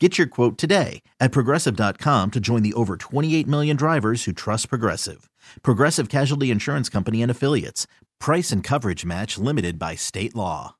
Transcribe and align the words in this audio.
Get 0.00 0.18
your 0.18 0.26
quote 0.26 0.58
today 0.58 1.02
at 1.20 1.30
progressive.com 1.30 2.32
to 2.32 2.40
join 2.40 2.62
the 2.64 2.74
over 2.74 2.96
28 2.96 3.46
million 3.46 3.76
drivers 3.76 4.24
who 4.24 4.32
trust 4.32 4.68
Progressive. 4.68 5.30
Progressive 5.62 6.08
Casualty 6.08 6.50
Insurance 6.50 6.88
Company 6.88 7.22
and 7.22 7.30
Affiliates. 7.30 7.86
Price 8.18 8.50
and 8.50 8.64
coverage 8.64 9.04
match 9.04 9.38
limited 9.38 9.78
by 9.78 9.94
state 9.94 10.34
law. 10.34 10.74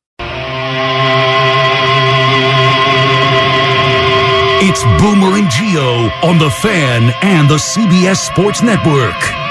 It's 4.66 4.82
Boomer 4.82 5.36
and 5.36 5.46
Gio 5.46 6.10
on 6.24 6.38
the 6.38 6.50
Fan 6.50 7.14
and 7.22 7.48
the 7.48 7.56
CBS 7.56 8.16
Sports 8.16 8.62
Network. 8.62 9.43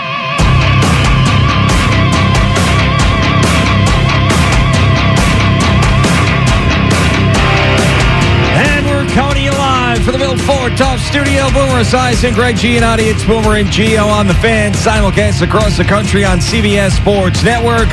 Top 10.72 11.00
Studio. 11.00 11.50
Boomer 11.50 11.84
Esiason, 11.84 12.34
Gregg 12.34 12.56
Giannotti. 12.56 13.12
It's 13.12 13.24
Boomer 13.26 13.58
and 13.58 13.68
Gio 13.68 14.08
on 14.08 14.28
the 14.28 14.34
fan, 14.36 14.72
simulcast 14.74 15.42
across 15.42 15.78
the 15.78 15.84
country 15.84 16.24
on 16.24 16.40
CBS 16.40 16.92
Sports 16.92 17.44
Network. 17.44 17.90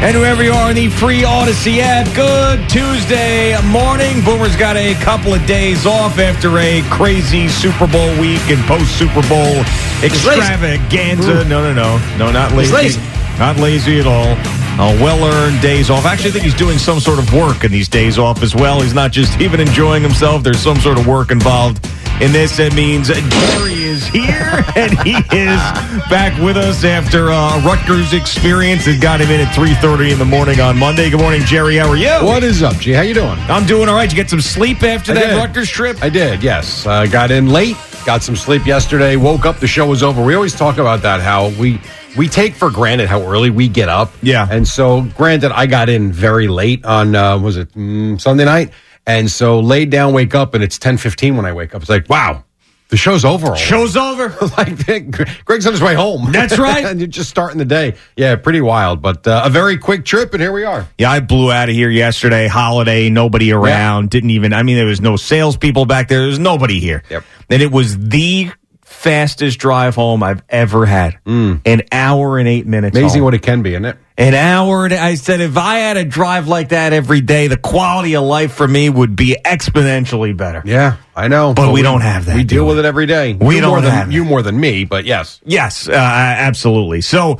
And 0.00 0.16
whoever 0.16 0.42
you 0.42 0.52
are 0.52 0.70
in 0.70 0.76
the 0.76 0.88
free 0.88 1.22
Audacy 1.22 1.78
app, 1.78 2.06
good 2.14 2.68
Tuesday 2.68 3.60
morning. 3.66 4.24
Boomer's 4.24 4.56
got 4.56 4.76
a 4.76 4.94
couple 5.02 5.34
of 5.34 5.44
days 5.46 5.86
off 5.86 6.18
after 6.18 6.58
a 6.58 6.82
crazy 6.90 7.48
Super 7.48 7.86
Bowl 7.86 8.10
week 8.18 8.42
and 8.48 8.58
post 8.64 8.98
Super 8.98 9.26
Bowl 9.28 9.60
extravaganza. 10.02 11.44
No, 11.44 11.62
no, 11.62 11.74
no. 11.74 11.98
No, 12.16 12.30
not 12.30 12.52
lazy. 12.52 13.00
Not 13.38 13.56
lazy 13.58 14.00
at 14.00 14.06
all. 14.06 14.57
Uh, 14.78 14.96
well 15.02 15.24
earned 15.24 15.60
days 15.60 15.90
off. 15.90 16.04
Actually, 16.04 16.30
I 16.30 16.32
think 16.34 16.44
he's 16.44 16.54
doing 16.54 16.78
some 16.78 17.00
sort 17.00 17.18
of 17.18 17.34
work 17.34 17.64
in 17.64 17.72
these 17.72 17.88
days 17.88 18.16
off 18.16 18.44
as 18.44 18.54
well. 18.54 18.80
He's 18.80 18.94
not 18.94 19.10
just 19.10 19.40
even 19.40 19.58
enjoying 19.58 20.04
himself, 20.04 20.44
there's 20.44 20.60
some 20.60 20.76
sort 20.78 20.98
of 20.98 21.06
work 21.06 21.32
involved 21.32 21.84
in 22.20 22.30
this. 22.30 22.60
It 22.60 22.74
means 22.74 23.08
Jerry 23.08 23.82
is 23.82 24.06
here 24.06 24.64
and 24.76 24.96
he 25.00 25.14
is 25.32 25.60
back 26.08 26.40
with 26.40 26.56
us 26.56 26.84
after 26.84 27.30
uh, 27.30 27.60
Rutgers 27.64 28.12
experience 28.12 28.84
that 28.84 29.00
got 29.00 29.20
him 29.20 29.30
in 29.30 29.40
at 29.40 29.52
3.30 29.52 30.12
in 30.12 30.18
the 30.20 30.24
morning 30.24 30.60
on 30.60 30.78
Monday. 30.78 31.10
Good 31.10 31.20
morning, 31.20 31.42
Jerry. 31.42 31.76
How 31.76 31.88
are 31.88 31.96
you? 31.96 32.24
What 32.24 32.44
is 32.44 32.62
up, 32.62 32.76
G? 32.76 32.92
How 32.92 33.02
you 33.02 33.14
doing? 33.14 33.36
I'm 33.48 33.66
doing 33.66 33.88
all 33.88 33.96
right. 33.96 34.08
You 34.08 34.14
get 34.16 34.30
some 34.30 34.40
sleep 34.40 34.84
after 34.84 35.10
I 35.10 35.14
that 35.16 35.26
did. 35.30 35.36
Rutgers 35.36 35.70
trip? 35.70 36.00
I 36.02 36.08
did, 36.08 36.40
yes. 36.40 36.86
Uh, 36.86 37.06
got 37.06 37.32
in 37.32 37.48
late, 37.48 37.76
got 38.06 38.22
some 38.22 38.36
sleep 38.36 38.64
yesterday, 38.64 39.16
woke 39.16 39.44
up, 39.44 39.58
the 39.58 39.66
show 39.66 39.86
was 39.86 40.04
over. 40.04 40.24
We 40.24 40.36
always 40.36 40.54
talk 40.54 40.78
about 40.78 41.02
that, 41.02 41.20
how 41.20 41.48
we 41.58 41.80
we 42.18 42.28
take 42.28 42.54
for 42.54 42.70
granted 42.70 43.08
how 43.08 43.22
early 43.22 43.48
we 43.48 43.68
get 43.68 43.88
up. 43.88 44.12
Yeah. 44.20 44.46
And 44.50 44.66
so, 44.66 45.02
granted, 45.16 45.52
I 45.52 45.66
got 45.66 45.88
in 45.88 46.12
very 46.12 46.48
late 46.48 46.84
on, 46.84 47.14
uh, 47.14 47.38
was 47.38 47.56
it 47.56 47.72
mm, 47.72 48.20
Sunday 48.20 48.44
night? 48.44 48.72
And 49.06 49.30
so, 49.30 49.60
laid 49.60 49.90
down, 49.90 50.12
wake 50.12 50.34
up, 50.34 50.52
and 50.54 50.62
it's 50.62 50.78
10.15 50.78 51.36
when 51.36 51.46
I 51.46 51.52
wake 51.52 51.74
up. 51.74 51.80
It's 51.80 51.88
like, 51.88 52.08
wow, 52.10 52.44
the 52.88 52.96
show's 52.96 53.24
over. 53.24 53.46
already. 53.48 53.62
Show's 53.62 53.96
over. 53.96 54.28
like 54.58 55.44
Greg's 55.44 55.66
on 55.66 55.72
his 55.72 55.80
way 55.80 55.94
home. 55.94 56.32
That's 56.32 56.58
right. 56.58 56.84
and 56.84 56.98
you're 56.98 57.06
just 57.06 57.30
starting 57.30 57.58
the 57.58 57.64
day. 57.64 57.94
Yeah, 58.16 58.36
pretty 58.36 58.60
wild, 58.60 59.00
but 59.00 59.26
uh, 59.26 59.42
a 59.44 59.50
very 59.50 59.78
quick 59.78 60.04
trip, 60.04 60.34
and 60.34 60.42
here 60.42 60.52
we 60.52 60.64
are. 60.64 60.86
Yeah, 60.98 61.10
I 61.10 61.20
blew 61.20 61.52
out 61.52 61.68
of 61.68 61.74
here 61.74 61.90
yesterday. 61.90 62.48
Holiday, 62.48 63.10
nobody 63.10 63.52
around. 63.52 64.10
Didn't 64.10 64.30
even. 64.30 64.52
I 64.52 64.62
mean, 64.62 64.76
there 64.76 64.86
was 64.86 65.00
no 65.00 65.16
salespeople 65.16 65.86
back 65.86 66.08
there. 66.08 66.18
There 66.18 66.28
was 66.28 66.38
nobody 66.38 66.80
here. 66.80 67.02
Yep. 67.10 67.24
And 67.50 67.62
it 67.62 67.70
was 67.70 67.96
the 67.98 68.50
fastest 68.88 69.58
drive 69.58 69.94
home 69.94 70.22
I've 70.22 70.42
ever 70.48 70.86
had. 70.86 71.18
An 71.26 71.82
hour 71.92 72.38
and 72.38 72.48
eight 72.48 72.66
minutes. 72.66 72.96
Mm. 72.96 73.00
Amazing 73.00 73.20
home. 73.20 73.24
what 73.26 73.34
it 73.34 73.42
can 73.42 73.62
be, 73.62 73.74
isn't 73.74 73.84
it? 73.84 73.96
An 74.16 74.34
hour. 74.34 74.86
And 74.86 74.94
I 74.94 75.14
said, 75.14 75.40
if 75.40 75.56
I 75.56 75.78
had 75.78 75.96
a 75.96 76.04
drive 76.04 76.48
like 76.48 76.70
that 76.70 76.92
every 76.92 77.20
day, 77.20 77.46
the 77.46 77.56
quality 77.56 78.16
of 78.16 78.24
life 78.24 78.52
for 78.52 78.66
me 78.66 78.88
would 78.90 79.14
be 79.14 79.36
exponentially 79.44 80.36
better. 80.36 80.62
Yeah, 80.64 80.96
I 81.14 81.28
know. 81.28 81.54
But 81.54 81.72
we 81.72 81.82
don't 81.82 82.00
have 82.00 82.24
that, 82.26 82.34
We 82.34 82.44
deal 82.44 82.64
we? 82.64 82.70
with 82.70 82.78
it 82.80 82.84
every 82.84 83.06
day. 83.06 83.34
We 83.34 83.56
you 83.56 83.60
don't 83.60 83.70
more 83.70 83.80
than 83.80 84.10
you 84.10 84.24
more 84.24 84.42
than 84.42 84.58
me, 84.58 84.84
but 84.84 85.04
yes. 85.04 85.40
Yes, 85.44 85.88
uh, 85.88 85.92
absolutely. 85.92 87.00
So 87.02 87.38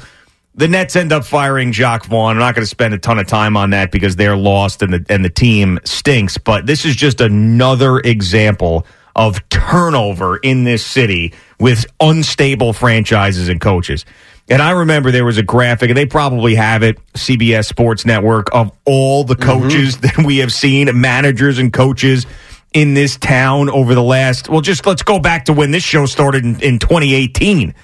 the 0.54 0.68
Nets 0.68 0.94
end 0.96 1.12
up 1.12 1.24
firing 1.24 1.72
Jacque 1.72 2.04
Vaughn. 2.06 2.36
I'm 2.36 2.40
not 2.40 2.54
going 2.54 2.62
to 2.62 2.68
spend 2.68 2.94
a 2.94 2.98
ton 2.98 3.18
of 3.18 3.26
time 3.26 3.56
on 3.56 3.70
that 3.70 3.90
because 3.90 4.16
they're 4.16 4.36
lost 4.36 4.82
and 4.82 4.92
the 4.92 5.04
and 5.08 5.24
the 5.24 5.30
team 5.30 5.80
stinks. 5.84 6.38
But 6.38 6.66
this 6.66 6.84
is 6.84 6.94
just 6.94 7.20
another 7.20 7.98
example 7.98 8.86
of 9.18 9.46
turnover 9.48 10.36
in 10.38 10.62
this 10.64 10.86
city 10.86 11.34
with 11.58 11.84
unstable 12.00 12.72
franchises 12.72 13.48
and 13.48 13.60
coaches. 13.60 14.06
And 14.48 14.62
I 14.62 14.70
remember 14.70 15.10
there 15.10 15.26
was 15.26 15.36
a 15.36 15.42
graphic, 15.42 15.90
and 15.90 15.96
they 15.96 16.06
probably 16.06 16.54
have 16.54 16.82
it, 16.82 16.96
CBS 17.14 17.66
Sports 17.66 18.06
Network, 18.06 18.54
of 18.54 18.70
all 18.86 19.24
the 19.24 19.34
mm-hmm. 19.34 19.62
coaches 19.62 19.98
that 20.00 20.16
we 20.18 20.38
have 20.38 20.52
seen, 20.52 20.88
managers 21.00 21.58
and 21.58 21.72
coaches 21.72 22.26
in 22.72 22.94
this 22.94 23.16
town 23.16 23.68
over 23.68 23.94
the 23.94 24.02
last, 24.02 24.48
well, 24.48 24.60
just 24.60 24.86
let's 24.86 25.02
go 25.02 25.18
back 25.18 25.46
to 25.46 25.52
when 25.52 25.72
this 25.72 25.82
show 25.82 26.06
started 26.06 26.44
in, 26.44 26.60
in 26.62 26.78
2018. 26.78 27.74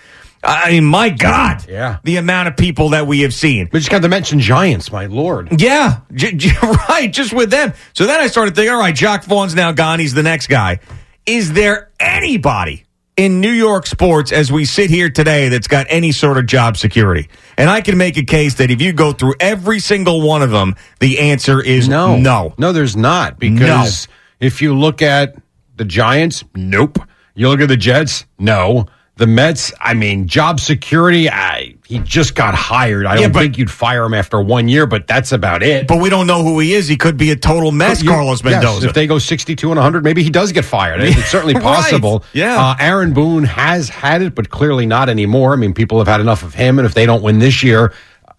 I 0.44 0.70
mean, 0.70 0.84
my 0.84 1.08
God. 1.08 1.66
Yeah. 1.68 1.98
The 2.04 2.16
amount 2.16 2.48
of 2.48 2.56
people 2.56 2.90
that 2.90 3.06
we 3.06 3.22
have 3.22 3.34
seen. 3.34 3.70
We 3.72 3.80
just 3.80 3.90
got 3.90 4.02
to 4.02 4.08
mention 4.08 4.40
Giants, 4.40 4.92
my 4.92 5.06
lord. 5.06 5.60
Yeah, 5.60 6.00
j- 6.12 6.32
j- 6.36 6.52
right. 6.88 7.10
Just 7.10 7.32
with 7.32 7.50
them. 7.50 7.72
So 7.94 8.06
then 8.06 8.20
I 8.20 8.28
started 8.28 8.54
thinking, 8.54 8.72
all 8.72 8.78
right, 8.78 8.94
Jacque 8.94 9.24
Vaughn's 9.24 9.54
now 9.54 9.72
gone. 9.72 10.00
He's 10.00 10.14
the 10.14 10.22
next 10.22 10.48
guy. 10.48 10.80
Is 11.26 11.52
there 11.54 11.90
anybody 11.98 12.84
in 13.16 13.40
New 13.40 13.50
York 13.50 13.86
sports 13.86 14.30
as 14.32 14.52
we 14.52 14.64
sit 14.64 14.90
here 14.90 15.08
today 15.08 15.48
that's 15.48 15.68
got 15.68 15.86
any 15.88 16.12
sort 16.12 16.36
of 16.36 16.46
job 16.46 16.76
security? 16.76 17.28
And 17.56 17.70
I 17.70 17.80
can 17.80 17.96
make 17.96 18.16
a 18.18 18.24
case 18.24 18.54
that 18.54 18.70
if 18.70 18.82
you 18.82 18.92
go 18.92 19.12
through 19.12 19.34
every 19.40 19.78
single 19.80 20.20
one 20.20 20.42
of 20.42 20.50
them, 20.50 20.74
the 21.00 21.18
answer 21.20 21.62
is 21.62 21.88
No, 21.88 22.16
no. 22.18 22.54
no. 22.58 22.72
There's 22.72 22.96
not 22.96 23.38
because 23.38 24.06
if 24.40 24.60
you 24.60 24.76
look 24.76 25.00
at 25.00 25.34
the 25.76 25.84
Giants, 25.84 26.44
nope. 26.54 26.98
You 27.34 27.48
look 27.48 27.60
at 27.60 27.68
the 27.68 27.76
Jets, 27.76 28.26
no. 28.38 28.86
The 29.16 29.28
Mets, 29.28 29.72
I 29.80 29.94
mean, 29.94 30.26
job 30.26 30.58
security. 30.58 31.30
I, 31.30 31.76
he 31.86 32.00
just 32.00 32.34
got 32.34 32.54
hired. 32.56 33.06
I 33.06 33.14
Yeah, 33.14 33.20
don't 33.22 33.32
but- 33.32 33.38
think 33.42 33.58
you'd 33.58 33.70
fire 33.70 34.04
him 34.04 34.12
after 34.12 34.40
one 34.40 34.66
year, 34.66 34.86
but 34.86 35.06
that's 35.06 35.30
about 35.30 35.62
it. 35.62 35.86
But 35.86 36.00
we 36.00 36.10
don't 36.10 36.26
know 36.26 36.42
who 36.42 36.58
he 36.58 36.72
is. 36.74 36.88
He 36.88 36.96
could 36.96 37.16
be 37.16 37.30
a 37.30 37.36
total 37.36 37.70
mess, 37.70 38.02
Carlos 38.02 38.42
yes, 38.42 38.52
Mendoza. 38.54 38.88
if 38.88 38.94
they 38.94 39.06
go 39.06 39.18
62 39.20 39.68
and 39.70 39.76
100, 39.78 40.02
maybe 40.02 40.24
he 40.24 40.30
does 40.30 40.50
get 40.50 40.64
fired. 40.64 41.00
It's 41.00 41.26
certainly 41.30 41.54
Right. 41.54 41.62
possible. 41.62 42.24
Yeah. 42.32 42.56
Uh, 42.60 42.74
Aaron 42.80 43.12
Boone 43.12 43.44
has 43.44 43.88
had 43.88 44.20
it, 44.20 44.34
but 44.34 44.50
clearly 44.50 44.84
not 44.84 45.08
anymore. 45.08 45.52
I 45.52 45.56
mean, 45.56 45.74
people 45.74 45.98
have 45.98 46.08
had 46.08 46.20
enough 46.20 46.42
of 46.42 46.54
him. 46.54 46.80
And 46.80 46.86
if 46.86 46.94
they 46.94 47.06
don't 47.06 47.22
win 47.22 47.38
this 47.38 47.62
year, 47.62 47.92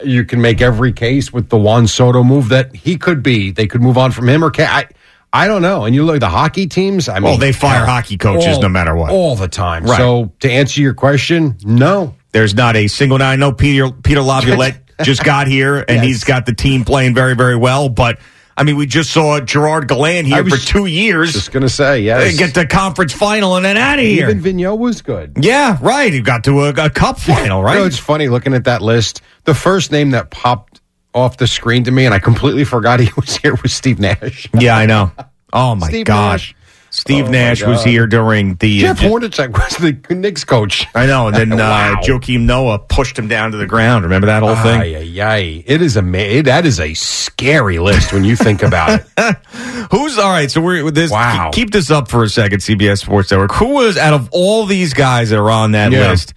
you 0.04 0.26
can 0.26 0.42
make 0.42 0.60
every 0.62 0.92
case 0.92 1.32
with 1.32 1.48
the 1.48 1.58
Juan 1.58 1.88
Soto 1.88 2.22
move 2.22 2.50
that 2.50 2.76
he 2.76 2.98
could 2.98 3.24
be. 3.24 3.52
They 3.52 3.66
could 3.66 3.82
move 3.82 3.98
on 3.98 4.12
from 4.12 4.28
him 4.28 4.44
or 4.44 4.52
can 4.52 4.68
I, 4.70 4.88
I 5.36 5.48
don't 5.48 5.62
know. 5.62 5.84
And 5.86 5.94
you 5.94 6.06
look 6.06 6.16
at 6.16 6.22
the 6.22 6.30
hockey 6.30 6.68
teams. 6.68 7.10
I 7.10 7.16
mean, 7.16 7.24
Well, 7.24 7.38
they 7.38 7.52
fire 7.52 7.78
hell, 7.80 7.86
hockey 7.88 8.18
coaches 8.18 8.56
all- 8.56 8.62
no 8.62 8.70
matter 8.70 8.96
what. 8.96 9.12
all 9.12 9.36
the 9.36 9.48
time. 9.48 9.84
Right. 9.84 9.98
So 9.98 10.32
to 10.40 10.50
answer 10.52 10.82
your 10.82 10.94
question, 10.94 11.58
no. 11.64 12.16
There's 12.32 12.54
not 12.56 12.76
a 12.76 12.88
single. 12.88 13.18
Now 13.18 13.30
I 13.30 13.36
know 13.36 13.52
Peter 13.52 13.92
Peter 13.92 14.22
Laviolette 14.22 14.82
just 15.04 15.24
got 15.24 15.48
here 15.48 15.78
and 15.80 15.98
Yes. 15.98 16.04
he's 16.06 16.24
got 16.24 16.46
the 16.46 16.54
team 16.54 16.84
playing 16.86 17.14
very 17.16 17.36
very 17.36 17.56
well. 17.56 17.90
But 17.90 18.20
I 18.58 18.64
mean, 18.64 18.78
we 18.78 18.86
just 18.86 19.12
saw 19.12 19.40
Gerard 19.42 19.90
Gallant 19.90 20.28
here 20.28 20.44
for 20.46 20.56
two 20.56 20.86
years 20.86 21.34
Just 21.34 21.52
gonna 21.52 21.68
say 21.68 22.00
yes. 22.02 22.34
uh, 22.34 22.38
get 22.38 22.54
the 22.54 22.66
conference 22.66 23.12
final 23.12 23.58
and 23.58 23.66
then 23.66 23.76
out 23.76 24.00
of 24.00 24.06
here. 24.06 24.30
Even 24.30 24.42
Vigneault 24.42 24.78
was 24.78 25.02
good. 25.02 25.34
yeah, 25.42 25.78
right. 25.82 26.14
He 26.14 26.22
got 26.22 26.46
to 26.46 26.62
a, 26.62 26.70
a 26.70 26.90
cup 26.90 27.20
final, 27.20 27.62
right? 27.62 27.74
You 27.74 27.80
know, 27.82 27.86
it's 27.86 27.98
funny 28.00 28.30
looking 28.30 28.54
at 28.54 28.64
that 28.64 28.82
list. 28.82 29.22
The 29.44 29.54
first 29.54 29.92
name 29.92 30.12
that 30.12 30.30
popped 30.32 30.75
off 31.16 31.38
the 31.38 31.48
screen 31.48 31.86
to 31.86 31.92
me, 31.92 32.06
and 32.06 32.14
I 32.14 32.20
completely 32.20 32.66
forgot 32.66 33.00
he 33.00 33.10
was 33.20 33.38
here, 33.38 33.56
with 33.56 33.72
Steve 33.72 34.00
Nash. 34.00 34.48
yeah, 34.54 34.78
I 34.78 34.86
know. 34.86 35.12
Oh 35.54 35.74
my 35.74 35.88
Steve 35.88 36.06
gosh. 36.06 36.50
Nash. 36.54 36.56
Steve 36.92 37.26
Oh, 37.26 37.32
Nash 37.32 37.62
was 37.62 37.84
here 37.84 38.08
during 38.08 38.56
the. 38.56 38.80
Jeff 38.80 39.00
Hornacek 39.02 39.52
was 39.52 39.76
the 39.78 40.16
Knicks 40.16 40.46
coach. 40.46 40.86
I 40.96 41.06
know, 41.08 41.28
and 41.28 41.36
then 41.36 41.50
Wow. 41.58 41.94
uh, 42.00 42.02
Joakim 42.02 42.42
Noah 42.42 42.80
pushed 42.80 43.20
him 43.20 43.28
down 43.28 43.52
to 43.52 43.58
the 43.58 43.66
ground. 43.66 44.04
Remember 44.06 44.28
that 44.28 44.44
whole 44.44 44.56
thing? 44.56 44.80
Ay. 45.20 45.64
It 45.68 45.82
is 45.82 45.98
a 45.98 46.02
that 46.44 46.66
is 46.66 46.80
a 46.80 46.94
scary 46.94 47.80
list 47.80 48.14
when 48.14 48.24
you 48.24 48.38
think 48.38 48.64
about 48.64 49.02
it. 49.02 49.06
Who's 49.92 50.18
all 50.18 50.30
right? 50.32 50.50
So 50.50 50.62
we're 50.62 50.86
with 50.86 50.96
this. 50.96 51.12
Wow. 51.12 51.50
Keep, 51.52 51.66
keep 51.66 51.72
this 51.74 51.92
up 51.92 52.08
for 52.10 52.24
a 52.24 52.30
second, 52.30 52.60
CBS 52.60 53.00
Sports 53.02 53.30
Network. 53.30 53.52
Who 53.56 53.74
was 53.74 53.98
out 53.98 54.14
of 54.14 54.30
all 54.32 54.66
these 54.66 54.94
guys 54.94 55.32
that 55.32 55.40
are 55.40 55.52
on 55.52 55.74
that 55.74 55.92
Yeah. 55.92 56.12
list 56.12 56.34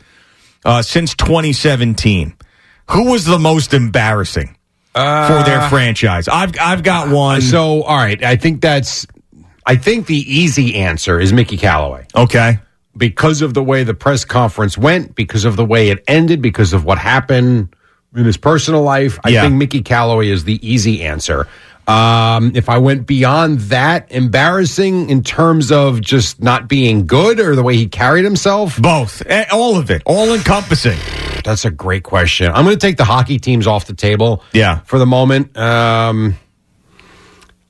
uh, 0.64 0.82
since 0.82 1.14
2017? 1.14 2.34
Who 2.90 3.10
was 3.12 3.26
the 3.26 3.38
most 3.38 3.74
embarrassing 3.74 4.56
for 5.28 5.42
their 5.44 5.68
franchise? 5.68 6.28
I've 6.28 6.52
I've 6.60 6.82
got 6.82 7.08
one. 7.10 7.38
Uh, 7.38 7.40
So, 7.40 7.82
all 7.82 7.96
right, 7.96 8.22
I 8.22 8.36
think 8.36 8.60
that's. 8.60 9.06
I 9.66 9.76
think 9.76 10.06
the 10.06 10.16
easy 10.16 10.76
answer 10.76 11.20
is 11.20 11.32
Mickey 11.32 11.58
Callaway 11.58 12.06
okay, 12.14 12.58
because 12.96 13.42
of 13.42 13.52
the 13.52 13.62
way 13.62 13.84
the 13.84 13.92
press 13.94 14.24
conference 14.24 14.78
went, 14.78 15.14
because 15.14 15.44
of 15.44 15.56
the 15.56 15.64
way 15.64 15.90
it 15.90 16.02
ended, 16.08 16.40
because 16.40 16.72
of 16.72 16.84
what 16.86 16.96
happened 16.96 17.74
in 18.16 18.24
his 18.24 18.38
personal 18.38 18.80
life. 18.82 19.18
I 19.24 19.28
Yeah. 19.28 19.42
think 19.42 19.54
Mickey 19.56 19.82
Callaway 19.82 20.30
is 20.30 20.44
the 20.44 20.58
easy 20.66 21.02
answer. 21.04 21.46
Um, 21.88 22.52
if 22.54 22.68
I 22.68 22.76
went 22.78 23.06
beyond 23.06 23.60
that, 23.60 24.12
embarrassing 24.12 25.08
in 25.08 25.22
terms 25.22 25.72
of 25.72 26.02
just 26.02 26.42
not 26.42 26.68
being 26.68 27.06
good 27.06 27.40
or 27.40 27.56
the 27.56 27.62
way 27.62 27.76
he 27.76 27.86
carried 27.88 28.24
himself, 28.24 28.80
both, 28.80 29.22
all 29.50 29.78
of 29.78 29.90
it, 29.90 30.02
all 30.04 30.34
encompassing. 30.34 30.98
That's 31.44 31.64
a 31.64 31.70
great 31.70 32.02
question. 32.02 32.52
I'm 32.52 32.64
going 32.66 32.76
to 32.76 32.86
take 32.86 32.98
the 32.98 33.04
hockey 33.04 33.38
teams 33.38 33.66
off 33.66 33.86
the 33.86 33.94
table. 33.94 34.44
Yeah. 34.52 34.80
For 34.80 34.98
the 34.98 35.06
moment. 35.06 35.56
Um, 35.56 36.36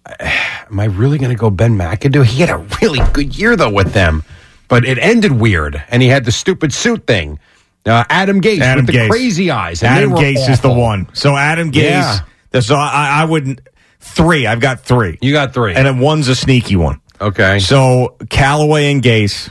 am 0.20 0.80
I 0.80 0.86
really 0.86 1.18
going 1.18 1.30
to 1.30 1.38
go 1.38 1.48
Ben 1.48 1.78
McAdoo? 1.78 2.24
He 2.24 2.40
had 2.40 2.50
a 2.50 2.66
really 2.82 3.00
good 3.12 3.38
year 3.38 3.54
though 3.54 3.70
with 3.70 3.92
them, 3.92 4.24
but 4.66 4.84
it 4.84 4.98
ended 4.98 5.30
weird, 5.30 5.80
and 5.90 6.02
he 6.02 6.08
had 6.08 6.24
the 6.24 6.32
stupid 6.32 6.72
suit 6.72 7.06
thing. 7.06 7.38
Uh, 7.86 8.04
Adam 8.10 8.40
Gase 8.40 8.60
Adam 8.60 8.84
with 8.84 8.94
the 8.94 8.98
Gase. 9.00 9.10
crazy 9.10 9.50
eyes. 9.52 9.82
and 9.84 9.94
Adam 9.94 10.10
Gase 10.10 10.48
is 10.50 10.60
the 10.60 10.72
one. 10.72 11.08
So 11.14 11.36
Adam 11.36 11.70
Gase. 11.70 12.22
Yeah. 12.52 12.60
So 12.60 12.74
I, 12.74 13.20
I 13.22 13.24
wouldn't 13.24 13.60
three. 14.00 14.46
I've 14.46 14.60
got 14.60 14.80
three. 14.80 15.18
You 15.20 15.32
got 15.32 15.52
three. 15.54 15.74
and 15.74 15.86
then 15.86 15.98
one's 15.98 16.28
a 16.28 16.34
sneaky 16.34 16.76
one. 16.76 17.00
okay. 17.20 17.58
So 17.58 18.16
Callaway 18.30 18.90
and 18.92 19.02
Gase, 19.02 19.50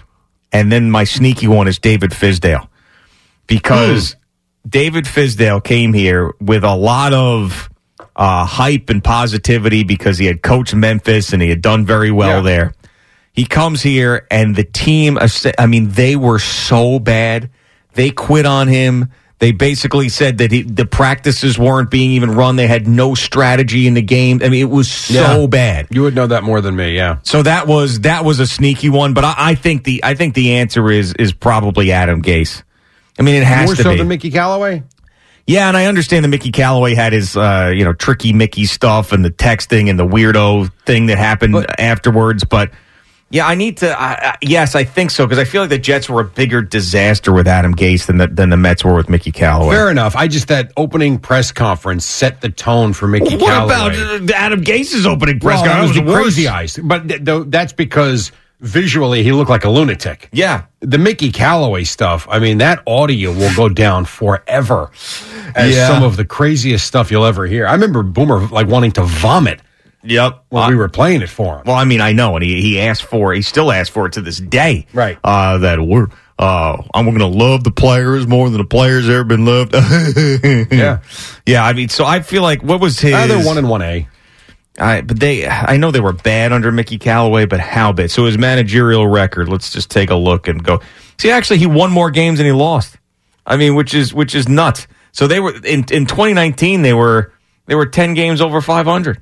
and 0.52 0.72
then 0.72 0.90
my 0.92 1.04
sneaky 1.04 1.48
one 1.48 1.68
is 1.68 1.80
David 1.80 2.12
Fizdale, 2.12 2.68
because 3.48 4.16
David 4.68 5.06
Fizdale 5.06 5.64
came 5.64 5.94
here 5.94 6.34
with 6.42 6.64
a 6.64 6.76
lot 6.76 7.14
of 7.14 7.70
uh, 8.16 8.46
hype 8.46 8.90
and 8.90 9.04
positivity 9.04 9.84
because 9.84 10.18
he 10.18 10.26
had 10.26 10.42
coached 10.42 10.74
Memphis 10.76 11.34
and 11.34 11.42
he 11.42 11.50
had 11.50 11.62
done 11.62 11.86
very 11.86 12.12
well 12.12 12.38
Yeah. 12.38 12.42
there. 12.42 12.74
He 13.34 13.46
comes 13.46 13.84
here 13.84 14.26
and 14.32 14.56
the 14.56 14.64
team, 14.64 15.20
I 15.60 15.66
mean, 15.68 15.90
they 15.90 16.16
were 16.16 16.40
so 16.40 16.98
bad. 17.00 17.52
They 17.94 18.10
quit 18.10 18.48
on 18.48 18.68
him. 18.68 19.12
They 19.40 19.52
basically 19.52 20.10
said 20.10 20.40
that 20.40 20.52
he, 20.52 20.64
the 20.64 20.86
practices 20.88 21.60
weren't 21.60 21.92
being 21.92 22.12
even 22.12 22.32
run. 22.32 22.56
They 22.56 22.66
had 22.66 22.88
no 22.88 23.14
strategy 23.14 23.86
in 23.86 23.94
the 23.94 24.02
game. 24.02 24.42
I 24.44 24.50
mean, 24.50 24.62
it 24.62 24.70
was 24.70 24.90
so 24.92 25.42
Yeah. 25.42 25.48
bad. 25.48 25.88
You 25.92 26.02
would 26.02 26.16
know 26.16 26.26
that 26.26 26.44
more 26.44 26.60
than 26.60 26.76
me. 26.76 26.96
Yeah. 26.96 27.18
So 27.22 27.44
that 27.44 27.68
was 27.68 28.00
that 28.02 28.26
was 28.26 28.40
a 28.40 28.48
sneaky 28.48 28.90
one, 28.90 29.14
but 29.14 29.24
I, 29.24 29.36
I 29.38 29.56
think 29.56 29.84
the 29.84 30.04
I 30.04 30.16
think 30.16 30.34
the 30.34 30.56
answer 30.56 30.90
is 30.90 31.14
is 31.14 31.34
probably 31.34 31.92
Adam 31.92 32.24
Gase. 32.24 32.64
I 33.20 33.22
mean, 33.22 33.36
it 33.36 33.44
has 33.44 33.60
to 33.60 33.64
be 33.64 33.68
More 33.68 33.76
to 33.76 33.84
so 33.84 33.92
be. 33.92 33.98
than 34.00 34.08
Mickey 34.08 34.32
Callaway. 34.32 34.82
yeah, 35.46 35.68
and 35.68 35.78
I 35.78 35.86
understand 35.86 36.26
that 36.26 36.30
Mickey 36.30 36.52
Callaway 36.52 36.96
had 36.96 37.14
his 37.14 37.38
uh, 37.38 37.72
you 37.76 37.84
know 37.86 37.94
tricky 37.94 38.34
Mickey 38.34 38.66
stuff 38.66 39.12
and 39.12 39.24
the 39.24 39.30
texting 39.32 39.88
and 39.88 40.00
the 40.00 40.08
weirdo 40.08 40.72
thing 40.88 41.06
that 41.08 41.20
happened 41.20 41.54
But- 41.54 41.80
afterwards, 41.80 42.44
but. 42.44 42.72
Yeah, 43.30 43.46
I 43.46 43.56
need 43.56 43.78
to. 43.78 43.90
I 43.92 44.30
I 44.32 44.38
yes, 44.42 44.74
I 44.74 44.86
think 44.86 45.12
so 45.12 45.26
because 45.26 45.38
I 45.38 45.44
feel 45.44 45.62
like 45.62 45.70
the 45.70 45.78
Jets 45.78 46.10
were 46.10 46.22
a 46.22 46.24
bigger 46.24 46.62
disaster 46.62 47.34
with 47.34 47.46
Adam 47.48 47.76
Gase 47.76 48.06
than 48.06 48.18
the, 48.18 48.28
than 48.28 48.50
the 48.50 48.56
Mets 48.58 48.86
were 48.86 48.96
with 48.96 49.10
Mickey 49.10 49.34
Callaway. 49.34 49.76
Fair 49.76 49.92
enough. 49.92 50.16
I 50.16 50.30
just 50.30 50.48
that 50.48 50.72
opening 50.78 51.20
press 51.20 51.52
conference 51.52 52.06
set 52.06 52.40
the 52.40 52.50
tone 52.50 52.94
for 52.94 53.06
Mickey 53.08 53.38
Callaway. 53.38 53.66
what 53.66 53.70
Callaway. 53.94 54.18
about 54.18 54.32
uh, 54.32 54.34
Adam 54.34 54.62
Gase's 54.64 55.06
opening 55.06 55.40
press 55.42 55.58
Well, 55.58 55.66
that 55.66 55.72
conference? 55.80 55.98
was 55.98 56.06
the 56.06 56.10
worst. 56.12 56.24
crazy 56.24 56.48
eyes, 56.48 56.80
but 56.82 57.08
th- 57.10 57.26
th- 57.26 57.44
that's 57.48 57.74
because 57.74 58.32
visually 58.62 59.24
he 59.24 59.34
looked 59.34 59.50
like 59.50 59.66
a 59.66 59.70
lunatic. 59.70 60.30
Yeah, 60.32 60.64
The 60.80 60.98
Mickey 60.98 61.32
Callaway 61.32 61.84
stuff, 61.84 62.28
I 62.32 62.40
mean, 62.40 62.60
that 62.60 62.82
audio 62.88 63.32
will 63.34 63.54
go 63.56 63.68
down 63.70 64.06
forever 64.06 64.90
as 65.54 65.76
Yeah. 65.76 65.88
some 65.90 66.02
of 66.02 66.16
the 66.16 66.26
craziest 66.26 66.88
stuff 66.88 67.12
you'll 67.12 67.26
ever 67.26 67.46
hear. 67.46 67.68
I 67.68 67.74
remember 67.74 68.04
Boomer 68.04 68.48
like 68.48 68.68
wanting 68.68 68.94
to 68.94 69.04
vomit 69.04 69.60
yep. 70.10 70.44
Well, 70.50 70.64
Uh, 70.64 70.70
we 70.70 70.76
were 70.76 70.90
playing 70.90 71.22
it 71.22 71.30
for 71.30 71.58
him. 71.58 71.64
Well, 71.66 71.76
I 71.76 71.84
mean, 71.86 72.02
I 72.02 72.14
know, 72.14 72.36
and 72.36 72.44
he, 72.44 72.62
he 72.62 72.80
asked 72.80 73.04
for, 73.04 73.34
he 73.34 73.42
still 73.42 73.72
asks 73.72 73.90
for 73.90 74.06
it 74.08 74.14
to 74.14 74.22
this 74.22 74.38
day. 74.40 74.88
Right. 74.94 75.18
Uh, 75.24 75.58
that 75.60 75.80
we're, 75.82 76.08
uh, 76.40 76.82
I'm 76.94 77.06
going 77.06 77.20
to 77.20 77.26
love 77.28 77.64
the 77.64 77.72
players 77.72 78.28
more 78.28 78.50
than 78.50 78.60
the 78.60 78.66
players 78.68 79.10
ever 79.10 79.24
been 79.24 79.46
loved. 79.46 79.74
Yeah. 80.72 81.00
Yeah. 81.46 81.66
I 81.66 81.74
mean, 81.74 81.90
so 81.90 82.06
I 82.06 82.22
feel 82.22 82.42
like 82.44 82.62
what 82.64 82.80
was 82.80 83.00
his? 83.00 83.14
Uh, 83.14 83.28
they're 83.28 83.46
one 83.46 83.58
and 83.58 83.70
one 83.70 83.82
A. 83.82 84.08
I, 84.80 85.02
but 85.02 85.20
they, 85.20 85.48
I 85.48 85.78
know 85.78 85.90
they 85.90 86.00
were 86.00 86.14
bad 86.14 86.52
under 86.54 86.72
Mickey 86.72 87.00
Callaway, 87.00 87.46
but 87.48 87.60
how 87.60 87.92
bad? 87.94 88.12
So 88.12 88.26
his 88.26 88.38
managerial 88.38 89.08
record, 89.08 89.50
let's 89.50 89.72
just 89.72 89.90
take 89.90 90.12
a 90.12 90.16
look 90.16 90.48
and 90.48 90.64
go. 90.64 90.82
See, 91.18 91.32
actually, 91.32 91.58
he 91.58 91.66
won 91.66 91.92
more 91.92 92.12
games 92.12 92.38
than 92.38 92.46
he 92.46 92.52
lost. 92.52 92.96
I 93.44 93.58
mean, 93.58 93.74
which 93.74 93.96
is, 93.96 94.14
which 94.14 94.36
is 94.36 94.48
nuts. 94.48 94.86
So 95.14 95.26
they 95.26 95.40
were, 95.40 95.56
in, 95.66 95.86
in 95.90 96.06
2019, 96.06 96.84
they 96.84 96.94
were, 96.94 97.34
they 97.66 97.74
were 97.74 97.88
10 97.88 98.14
games 98.14 98.40
over 98.40 98.62
500. 98.62 99.22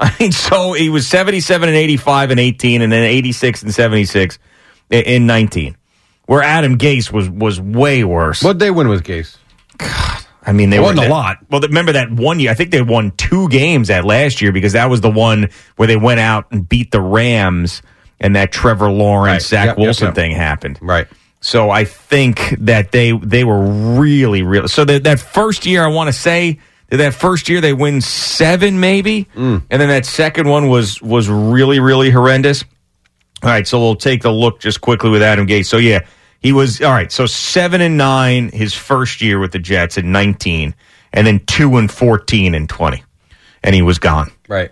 I 0.02 0.16
mean, 0.18 0.32
so 0.32 0.72
he 0.72 0.88
was 0.88 1.06
77 1.06 1.68
and 1.68 1.76
85 1.76 2.30
and 2.30 2.40
18, 2.40 2.80
and 2.80 2.90
then 2.90 3.04
86 3.04 3.62
and 3.62 3.74
76 3.74 4.38
in 4.88 5.26
19. 5.26 5.76
Where 6.24 6.42
Adam 6.42 6.78
Gase 6.78 7.12
was, 7.12 7.28
was 7.28 7.60
way 7.60 8.02
worse. 8.02 8.42
What'd 8.42 8.60
they 8.60 8.70
win 8.70 8.88
with 8.88 9.04
Gase? 9.04 9.36
God, 9.76 10.24
I 10.42 10.52
mean, 10.52 10.70
they 10.70 10.78
were 10.78 10.92
a 10.92 11.08
lot. 11.08 11.38
Well, 11.50 11.60
remember 11.60 11.92
that 11.92 12.10
one 12.10 12.40
year? 12.40 12.50
I 12.50 12.54
think 12.54 12.70
they 12.70 12.80
won 12.80 13.10
two 13.12 13.48
games 13.48 13.88
that 13.88 14.04
last 14.04 14.40
year 14.40 14.52
because 14.52 14.72
that 14.72 14.88
was 14.88 15.00
the 15.00 15.10
one 15.10 15.50
where 15.76 15.86
they 15.86 15.96
went 15.96 16.20
out 16.20 16.46
and 16.50 16.66
beat 16.66 16.92
the 16.92 17.00
Rams, 17.00 17.82
and 18.20 18.36
that 18.36 18.52
Trevor 18.52 18.90
Lawrence, 18.90 19.32
Right. 19.32 19.42
Zach 19.42 19.66
Yep, 19.66 19.76
yep, 19.76 19.84
Wilson 19.84 20.06
yep. 20.08 20.14
thing 20.14 20.30
happened. 20.32 20.78
Right. 20.80 21.08
So 21.40 21.70
I 21.70 21.84
think 21.84 22.54
that 22.60 22.92
they 22.92 23.12
they 23.12 23.44
were 23.44 23.60
really 23.98 24.42
really. 24.42 24.68
So 24.68 24.84
that 24.84 25.04
that 25.04 25.20
first 25.20 25.66
year, 25.66 25.82
I 25.82 25.88
want 25.88 26.08
to 26.08 26.12
say 26.12 26.58
that 26.90 27.14
first 27.14 27.48
year 27.48 27.60
they 27.60 27.72
win 27.72 28.00
seven 28.00 28.80
maybe, 28.80 29.28
Mm. 29.36 29.62
and 29.70 29.80
then 29.80 29.88
that 29.88 30.04
second 30.06 30.48
one 30.48 30.68
was 30.68 31.00
was 31.00 31.28
really 31.28 31.80
really 31.80 32.10
horrendous. 32.10 32.64
All 33.42 33.48
right, 33.50 33.66
so 33.66 33.78
we'll 33.78 33.96
take 33.96 34.24
a 34.24 34.30
look 34.30 34.60
just 34.60 34.80
quickly 34.80 35.08
with 35.10 35.22
Adam 35.22 35.46
Gase. 35.46 35.66
So 35.66 35.78
yeah, 35.78 36.00
he 36.40 36.52
was 36.52 36.82
all 36.82 36.90
right. 36.92 37.10
So 37.10 37.26
seven 37.26 37.80
and 37.80 37.96
nine 37.96 38.50
his 38.50 38.74
first 38.74 39.22
year 39.22 39.38
with 39.38 39.52
the 39.52 39.58
Jets 39.58 39.96
in 39.96 40.12
nineteen, 40.12 40.74
and 41.12 41.26
then 41.26 41.40
two 41.46 41.76
and 41.76 41.90
fourteen 41.90 42.54
and 42.54 42.68
twenty, 42.68 43.02
and 43.62 43.74
he 43.74 43.82
was 43.82 43.98
gone. 43.98 44.30
Right. 44.48 44.70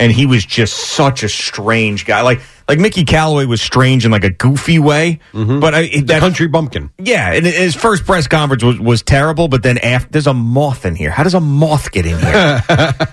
And 0.00 0.12
he 0.12 0.26
was 0.26 0.44
just 0.44 0.74
such 0.74 1.22
a 1.24 1.28
strange 1.28 2.04
guy. 2.06 2.22
Like 2.22 2.40
like 2.68 2.78
Mickey 2.78 3.04
Callaway 3.04 3.46
was 3.46 3.62
strange 3.62 4.04
in 4.04 4.12
like 4.12 4.24
a 4.24 4.30
goofy 4.30 4.78
way, 4.78 5.20
but 5.32 5.74
I, 5.74 5.88
The 5.88 6.00
that 6.02 6.20
country 6.20 6.46
bumpkin. 6.48 6.90
yeah, 6.98 7.32
and 7.32 7.46
his 7.46 7.74
first 7.74 8.04
press 8.04 8.28
conference 8.28 8.62
was, 8.62 8.78
was 8.78 9.02
terrible, 9.02 9.48
but 9.48 9.62
then 9.62 9.78
after 9.78 10.10
there's 10.10 10.26
a 10.26 10.34
moth 10.34 10.84
in 10.84 10.94
here. 10.94 11.10
How 11.10 11.22
does 11.24 11.32
a 11.34 11.40
moth 11.40 11.90
get 11.90 12.04
in 12.04 12.18
here? 12.18 12.62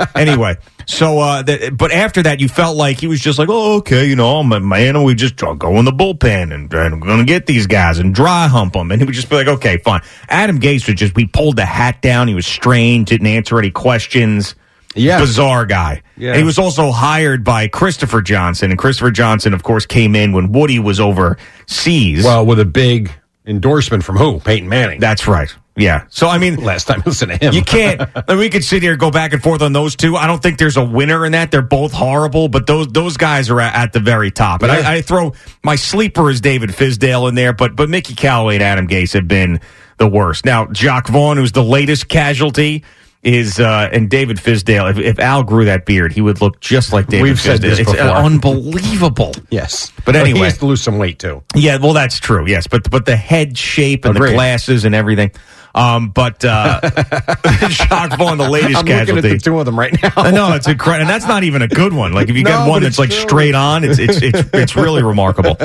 anyway, 0.16 0.58
so 0.86 1.20
uh, 1.20 1.42
that, 1.44 1.76
but 1.78 1.92
after 1.94 2.22
that, 2.24 2.42
you 2.42 2.50
felt 2.50 2.76
like 2.76 3.00
he 3.00 3.08
was 3.08 3.22
just 3.22 3.40
like, 3.40 3.48
oh, 3.50 3.78
okay, 3.78 4.06
you 4.08 4.16
know, 4.18 4.40
I'm 4.40 4.52
a 4.52 4.60
man, 4.60 4.98
and 4.98 5.06
we 5.06 5.16
just 5.16 5.38
go 5.38 5.78
in 5.80 5.86
the 5.86 5.92
bullpen 5.92 6.54
and, 6.54 6.72
and 6.74 7.02
we're 7.02 7.08
gonna 7.08 7.24
get 7.24 7.46
these 7.46 7.66
guys 7.66 7.98
and 7.98 8.14
dry 8.14 8.48
hump 8.48 8.74
them, 8.74 8.92
and 8.92 9.02
he 9.02 9.06
would 9.06 9.16
just 9.16 9.30
be 9.30 9.38
like, 9.38 9.48
okay, 9.48 9.78
fine. 9.78 10.02
Adam 10.28 10.60
Gase 10.60 10.86
was 10.86 10.98
just 10.98 11.16
we 11.16 11.26
pulled 11.26 11.56
the 11.56 11.66
hat 11.66 12.02
down. 12.02 12.28
He 12.28 12.36
was 12.36 12.46
strange, 12.46 13.08
didn't 13.10 13.28
answer 13.28 13.58
any 13.58 13.72
questions. 13.72 14.54
Yeah. 14.96 15.20
bizarre 15.20 15.66
guy. 15.66 16.02
Yeah. 16.18 16.30
And 16.30 16.38
he 16.38 16.44
was 16.44 16.58
also 16.58 16.92
hired 16.92 17.44
by 17.44 17.68
Christopher 17.68 18.22
Johnson, 18.22 18.72
and 18.72 18.80
Christopher 18.80 19.12
Johnson, 19.12 19.54
of 19.54 19.64
course, 19.64 19.86
came 19.86 20.16
in 20.16 20.32
when 20.32 20.52
Woody 20.52 20.80
was 20.80 21.00
overseas. 21.00 22.24
Well, 22.24 22.46
with 22.46 22.60
a 22.60 22.66
big 22.66 23.12
endorsement 23.46 24.04
from 24.04 24.18
who? 24.18 24.40
Peyton 24.40 24.68
Manning. 24.70 25.00
That's 25.00 25.28
right. 25.28 25.54
Yeah. 25.78 26.06
So 26.10 26.28
I 26.30 26.38
mean, 26.38 26.56
last 26.64 26.86
time 26.88 27.04
listen 27.06 27.28
to 27.30 27.36
him. 27.38 27.54
you 27.54 27.62
can't. 27.62 28.02
I 28.16 28.24
mean, 28.30 28.38
we 28.38 28.50
could 28.50 28.64
sit 28.64 28.82
here 28.82 28.92
and 28.94 29.00
go 29.00 29.12
back 29.12 29.34
and 29.34 29.44
forth 29.44 29.62
on 29.62 29.74
those 29.74 29.98
two. 29.98 30.16
I 30.16 30.26
don't 30.26 30.42
think 30.42 30.58
there's 30.58 30.78
a 30.78 30.86
winner 30.86 31.26
in 31.26 31.34
that. 31.34 31.52
They're 31.52 31.62
both 31.62 31.92
horrible, 31.92 32.48
but 32.48 32.66
those 32.66 32.88
those 32.88 33.18
guys 33.18 33.50
are 33.50 33.60
at, 33.60 33.76
at 33.76 33.94
the 33.94 34.00
very 34.00 34.32
top. 34.32 34.64
And 34.64 34.72
Yeah. 34.72 34.90
I, 34.90 34.94
I 34.96 35.02
throw 35.02 35.34
my 35.64 35.76
sleeper 35.76 36.30
is 36.30 36.40
David 36.40 36.70
Fizdale 36.70 37.28
in 37.28 37.36
there, 37.36 37.52
but 37.52 37.76
but 37.76 37.90
Mickey 37.90 38.16
Callaway 38.16 38.56
and 38.56 38.64
Adam 38.64 38.88
Gase 38.88 39.14
have 39.14 39.28
been 39.28 39.60
the 39.98 40.08
worst. 40.08 40.46
Now, 40.46 40.68
Jacque 40.68 41.08
Vaughn, 41.10 41.36
who's 41.38 41.52
the 41.52 41.64
latest 41.64 42.08
casualty, 42.08 42.84
is 43.26 43.60
uh, 43.60 43.90
and 43.92 44.10
David 44.10 44.38
Fizdale. 44.38 44.90
If, 44.92 44.98
if 45.00 45.20
Al 45.20 45.44
grew 45.44 45.66
that 45.66 45.86
beard, 45.86 46.14
he 46.14 46.22
would 46.22 46.40
look 46.42 46.60
just 46.62 46.94
like 46.94 47.08
David 47.08 47.24
We've 47.24 47.40
said 47.40 47.60
this 47.62 47.80
it's 47.80 47.92
before. 47.92 48.06
unbelievable. 48.08 49.34
Yes, 49.50 49.92
But 50.06 50.16
anyway. 50.16 50.38
he 50.40 50.44
has 50.46 50.58
to 50.60 50.66
lose 50.66 50.82
some 50.82 50.98
weight 50.98 51.20
too. 51.20 51.44
Yeah, 51.56 51.78
well, 51.78 51.94
that's 51.94 52.20
true. 52.20 52.46
Yes, 52.48 52.68
but 52.68 52.90
but 52.90 53.06
the 53.06 53.16
head 53.16 53.58
shape 53.58 54.06
and 54.06 54.16
the 54.16 54.20
glasses 54.20 54.86
and 54.86 54.94
everything. 54.96 55.32
Um, 55.74 56.10
but 56.12 56.46
uh, 56.46 56.80
Jacque 57.68 58.18
Vaughn, 58.18 58.38
the 58.38 58.50
latest 58.50 58.78
I'm 58.78 58.86
looking 58.86 58.94
at 58.94 59.08
casualty. 59.08 59.30
the 59.34 59.38
two 59.40 59.60
of 59.60 59.66
them 59.66 59.78
right 59.78 59.92
now. 60.02 60.12
I 60.16 60.32
know 60.32 60.54
it's 60.54 60.68
incredible, 60.70 61.02
and 61.02 61.10
that's 61.10 61.28
not 61.28 61.44
even 61.44 61.62
a 61.62 61.68
good 61.68 61.92
one. 61.94 62.14
Like 62.14 62.30
if 62.30 62.38
you 62.38 62.44
No, 62.46 62.60
get 62.64 62.70
one 62.70 62.84
that's 62.84 62.98
like 62.98 63.10
true. 63.10 63.20
straight 63.20 63.56
on, 63.56 63.84
it's 63.84 64.00
it's 64.00 64.22
it's, 64.22 64.50
it's 64.54 64.76
really 64.78 65.04
remarkable. 65.04 65.58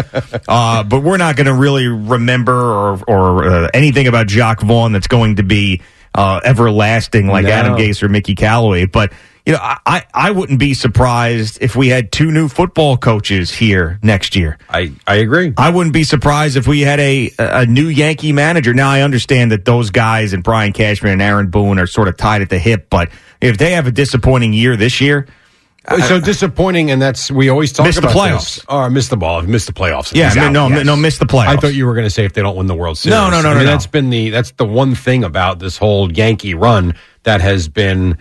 Uh, 0.49 0.83
but 0.83 1.02
we're 1.05 1.17
not 1.19 1.37
going 1.37 1.47
to 1.47 1.55
really 1.55 1.87
remember 1.87 2.52
or 2.55 3.00
or 3.07 3.45
uh, 3.45 3.69
anything 3.73 4.09
about 4.09 4.26
Jacque 4.26 4.62
Vaughn 4.62 4.90
that's 4.93 5.07
going 5.07 5.37
to 5.37 5.43
be 5.45 5.81
uh, 6.14 6.40
everlasting 6.45 7.26
like 7.29 7.45
No. 7.45 7.50
Adam 7.52 7.76
Gase 7.76 8.02
or 8.02 8.09
Mickey 8.09 8.35
Callaway. 8.35 8.87
But 8.87 9.12
you 9.47 9.52
know, 9.55 9.59
I 9.62 9.79
I- 9.87 10.05
I 10.12 10.31
wouldn't 10.33 10.59
be 10.59 10.75
surprised 10.75 11.59
if 11.61 11.75
we 11.75 11.88
had 11.88 12.12
two 12.12 12.31
new 12.31 12.49
football 12.49 12.97
coaches 12.97 13.50
here 13.50 13.99
next 14.02 14.37
year. 14.37 14.59
I 14.69 14.93
I 15.07 15.17
agree. 15.17 15.55
I 15.57 15.71
wouldn't 15.71 15.95
be 15.95 16.05
surprised 16.05 16.57
if 16.57 16.67
we 16.69 16.81
had 16.83 17.00
a 17.00 17.31
a 17.38 17.64
new 17.67 17.87
Yankee 17.88 18.33
manager. 18.33 18.75
Now 18.75 18.90
I 18.90 19.00
understand 19.02 19.52
that 19.52 19.64
those 19.64 19.90
guys 19.90 20.33
and 20.35 20.43
Brian 20.43 20.73
Cashman 20.73 21.12
and 21.12 21.23
Aaron 21.23 21.49
Boone 21.49 21.79
are 21.79 21.87
sort 21.87 22.09
of 22.09 22.17
tied 22.17 22.43
at 22.43 22.50
the 22.50 22.59
hip, 22.59 22.88
but 22.90 23.09
if 23.40 23.57
they 23.57 23.73
have 23.73 23.87
a 23.87 23.90
disappointing 23.93 24.52
year 24.52 24.76
this 24.76 25.00
year, 25.00 25.26
so 25.88 26.20
disappointing, 26.20 26.90
and 26.90 27.00
that's 27.00 27.30
we 27.30 27.49
always 27.49 27.72
talk 27.72 27.87
Missed 27.87 28.02
the 28.02 28.08
playoffs. 28.08 28.56
This. 28.56 28.64
Or 28.68 28.90
missed 28.90 29.10
the 29.10 29.16
ball, 29.16 29.42
missed 29.42 29.66
the 29.66 29.72
playoffs. 29.72 30.14
Yeah, 30.14 30.30
I 30.30 30.44
mean, 30.44 30.52
no, 30.52 30.68
yes. 30.68 30.84
no, 30.84 30.94
missed 30.96 31.20
the 31.20 31.26
playoffs. 31.26 31.49
I 31.49 31.56
thought 31.56 31.75
you 31.75 31.87
were 31.87 31.94
going 31.94 32.06
to 32.06 32.10
say 32.10 32.25
if 32.25 32.34
they 32.34 32.42
don't 32.42 32.56
win 32.56 32.66
the 32.66 32.75
World 32.75 32.99
Series. 32.99 33.12
No, 33.12 33.30
no, 33.30 33.40
no, 33.40 33.50
I 33.50 33.52
no, 33.52 33.58
mean, 33.58 33.66
no. 33.66 33.72
That's 33.72 33.87
been 33.87 34.10
the 34.10 34.30
that's 34.30 34.50
the 34.52 34.66
one 34.66 34.94
thing 34.94 35.25
about 35.25 35.58
this 35.58 35.78
whole 35.78 36.12
Yankee 36.12 36.54
run 36.54 36.94
that 37.22 37.40
has 37.40 37.68
been 37.68 38.18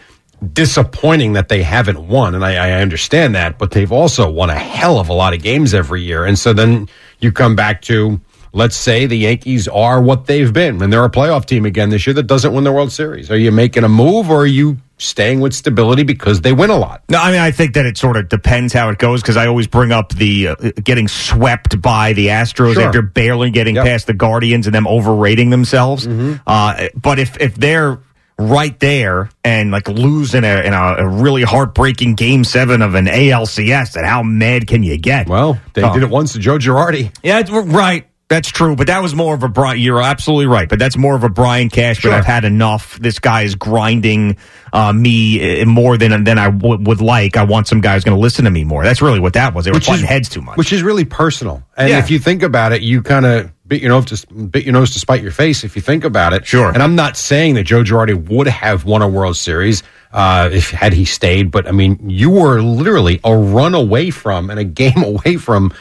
disappointing 0.53 1.33
that 1.33 1.49
they 1.49 1.61
haven't 1.61 2.07
won, 2.07 2.33
and 2.33 2.45
I, 2.45 2.69
I 2.69 2.81
understand 2.81 3.35
that, 3.35 3.57
but 3.57 3.71
they've 3.71 3.91
also 3.91 4.29
won 4.29 4.49
a 4.49 4.55
hell 4.55 4.97
of 4.97 5.09
a 5.09 5.13
lot 5.13 5.33
of 5.33 5.43
games 5.43 5.73
every 5.73 6.01
year, 6.01 6.23
and 6.25 6.39
so 6.39 6.53
then 6.53 6.87
you 7.19 7.31
come 7.31 7.55
back 7.55 7.81
to. 7.83 8.21
Let's 8.51 8.75
say 8.75 9.05
the 9.05 9.15
Yankees 9.15 9.67
are 9.67 10.01
what 10.01 10.25
they've 10.25 10.51
been, 10.51 10.81
and 10.81 10.91
they're 10.91 11.05
a 11.05 11.09
playoff 11.11 11.45
team 11.45 11.65
again 11.65 11.91
this 11.91 12.07
year 12.07 12.15
that 12.15 12.23
doesn't 12.23 12.51
win 12.51 12.63
the 12.63 12.71
World 12.71 12.91
Series. 12.91 13.29
Are 13.29 13.37
you 13.37 13.51
making 13.51 13.83
a 13.83 13.87
move, 13.87 14.31
or 14.31 14.37
are 14.37 14.45
you 14.47 14.79
staying 14.99 15.39
with 15.39 15.53
stability 15.53 16.03
because 16.03 16.41
they 16.41 16.53
win 16.53 16.69
a 16.69 16.77
lot? 16.77 17.03
No, 17.09 17.19
I 17.19 17.31
mean, 17.31 17.39
I 17.41 17.51
think 17.51 17.73
that 17.73 17.85
it 17.85 17.97
sort 17.97 18.17
of 18.17 18.29
depends 18.29 18.71
how 18.73 18.89
it 18.89 18.99
goes 18.99 19.21
because 19.21 19.37
I 19.37 19.47
always 19.47 19.65
bring 19.67 19.91
up 19.91 20.13
the 20.13 20.49
uh, 20.49 20.55
getting 20.83 21.07
swept 21.07 21.81
by 21.81 22.13
the 22.13 22.27
Astros 22.27 22.73
Sure. 22.75 22.83
after 22.83 23.01
barely 23.01 23.49
getting 23.49 23.75
Yep. 23.75 23.85
past 23.85 24.07
the 24.07 24.13
Guardians 24.13 24.67
and 24.67 24.75
them 24.75 24.87
overrating 24.87 25.49
themselves. 25.49 26.05
Uh, 26.45 26.87
but 26.95 27.17
if 27.19 27.35
if 27.41 27.55
they're 27.55 27.99
right 28.37 28.79
there 28.79 29.29
and 29.43 29.69
like 29.69 29.87
losing 29.89 30.45
a, 30.45 30.61
in 30.61 30.73
a, 30.73 30.95
a 30.99 31.07
really 31.07 31.43
heartbreaking 31.43 32.15
game 32.15 32.45
seven 32.45 32.81
of 32.81 32.95
an 32.95 33.05
ALCS, 33.05 33.93
then 33.93 34.05
how 34.05 34.23
mad 34.23 34.65
can 34.65 34.81
you 34.81 34.97
get? 34.97 35.27
Well, 35.27 35.59
they 35.73 35.81
did 35.81 36.03
it 36.03 36.09
once 36.09 36.33
to 36.33 36.39
Joe 36.39 36.57
Girardi. 36.57 37.13
Yeah, 37.21 37.39
it's, 37.39 37.51
right. 37.51 38.07
That's 38.29 38.47
true, 38.49 38.75
but 38.75 38.85
that 38.87 39.01
was 39.01 39.15
more 39.15 39.33
of 39.33 39.41
a 39.41 39.49
Brian. 39.49 39.79
You're 39.79 40.01
absolutely 40.03 40.45
right, 40.45 40.69
but 40.69 40.77
that's 40.77 40.95
more 40.95 41.15
of 41.15 41.23
a 41.23 41.29
Brian 41.29 41.69
Cash. 41.69 42.03
But 42.03 42.13
I've 42.13 42.25
had 42.25 42.45
enough. 42.45 42.99
This 42.99 43.17
guy 43.17 43.41
is 43.41 43.55
grinding 43.55 44.37
uh, 44.71 44.93
me 44.93 45.61
uh, 45.61 45.65
more 45.65 45.97
than 45.97 46.23
than 46.25 46.37
I 46.37 46.51
w- 46.51 46.77
would 46.83 47.01
like. 47.01 47.37
I 47.37 47.43
want 47.43 47.67
some 47.67 47.81
guy 47.81 47.95
who's 47.95 48.03
going 48.03 48.15
to 48.15 48.21
listen 48.21 48.45
to 48.45 48.51
me 48.51 48.63
more. 48.63 48.83
That's 48.83 49.01
really 49.01 49.19
what 49.19 49.33
that 49.33 49.55
was. 49.55 49.65
They 49.65 49.71
were 49.71 49.79
butting 49.79 50.05
heads 50.05 50.29
too 50.29 50.41
much. 50.41 50.57
Which 50.57 50.71
is 50.71 50.83
really 50.83 51.05
personal. 51.05 51.63
And 51.75 51.89
Yeah. 51.89 51.97
if 51.97 52.11
you 52.11 52.19
think 52.19 52.43
about 52.43 52.71
it, 52.71 52.83
you 52.83 53.01
kind 53.01 53.25
of 53.25 53.51
bit 53.67 53.81
your 53.81 53.89
nose 53.89 54.05
to 54.05 54.33
bit 54.35 54.63
your 54.63 54.73
nose 54.73 54.91
to 54.93 54.99
spite 54.99 55.23
your 55.23 55.31
face. 55.31 55.63
If 55.63 55.75
you 55.75 55.81
think 55.81 56.03
about 56.03 56.33
it, 56.33 56.45
Sure. 56.45 56.69
And 56.71 56.83
I'm 56.83 56.95
not 56.95 57.17
saying 57.17 57.55
that 57.55 57.63
Joe 57.63 57.83
Girardi 57.83 58.29
would 58.29 58.47
have 58.47 58.85
won 58.85 59.01
a 59.01 59.07
World 59.07 59.37
Series 59.37 59.81
uh, 60.11 60.49
if 60.51 60.69
had 60.71 60.93
he 60.93 61.05
stayed, 61.05 61.49
but 61.51 61.67
I 61.67 61.71
mean, 61.71 62.09
you 62.09 62.29
were 62.29 62.61
literally 62.61 63.19
a 63.23 63.35
run 63.35 63.73
away 63.75 64.09
from 64.11 64.49
and 64.51 64.59
a 64.59 64.63
game 64.63 64.97
away 65.03 65.37
from 65.37 65.73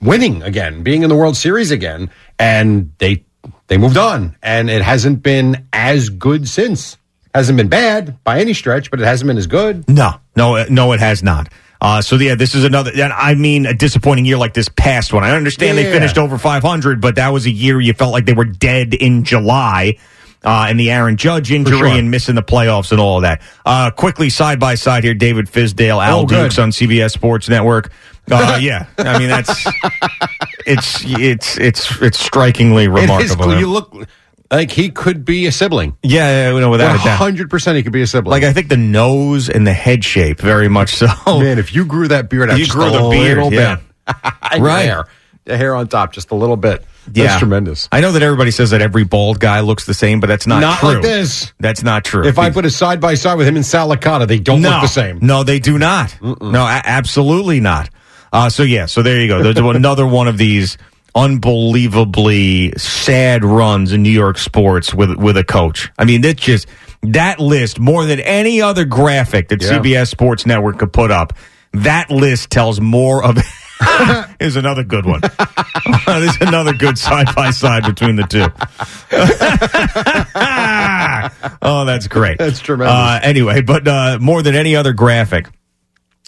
winning 0.00 0.42
again, 0.42 0.82
being 0.82 1.02
in 1.02 1.08
the 1.08 1.16
World 1.16 1.36
Series 1.36 1.70
again, 1.70 2.10
and 2.38 2.92
they 2.98 3.24
they 3.68 3.78
moved 3.78 3.96
on, 3.96 4.36
and 4.42 4.70
it 4.70 4.82
hasn't 4.82 5.22
been 5.22 5.66
as 5.72 6.08
good 6.08 6.48
since. 6.48 6.96
Hasn't 7.34 7.56
been 7.58 7.68
bad 7.68 8.22
by 8.24 8.40
any 8.40 8.54
stretch, 8.54 8.90
but 8.90 9.00
it 9.00 9.04
hasn't 9.04 9.26
been 9.28 9.36
as 9.36 9.46
good. 9.46 9.86
No, 9.88 10.14
no, 10.36 10.56
uh, 10.56 10.64
no, 10.70 10.92
it 10.92 11.00
has 11.00 11.22
not. 11.22 11.52
Uh, 11.80 12.00
so 12.00 12.16
yeah, 12.16 12.34
this 12.34 12.54
is 12.54 12.64
another. 12.64 12.90
I 12.94 13.34
mean, 13.34 13.66
a 13.66 13.74
disappointing 13.74 14.24
year 14.24 14.38
like 14.38 14.54
this 14.54 14.70
past 14.70 15.12
one. 15.12 15.22
I 15.22 15.36
understand 15.36 15.76
they 15.76 15.84
finished 15.84 16.16
over 16.16 16.38
500, 16.38 17.00
but 17.02 17.16
that 17.16 17.28
was 17.28 17.44
a 17.44 17.50
year 17.50 17.78
you 17.80 17.92
felt 17.92 18.12
like 18.12 18.24
they 18.24 18.32
were 18.32 18.46
dead 18.46 18.94
in 18.94 19.24
July. 19.24 19.98
Uh, 20.44 20.66
and 20.68 20.78
the 20.78 20.92
Aaron 20.92 21.16
Judge 21.16 21.50
injury 21.50 21.76
sure. 21.78 21.86
and 21.88 22.08
missing 22.08 22.36
the 22.36 22.42
playoffs 22.42 22.92
and 22.92 23.00
all 23.00 23.16
of 23.16 23.22
that. 23.22 23.42
Uh, 23.64 23.90
quickly 23.90 24.30
side 24.30 24.60
by 24.60 24.76
side 24.76 25.02
here, 25.02 25.14
David 25.14 25.46
Fizdale, 25.46 26.04
Al 26.04 26.20
Oh. 26.20 26.26
Dukes 26.26 26.56
on 26.58 26.70
CBS 26.70 27.10
Sports 27.10 27.48
Network. 27.48 27.90
Uh, 28.30 28.58
yeah, 28.60 28.86
I 28.98 29.18
mean 29.18 29.28
that's 29.28 29.64
it's 30.66 31.04
it's 31.06 31.58
it's 31.58 32.02
it's 32.02 32.18
strikingly 32.18 32.84
It 32.84 32.88
is, 32.88 33.30
remarkable. 33.30 33.58
you 33.58 33.68
look 33.70 33.94
like 34.50 34.70
he 34.70 34.90
could 34.90 35.24
be 35.24 35.46
a 35.46 35.52
sibling. 35.52 35.96
yeah, 36.02 36.50
yeah, 36.52 36.58
no, 36.58 36.70
without 36.70 36.94
a 37.00 37.04
doubt. 37.04 37.18
hundred 37.18 37.50
percent, 37.50 37.76
he 37.76 37.82
could 37.82 37.92
be 37.92 38.02
a 38.02 38.06
sibling. 38.06 38.30
Like 38.32 38.42
I 38.48 38.52
think 38.52 38.68
the 38.68 38.76
nose 38.76 39.48
and 39.48 39.66
the 39.66 39.72
head 39.72 40.04
shape 40.04 40.40
very 40.40 40.68
much 40.68 40.90
so. 40.94 41.06
man, 41.26 41.58
if 41.58 41.74
you 41.74 41.84
grew 41.84 42.08
that 42.08 42.28
beard 42.30 42.50
out 42.50 42.58
You 42.58 42.64
just 42.64 42.76
grew 42.76 42.86
a 42.86 42.90
the 42.90 43.08
beard, 43.10 43.38
little 43.38 43.52
yeah. 43.52 43.76
bit, 44.06 44.60
Right. 44.60 44.82
hair, 44.82 45.04
the 45.44 45.56
hair 45.56 45.74
on 45.76 45.88
top, 45.88 46.12
just 46.12 46.30
a 46.30 46.34
little 46.34 46.56
bit. 46.56 46.84
That's 47.08 47.38
tremendous. 47.38 47.88
I 47.92 48.00
know 48.00 48.10
that 48.12 48.22
everybody 48.24 48.50
says 48.50 48.70
that 48.70 48.82
every 48.82 49.04
bald 49.04 49.38
guy 49.38 49.60
looks 49.60 49.86
the 49.86 49.94
same, 49.94 50.18
but 50.18 50.26
that's 50.26 50.44
not, 50.48 50.58
Not 50.60 50.80
true. 50.80 50.94
like 50.94 51.02
this. 51.02 51.52
That's 51.60 51.84
not 51.84 52.04
true. 52.04 52.26
If 52.26 52.36
I 52.36 52.50
put 52.50 52.64
a 52.64 52.70
side 52.70 53.00
by 53.00 53.14
side 53.14 53.36
with 53.36 53.46
him 53.46 53.56
in 53.56 53.62
Sal 53.62 53.88
Licata, 53.88 54.26
they 54.26 54.40
don't 54.40 54.60
no, 54.60 54.70
look 54.70 54.80
the 54.82 54.88
same. 54.88 55.20
No, 55.22 55.44
they 55.44 55.60
do 55.60 55.78
not. 55.78 56.16
No, 56.20 56.64
a- 56.64 56.82
absolutely 56.84 57.60
not. 57.60 57.90
Uh, 58.32 58.48
so 58.50 58.62
yeah, 58.62 58.86
so 58.86 59.02
there 59.02 59.20
you 59.20 59.28
go. 59.28 59.42
There's 59.42 59.56
another 59.76 60.06
one 60.06 60.28
of 60.28 60.36
these 60.38 60.76
unbelievably 61.14 62.72
sad 62.76 63.44
runs 63.44 63.92
in 63.92 64.02
New 64.02 64.10
York 64.10 64.36
sports 64.38 64.92
with 64.92 65.16
with 65.16 65.36
a 65.36 65.44
coach. 65.44 65.90
I 65.98 66.04
mean, 66.04 66.20
that's 66.20 66.42
just 66.42 66.66
that 67.02 67.38
list 67.40 67.78
more 67.78 68.04
than 68.04 68.20
any 68.20 68.60
other 68.60 68.84
graphic 68.84 69.48
that 69.48 69.62
Yeah. 69.62 69.78
CBS 69.78 70.08
Sports 70.08 70.44
Network 70.46 70.78
could 70.78 70.92
put 70.92 71.10
up. 71.10 71.32
That 71.72 72.10
list 72.10 72.50
tells 72.50 72.80
more 72.80 73.24
of. 73.24 73.38
Here's 74.40 74.56
another 74.56 74.82
good 74.84 75.04
one. 75.04 75.20
There's 76.06 76.36
another 76.40 76.72
good 76.72 76.96
side 76.98 77.34
by 77.34 77.50
side 77.50 77.84
between 77.84 78.16
the 78.16 78.22
two. 78.24 78.46
oh, 81.62 81.84
that's 81.84 82.08
great. 82.08 82.38
That's 82.38 82.60
tremendous. 82.60 82.94
Uh, 82.94 83.20
anyway, 83.22 83.60
but 83.62 83.86
uh, 83.86 84.18
more 84.20 84.42
than 84.42 84.54
any 84.54 84.76
other 84.76 84.92
graphic, 84.92 85.48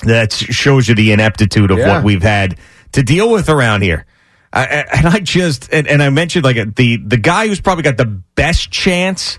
that 0.05 0.33
shows 0.33 0.89
you 0.89 0.95
the 0.95 1.13
ineptitude 1.13 1.71
of 1.71 1.79
Yeah. 1.79 1.95
what 1.97 2.05
we've 2.05 2.23
had 2.23 2.57
to 2.93 3.03
deal 3.03 3.31
with 3.31 3.49
around 3.49 3.83
here. 3.83 4.07
I, 4.53 4.65
and 4.95 5.07
I 5.07 5.19
just 5.21 5.73
and, 5.73 5.87
and 5.87 6.03
I 6.03 6.09
mentioned 6.11 6.45
like 6.45 6.75
the 6.77 6.97
the 6.97 7.19
guy 7.19 7.47
who's 7.49 7.61
probably 7.61 7.83
got 7.83 7.97
the 7.99 8.07
best 8.07 8.71
chance 8.71 9.39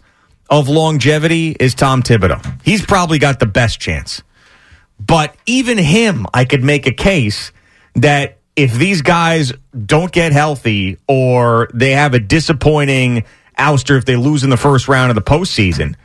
of 0.50 0.68
longevity 0.70 1.56
is 1.60 1.74
Tom 1.74 2.04
Thibodeau. 2.04 2.62
He's 2.64 2.86
probably 2.86 3.18
got 3.20 3.40
the 3.40 3.46
best 3.46 3.80
chance. 3.80 4.22
But 5.00 5.36
even 5.46 5.78
him, 5.78 6.26
I 6.34 6.46
could 6.46 6.64
make 6.64 6.86
a 6.86 6.92
case 6.92 7.52
that 7.96 8.38
if 8.56 8.74
these 8.74 9.02
guys 9.02 9.54
don't 9.86 10.12
get 10.12 10.32
healthy 10.32 10.98
or 11.08 11.70
they 11.74 11.92
have 11.92 12.14
a 12.14 12.20
disappointing 12.20 13.24
ouster 13.58 13.98
if 13.98 14.06
they 14.06 14.16
lose 14.16 14.44
in 14.44 14.50
the 14.50 14.58
first 14.58 14.88
round 14.88 15.10
of 15.10 15.16
the 15.16 15.22
postseason, 15.22 15.96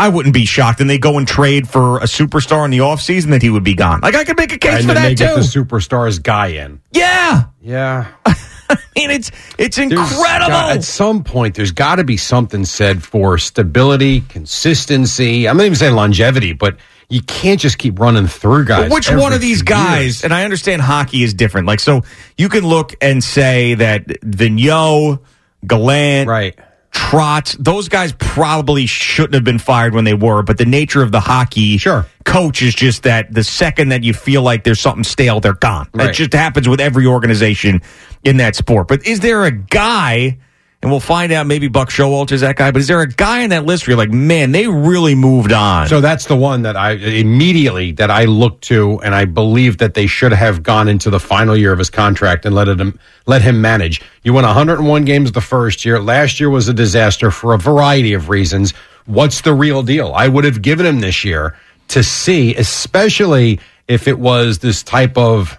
I 0.00 0.08
wouldn't 0.08 0.34
be 0.34 0.46
shocked. 0.46 0.80
And 0.80 0.88
they 0.90 0.98
go 0.98 1.18
and 1.18 1.28
trade 1.28 1.68
for 1.68 1.98
a 1.98 2.04
superstar 2.04 2.64
in 2.64 2.70
the 2.70 2.78
offseason 2.78 3.30
that 3.30 3.42
he 3.42 3.50
would 3.50 3.64
be 3.64 3.74
gone. 3.74 4.00
Like 4.00 4.14
I 4.14 4.24
could 4.24 4.36
make 4.38 4.52
a 4.52 4.58
case 4.58 4.78
and 4.80 4.88
for 4.88 4.94
then 4.94 5.02
they 5.02 5.14
that 5.14 5.18
get 5.18 5.34
too. 5.36 5.42
the 5.42 5.46
superstars 5.76 6.22
guy 6.22 6.48
in. 6.48 6.80
yeah. 6.92 7.44
Yeah, 7.62 8.06
I 8.24 8.78
mean, 8.96 9.10
it's 9.10 9.30
it's 9.58 9.76
incredible. 9.76 10.16
got- 10.48 10.76
at 10.76 10.82
some 10.82 11.22
point, 11.24 11.54
there's 11.56 11.72
got 11.72 11.96
to 11.96 12.04
be 12.04 12.16
something 12.16 12.64
said 12.64 13.02
for 13.02 13.36
stability, 13.36 14.22
consistency. 14.22 15.46
I'm 15.46 15.58
not 15.58 15.64
even 15.66 15.76
saying 15.76 15.94
longevity, 15.94 16.54
but 16.54 16.78
you 17.10 17.20
can't 17.22 17.60
just 17.60 17.76
keep 17.76 17.98
running 18.00 18.26
through 18.28 18.64
guys. 18.64 18.84
But 18.88 18.94
which 18.94 19.10
one 19.10 19.34
of 19.34 19.42
these 19.42 19.60
guys? 19.60 20.00
years. 20.02 20.24
And 20.24 20.32
I 20.32 20.44
understand 20.44 20.80
hockey 20.80 21.22
is 21.22 21.34
different. 21.34 21.66
Like, 21.66 21.80
so 21.80 22.00
you 22.38 22.48
can 22.48 22.64
look 22.66 22.94
and 23.02 23.22
say 23.22 23.74
that 23.74 24.06
Vigneault, 24.06 25.20
Gallant, 25.66 26.28
Right. 26.28 26.58
Trotz, 26.92 27.56
those 27.58 27.88
guys 27.88 28.12
probably 28.18 28.86
shouldn't 28.86 29.34
have 29.34 29.44
been 29.44 29.58
fired 29.58 29.94
when 29.94 30.04
they 30.04 30.14
were. 30.14 30.42
But 30.42 30.58
the 30.58 30.64
nature 30.64 31.02
of 31.02 31.12
the 31.12 31.20
hockey 31.20 31.78
Sure. 31.78 32.06
coach 32.24 32.62
is 32.62 32.74
just 32.74 33.04
that 33.04 33.32
the 33.32 33.44
second 33.44 33.90
that 33.90 34.02
you 34.02 34.12
feel 34.12 34.42
like 34.42 34.64
there's 34.64 34.80
something 34.80 35.04
stale, 35.04 35.40
they're 35.40 35.52
gone. 35.54 35.88
That 35.94 36.06
Right. 36.06 36.14
just 36.14 36.32
happens 36.32 36.68
with 36.68 36.80
every 36.80 37.06
organization 37.06 37.80
in 38.24 38.38
that 38.38 38.56
sport. 38.56 38.88
But 38.88 39.06
is 39.06 39.20
there 39.20 39.44
a 39.44 39.50
guy? 39.50 40.38
And 40.82 40.90
we'll 40.90 41.00
find 41.00 41.30
out. 41.30 41.46
Maybe 41.46 41.68
Buck 41.68 41.90
Showalter 41.90 42.32
is 42.32 42.40
that 42.40 42.56
guy. 42.56 42.70
But 42.70 42.80
is 42.80 42.88
there 42.88 43.02
a 43.02 43.06
guy 43.06 43.40
in 43.40 43.50
that 43.50 43.66
list 43.66 43.86
where 43.86 43.92
you're 43.92 43.98
like, 43.98 44.10
man, 44.10 44.52
they 44.52 44.66
really 44.66 45.14
moved 45.14 45.52
on? 45.52 45.88
So 45.88 46.00
that's 46.00 46.24
the 46.24 46.36
one 46.36 46.62
that 46.62 46.74
I 46.74 46.92
immediately 46.92 47.92
that 47.92 48.10
I 48.10 48.24
looked 48.24 48.64
to, 48.64 48.98
and 49.02 49.14
I 49.14 49.26
believe 49.26 49.78
that 49.78 49.92
they 49.92 50.06
should 50.06 50.32
have 50.32 50.62
gone 50.62 50.88
into 50.88 51.10
the 51.10 51.20
final 51.20 51.54
year 51.54 51.72
of 51.72 51.78
his 51.78 51.90
contract 51.90 52.46
and 52.46 52.54
let 52.54 52.66
him 52.66 52.98
let 53.26 53.42
him 53.42 53.60
manage. 53.60 54.00
You 54.22 54.32
won 54.32 54.44
101 54.44 55.04
games 55.04 55.32
the 55.32 55.42
first 55.42 55.84
year. 55.84 56.00
Last 56.00 56.40
year 56.40 56.48
was 56.48 56.66
a 56.68 56.74
disaster 56.74 57.30
for 57.30 57.52
a 57.52 57.58
variety 57.58 58.14
of 58.14 58.30
reasons. 58.30 58.72
what's 59.04 59.42
the 59.42 59.52
real 59.52 59.82
deal? 59.82 60.12
I 60.14 60.28
would 60.28 60.44
have 60.44 60.62
given 60.62 60.86
him 60.86 61.00
this 61.00 61.24
year 61.24 61.56
to 61.88 62.02
see, 62.02 62.54
especially 62.54 63.60
if 63.88 64.06
it 64.08 64.18
was 64.18 64.60
this 64.60 64.82
type 64.82 65.18
of, 65.18 65.58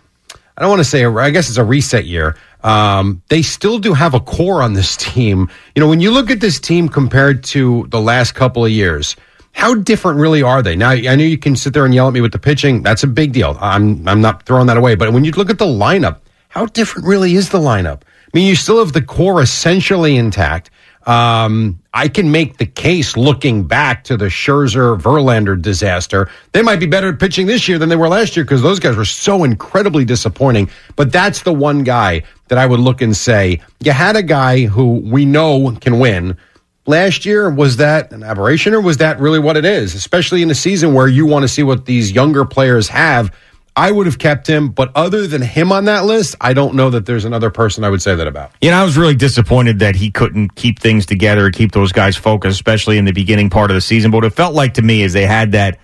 I 0.61 0.63
don't 0.63 0.69
want 0.69 0.81
to 0.81 0.89
say, 0.89 1.03
I 1.05 1.31
guess 1.31 1.49
it's 1.49 1.57
a 1.57 1.63
reset 1.63 2.05
year. 2.05 2.37
Um, 2.63 3.23
they 3.29 3.41
still 3.41 3.79
do 3.79 3.95
have 3.95 4.13
a 4.13 4.19
core 4.19 4.61
on 4.61 4.73
this 4.73 4.95
team. 4.95 5.49
You 5.73 5.79
know, 5.79 5.87
when 5.87 6.01
you 6.01 6.11
look 6.11 6.29
at 6.29 6.39
this 6.39 6.59
team 6.59 6.87
compared 6.87 7.43
to 7.45 7.87
the 7.89 7.99
last 7.99 8.35
couple 8.35 8.63
of 8.63 8.69
years, 8.69 9.15
how 9.53 9.73
different 9.73 10.19
really 10.19 10.43
are 10.43 10.61
they? 10.61 10.75
Now, 10.75 10.91
I 10.91 11.15
know 11.15 11.23
you 11.23 11.39
can 11.39 11.55
sit 11.55 11.73
there 11.73 11.83
and 11.83 11.95
yell 11.95 12.07
at 12.07 12.13
me 12.13 12.21
with 12.21 12.31
the 12.31 12.37
pitching. 12.37 12.83
That's 12.83 13.01
a 13.01 13.07
big 13.07 13.33
deal. 13.33 13.57
I'm, 13.59 14.07
I'm 14.07 14.21
not 14.21 14.43
throwing 14.43 14.67
that 14.67 14.77
away. 14.77 14.93
But 14.93 15.11
when 15.13 15.23
you 15.23 15.31
look 15.31 15.49
at 15.49 15.57
the 15.57 15.65
lineup, 15.65 16.19
how 16.49 16.67
different 16.67 17.07
really 17.07 17.33
is 17.33 17.49
the 17.49 17.57
lineup? 17.57 18.03
I 18.03 18.29
mean, 18.31 18.47
you 18.47 18.55
still 18.55 18.77
have 18.77 18.93
the 18.93 19.01
core 19.01 19.41
essentially 19.41 20.15
intact. 20.15 20.69
Um, 21.11 21.81
I 21.93 22.07
can 22.07 22.31
make 22.31 22.55
the 22.55 22.65
case 22.65 23.17
looking 23.17 23.67
back 23.67 24.05
to 24.05 24.15
the 24.15 24.27
Scherzer 24.27 24.97
Verlander 24.97 25.61
disaster. 25.61 26.29
They 26.53 26.61
might 26.61 26.79
be 26.79 26.85
better 26.85 27.09
at 27.09 27.19
pitching 27.19 27.47
this 27.47 27.67
year 27.67 27.77
than 27.77 27.89
they 27.89 27.97
were 27.97 28.07
last 28.07 28.37
year 28.37 28.45
because 28.45 28.61
those 28.61 28.79
guys 28.79 28.95
were 28.95 29.03
so 29.03 29.43
incredibly 29.43 30.05
disappointing. 30.05 30.69
But 30.95 31.11
that's 31.11 31.41
the 31.41 31.51
one 31.51 31.83
guy 31.83 32.23
that 32.47 32.57
I 32.57 32.65
would 32.65 32.79
look 32.79 33.01
and 33.01 33.13
say, 33.13 33.59
you 33.81 33.91
had 33.91 34.15
a 34.15 34.23
guy 34.23 34.67
who 34.67 34.99
we 34.99 35.25
know 35.25 35.75
can 35.81 35.99
win. 35.99 36.37
Last 36.85 37.25
year, 37.25 37.49
was 37.49 37.75
that 37.77 38.13
an 38.13 38.23
aberration 38.23 38.73
or 38.73 38.79
was 38.79 38.97
that 38.97 39.19
really 39.19 39.39
what 39.39 39.57
it 39.57 39.65
is? 39.65 39.95
Especially 39.95 40.41
in 40.41 40.49
a 40.49 40.55
season 40.55 40.93
where 40.93 41.09
you 41.09 41.25
want 41.25 41.43
to 41.43 41.49
see 41.49 41.61
what 41.61 41.85
these 41.85 42.13
younger 42.13 42.45
players 42.45 42.87
have 42.87 43.35
I 43.75 43.91
would 43.91 44.05
have 44.05 44.19
kept 44.19 44.47
him, 44.47 44.69
but 44.69 44.91
other 44.95 45.27
than 45.27 45.41
him 45.41 45.71
on 45.71 45.85
that 45.85 46.03
list, 46.03 46.35
I 46.41 46.53
don't 46.53 46.75
know 46.75 46.89
that 46.89 47.05
there's 47.05 47.23
another 47.23 47.49
person 47.49 47.83
I 47.83 47.89
would 47.89 48.01
say 48.01 48.15
that 48.15 48.27
about. 48.27 48.51
You 48.61 48.71
know, 48.71 48.77
I 48.77 48.83
was 48.83 48.97
really 48.97 49.15
disappointed 49.15 49.79
that 49.79 49.95
he 49.95 50.11
couldn't 50.11 50.55
keep 50.55 50.79
things 50.79 51.05
together, 51.05 51.49
keep 51.51 51.71
those 51.71 51.93
guys 51.93 52.17
focused, 52.17 52.55
especially 52.55 52.97
in 52.97 53.05
the 53.05 53.13
beginning 53.13 53.49
part 53.49 53.71
of 53.71 53.75
the 53.75 53.81
season. 53.81 54.11
But 54.11 54.17
what 54.17 54.25
it 54.25 54.33
felt 54.33 54.53
like 54.53 54.73
to 54.73 54.81
me 54.81 55.03
is 55.03 55.13
they 55.13 55.25
had 55.25 55.53
that 55.53 55.79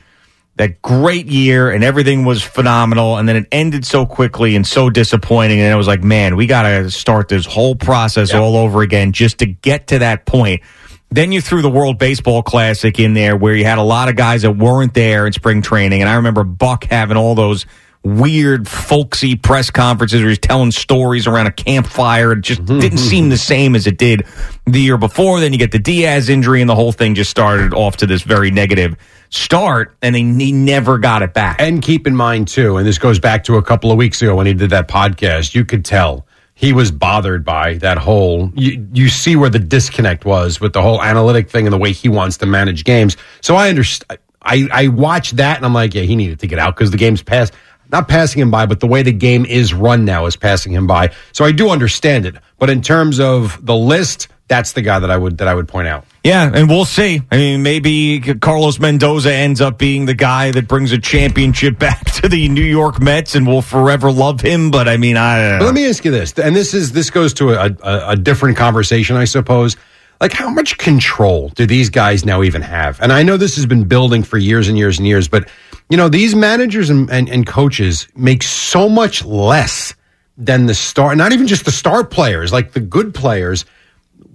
that 0.58 0.82
great 0.82 1.28
year 1.28 1.70
and 1.70 1.84
everything 1.84 2.26
was 2.26 2.42
phenomenal, 2.42 3.18
and 3.18 3.30
then 3.30 3.36
it 3.36 3.48
ended 3.52 3.86
so 3.86 4.06
quickly 4.06 4.56
and 4.56 4.66
so 4.66 4.90
disappointing. 4.90 5.60
And 5.60 5.72
it 5.72 5.76
was 5.76 5.88
like, 5.88 6.04
man, 6.04 6.36
we 6.36 6.48
got 6.48 6.64
to 6.64 6.92
start 6.92 7.30
this 7.30 7.46
whole 7.46 7.76
process 7.76 8.34
yep. 8.34 8.42
all 8.42 8.58
over 8.58 8.82
again 8.82 9.12
just 9.12 9.38
to 9.40 9.46
get 9.46 9.88
to 9.88 10.00
that 10.00 10.26
point. 10.26 10.62
Then 11.10 11.32
you 11.32 11.42
threw 11.42 11.62
the 11.62 11.70
World 11.70 11.98
Baseball 11.98 12.44
Classic 12.44 13.00
in 13.00 13.14
there 13.14 13.36
where 13.38 13.56
you 13.56 13.64
had 13.64 13.78
a 13.78 13.84
lot 13.84 14.10
of 14.10 14.16
guys 14.16 14.42
that 14.42 14.52
weren't 14.52 14.94
there 14.94 15.26
in 15.26 15.34
spring 15.34 15.62
training. 15.62 16.02
And 16.02 16.10
I 16.10 16.16
remember 16.16 16.44
Buck 16.44 16.84
having 16.84 17.16
all 17.16 17.34
those 17.34 17.66
weird, 18.04 18.68
folksy 18.68 19.36
press 19.36 19.70
conferences 19.70 20.22
where 20.22 20.30
he's 20.30 20.40
telling 20.40 20.72
stories 20.72 21.28
around 21.28 21.48
a 21.48 21.52
campfire. 21.52 22.34
It 22.34 22.42
just 22.42 22.64
mm-hmm. 22.64 22.80
didn't 22.80 23.00
seem 23.00 23.30
the 23.30 23.38
same 23.38 23.76
as 23.76 23.88
it 23.88 23.98
did 23.98 24.26
the 24.66 24.80
year 24.80 24.98
before. 24.98 25.40
Then 25.40 25.54
you 25.54 25.60
get 25.60 25.72
the 25.72 25.80
Diaz 25.80 26.30
injury, 26.30 26.62
and 26.62 26.70
the 26.70 26.76
whole 26.76 26.92
thing 26.92 27.16
just 27.16 27.32
started 27.32 27.74
off 27.74 27.98
to 27.98 28.06
this 28.06 28.22
very 28.22 28.52
negative 28.52 28.96
start, 29.30 29.96
and 30.02 30.16
they, 30.16 30.22
he 30.22 30.52
never 30.52 30.98
got 30.98 31.22
it 31.22 31.34
back. 31.34 31.58
And 31.60 31.82
keep 31.82 32.08
in 32.08 32.16
mind, 32.16 32.48
too, 32.48 32.78
and 32.78 32.88
this 32.88 32.98
goes 32.98 33.20
back 33.20 33.44
to 33.46 33.56
a 33.56 33.64
couple 33.64 33.92
of 33.92 33.98
weeks 33.98 34.22
ago 34.22 34.36
when 34.36 34.46
he 34.46 34.54
did 34.54 34.70
that 34.70 34.88
podcast, 34.88 35.56
you 35.56 35.66
could 35.66 35.84
tell 35.84 36.27
he 36.60 36.74
was 36.74 36.92
bothered 36.92 37.46
by 37.46 37.76
that 37.76 37.98
whole 37.98 38.52
you, 38.56 38.86
you 38.92 39.08
see 39.08 39.36
where 39.36 39.50
the 39.50 39.60
disconnect 39.60 40.26
was 40.26 40.60
with 40.60 40.74
the 40.74 40.82
whole 40.82 41.02
analytic 41.02 41.50
thing 41.50 41.66
and 41.66 41.74
the 41.74 41.78
way 41.78 41.92
he 41.92 42.10
wants 42.10 42.38
to 42.38 42.46
manage 42.46 42.84
games 42.84 43.16
so 43.42 43.56
i 43.56 43.70
understand 43.70 44.20
I, 44.48 44.68
I 44.72 44.88
watched 44.88 45.36
that 45.38 45.58
and 45.58 45.66
I'm 45.66 45.74
like, 45.74 45.94
yeah, 45.94 46.04
he 46.04 46.16
needed 46.16 46.40
to 46.40 46.48
get 46.48 46.58
out 46.58 46.76
because 46.76 46.90
the 46.92 46.98
game's 46.98 47.22
passed. 47.22 47.54
Not 47.92 48.08
passing 48.08 48.42
him 48.42 48.52
by, 48.52 48.66
but 48.66 48.80
the 48.80 48.88
way 48.88 49.02
the 49.02 49.14
game 49.14 49.46
is 49.46 49.74
run 49.74 50.04
now 50.04 50.26
is 50.26 50.36
passing 50.36 50.74
him 50.74 50.88
by. 50.88 51.14
So 51.32 51.46
I 51.46 51.52
do 51.52 51.70
understand 51.70 52.26
it. 52.26 52.36
But 52.60 52.70
in 52.70 52.82
terms 52.82 53.20
of 53.20 53.66
the 53.66 53.76
list, 53.76 54.28
that's 54.48 54.72
the 54.74 54.82
guy 54.82 55.00
that 55.00 55.12
I 55.12 55.18
would 55.18 55.40
that 55.40 55.48
I 55.48 55.54
would 55.54 55.68
point 55.68 55.88
out. 55.88 56.06
Yeah, 56.24 56.50
and 56.54 56.70
we'll 56.70 56.86
see. 56.86 57.22
I 57.32 57.38
mean, 57.38 57.64
maybe 57.64 58.20
Carlos 58.20 58.80
Mendoza 58.80 59.34
ends 59.34 59.62
up 59.62 59.78
being 59.78 60.06
the 60.06 60.14
guy 60.14 60.52
that 60.52 60.68
brings 60.68 60.92
a 60.92 60.98
championship 60.98 61.80
back 61.80 62.06
to 62.12 62.30
the 62.30 62.48
New 62.50 62.64
York 62.64 63.02
Mets, 63.02 63.36
and 63.36 63.46
we'll 63.46 63.62
forever 63.62 64.12
love 64.12 64.42
him. 64.42 64.72
But 64.72 64.88
I 64.88 64.98
mean, 64.98 65.18
I. 65.18 65.58
Uh, 65.58 65.64
let 65.64 65.74
me 65.74 65.88
ask 65.88 66.04
you 66.06 66.12
this, 66.12 66.34
and 66.38 66.56
this 66.56 66.74
is 66.74 66.92
this 66.92 67.10
goes 67.10 67.34
to 67.36 67.52
a, 67.52 67.76
a, 67.84 68.10
a 68.12 68.16
different 68.16 68.58
conversation, 68.58 69.16
I 69.16 69.26
suppose. 69.26 69.76
Like, 70.20 70.32
how 70.32 70.50
much 70.50 70.80
control 70.80 71.50
do 71.50 71.68
these 71.68 71.92
guys 71.92 72.26
now 72.26 72.42
even 72.42 72.64
have? 72.64 73.00
And 73.02 73.14
I 73.14 73.22
know 73.22 73.38
this 73.38 73.56
has 73.56 73.68
been 73.68 73.84
building 73.84 74.24
for 74.24 74.40
years 74.40 74.68
and 74.68 74.76
years 74.76 74.98
and 74.98 75.08
years, 75.08 75.28
but 75.28 75.48
you 75.90 75.98
know, 75.98 76.10
these 76.10 76.34
managers 76.36 76.90
and, 76.90 77.10
and, 77.12 77.30
and 77.30 77.46
coaches 77.46 78.08
make 78.16 78.42
so 78.42 78.90
much 78.90 79.24
less 79.24 79.94
than 80.38 80.66
the 80.66 80.74
star, 80.74 81.16
not 81.16 81.34
even 81.34 81.48
just 81.48 81.66
the 81.66 81.72
star 81.72 82.04
players, 82.04 82.52
like 82.52 82.72
the 82.72 82.80
good 82.80 83.14
players 83.14 83.66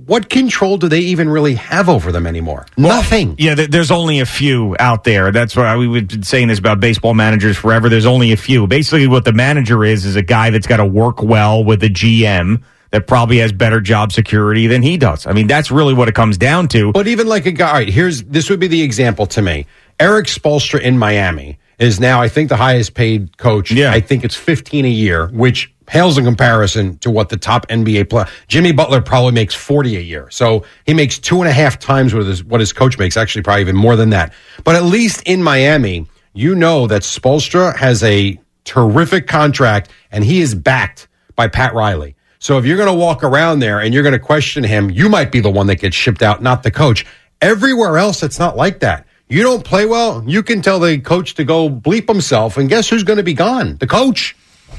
what 0.07 0.29
control 0.29 0.77
do 0.79 0.89
they 0.89 1.01
even 1.01 1.29
really 1.29 1.55
have 1.55 1.89
over 1.89 2.13
them 2.13 2.27
anymore? 2.27 2.67
Well, 2.77 2.97
Nothing. 2.97 3.37
Yeah, 3.39 3.55
there's 3.55 3.91
only 3.91 4.21
a 4.21 4.27
few 4.27 4.77
out 4.79 5.05
there. 5.05 5.31
That's 5.33 5.57
why 5.57 5.77
we've 5.77 6.09
been 6.09 6.23
saying 6.23 6.49
this 6.49 6.59
about 6.59 6.81
baseball 6.81 7.15
managers 7.15 7.57
forever. 7.57 7.89
There's 7.89 8.07
only 8.07 8.33
a 8.33 8.37
few. 8.37 8.67
Basically, 8.67 9.07
what 9.07 9.25
the 9.25 9.33
manager 9.33 9.85
is 9.85 10.05
is 10.05 10.17
a 10.17 10.23
guy 10.23 10.51
that's 10.51 10.67
got 10.67 10.79
to 10.79 10.87
work 10.87 11.23
well 11.23 11.65
with 11.65 11.81
the 11.81 11.91
GM 11.91 12.63
that 12.91 13.07
probably 13.07 13.39
has 13.39 13.53
better 13.53 13.81
job 13.81 14.13
security 14.13 14.67
than 14.67 14.83
he 14.83 14.97
does. 14.97 15.27
I 15.27 15.33
mean, 15.33 15.47
that's 15.47 15.71
really 15.71 15.95
what 15.95 16.09
it 16.09 16.15
comes 16.15 16.37
down 16.37 16.69
to. 16.69 16.93
But 16.93 17.09
even 17.09 17.27
like 17.27 17.47
a 17.47 17.53
guy, 17.53 17.69
all 17.69 17.75
right, 17.75 17.89
here's 17.89 18.23
this 18.25 18.51
would 18.51 18.61
be 18.61 18.69
the 18.69 18.83
example 18.83 19.27
to 19.29 19.43
me. 19.43 19.67
Erik 19.99 20.27
Spoelstra 20.27 20.81
in 20.81 20.99
Miami 20.99 21.59
is 21.79 21.99
now, 21.99 22.21
I 22.21 22.29
think, 22.29 22.49
the 22.49 22.57
highest 22.57 22.95
paid 22.95 23.39
coach. 23.39 23.73
Yeah. 23.73 23.91
I 23.93 24.01
think 24.01 24.25
it's 24.25 24.37
15 24.37 24.85
a 24.85 24.89
year, 24.89 25.29
which 25.29 25.72
pales 25.87 26.19
in 26.19 26.25
comparison 26.25 26.99
to 26.99 27.11
what 27.11 27.29
the 27.29 27.37
top 27.37 27.67
NBA 27.69 28.11
player. 28.11 28.27
Jimmy 28.49 28.73
Butler 28.73 29.01
probably 29.01 29.33
makes 29.33 29.55
40 29.55 29.97
a 29.97 30.01
year. 30.01 30.29
So 30.31 30.65
he 30.87 30.95
makes 30.95 31.19
two 31.19 31.41
and 31.41 31.49
a 31.49 31.53
half 31.53 31.79
times 31.79 32.15
what 32.15 32.25
his, 32.25 32.45
what 32.45 32.61
his 32.61 32.73
coach 32.73 32.99
makes, 32.99 33.17
actually, 33.17 33.43
probably 33.43 33.63
even 33.63 33.77
more 33.77 33.97
than 33.97 34.11
that. 34.11 34.33
But 34.65 34.77
at 34.77 34.85
least 34.85 35.23
in 35.25 35.43
Miami, 35.43 36.07
you 36.35 36.55
know 36.55 36.87
that 36.87 37.03
Spoelstra 37.03 37.77
has 37.77 38.03
a 38.03 38.39
terrific 38.65 39.27
contract 39.27 39.91
and 40.11 40.25
he 40.25 40.41
is 40.41 40.55
backed 40.55 41.09
by 41.35 41.49
Pat 41.49 41.75
Riley. 41.75 42.15
So 42.39 42.59
if 42.59 42.65
you're 42.65 42.77
going 42.77 42.89
to 42.89 42.95
walk 42.95 43.23
around 43.23 43.61
there 43.61 43.81
and 43.81 43.95
you're 43.95 44.03
going 44.03 44.15
to 44.15 44.19
question 44.19 44.65
him, 44.65 44.91
you 44.91 45.09
might 45.09 45.31
be 45.31 45.41
the 45.41 45.51
one 45.51 45.69
that 45.69 45.77
gets 45.77 45.95
shipped 45.95 46.23
out, 46.23 46.43
not 46.43 46.63
the 46.63 46.71
coach. 46.71 47.07
Everywhere 47.41 47.99
else, 47.99 48.23
it's 48.23 48.39
not 48.39 48.57
like 48.57 48.81
that. 48.81 49.07
You 49.29 49.43
don't 49.43 49.65
play 49.65 49.87
well, 49.87 50.23
you 50.27 50.43
can 50.43 50.61
tell 50.61 50.79
the 50.79 50.99
coach 50.99 51.35
to 51.35 51.45
go 51.45 51.71
bleep 51.71 52.07
himself, 52.07 52.59
and 52.59 52.69
guess 52.69 52.89
who's 52.89 53.03
going 53.03 53.17
to 53.17 53.23
be 53.23 53.33
gone? 53.33 53.77
The 53.79 53.87
coach. 53.87 54.37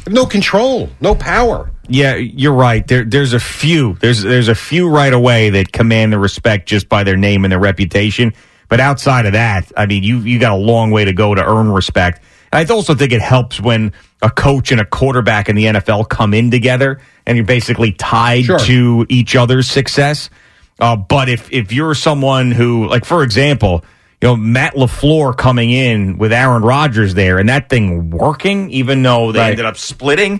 No 0.08 0.26
control, 0.26 0.90
no 1.02 1.16
power. 1.16 1.72
Yeah, 1.88 2.16
you're 2.16 2.54
right. 2.54 2.86
There, 2.88 3.04
there's 3.04 3.34
a 3.34 3.40
few. 3.40 3.96
There's 3.96 4.22
there's 4.22 4.48
a 4.48 4.56
few 4.56 4.90
right 4.90 5.14
away 5.14 5.50
that 5.52 5.72
command 5.72 6.14
the 6.14 6.20
respect 6.20 6.68
just 6.68 6.88
by 6.88 7.04
their 7.04 7.18
name 7.18 7.44
and 7.46 7.52
their 7.52 7.60
reputation. 7.60 8.34
But 8.70 8.80
outside 8.80 9.26
of 9.26 9.34
that, 9.34 9.72
I 9.76 9.86
mean, 9.86 10.04
you 10.04 10.20
you 10.20 10.40
got 10.40 10.54
a 10.54 10.58
long 10.58 10.92
way 10.92 11.06
to 11.06 11.14
go 11.14 11.36
to 11.36 11.46
earn 11.46 11.70
respect. 11.70 12.24
And 12.52 12.70
I 12.70 12.74
also 12.74 12.96
think 12.96 13.12
it 13.12 13.22
helps 13.22 13.60
when 13.60 13.94
a 14.22 14.30
coach 14.30 14.72
and 14.72 14.80
a 14.80 14.86
quarterback 14.86 15.50
in 15.50 15.56
the 15.56 15.66
NFL 15.66 16.08
come 16.08 16.34
in 16.34 16.52
together 16.52 17.02
and 17.26 17.38
you're 17.38 17.46
basically 17.46 17.92
tied 17.92 18.46
sure. 18.46 18.60
to 18.60 19.06
each 19.10 19.36
other's 19.36 19.70
success. 19.70 20.30
Uh, 20.80 20.96
but 20.96 21.30
if 21.30 21.52
if 21.52 21.72
you're 21.74 21.96
someone 21.96 22.52
who, 22.52 22.88
like 22.88 23.06
for 23.06 23.24
example, 23.24 23.84
you 24.24 24.30
know, 24.30 24.38
Matt 24.38 24.76
LaFleur 24.76 25.36
coming 25.36 25.70
in 25.70 26.18
with 26.18 26.32
Aaron 26.32 26.64
Rodgers 26.64 27.14
there 27.14 27.40
and 27.40 27.50
that 27.50 27.68
thing 27.68 28.10
working, 28.10 28.72
even 28.72 29.04
though 29.04 29.34
they 29.34 29.40
right. 29.40 29.50
ended 29.52 29.66
up 29.66 29.76
splitting. 29.76 30.40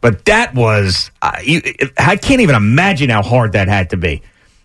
But 0.00 0.24
that 0.24 0.54
was, 0.54 1.10
uh, 1.20 1.32
I 1.98 2.18
can't 2.22 2.40
even 2.40 2.54
imagine 2.54 3.10
how 3.10 3.20
hard 3.20 3.52
that 3.52 3.68
had 3.68 3.90
to 3.90 3.98
be 3.98 4.22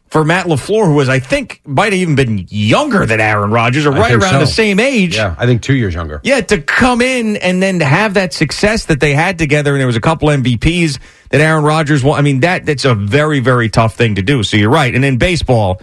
for 0.07 0.23
Matt 0.23 0.45
LaFleur, 0.45 0.85
who 0.85 0.93
was, 0.93 1.09
I 1.09 1.19
think, 1.19 1.59
might 1.65 1.91
have 1.91 2.01
even 2.01 2.15
been 2.15 2.45
younger 2.49 3.05
than 3.05 3.19
Aaron 3.19 3.51
Rodgers 3.51 3.85
or 3.85 3.91
right 3.91 4.13
around 4.13 4.31
so. 4.31 4.39
the 4.39 4.47
same 4.47 4.79
age. 4.79 5.17
Yeah, 5.17 5.35
I 5.37 5.45
think 5.45 5.61
two 5.61 5.75
years 5.75 5.93
younger. 5.93 6.21
Yeah, 6.23 6.39
to 6.39 6.61
come 6.61 7.01
in 7.01 7.35
and 7.35 7.61
then 7.61 7.79
to 7.79 7.85
have 7.85 8.13
that 8.13 8.31
success 8.31 8.85
that 8.85 9.01
they 9.01 9.13
had 9.13 9.37
together, 9.37 9.73
and 9.73 9.81
there 9.81 9.87
was 9.87 9.97
a 9.97 10.01
couple 10.01 10.29
MVPs 10.29 10.99
that 11.31 11.41
Aaron 11.41 11.65
Rodgers 11.65 12.01
won. 12.01 12.17
I 12.17 12.21
mean, 12.21 12.39
that 12.41 12.65
that's 12.65 12.85
a 12.85 12.95
very, 12.95 13.41
very 13.41 13.67
tough 13.67 13.95
thing 13.95 14.15
to 14.15 14.21
do. 14.21 14.41
So 14.43 14.55
you're 14.55 14.69
right. 14.69 14.95
And 14.95 15.03
in 15.03 15.17
baseball, 15.17 15.81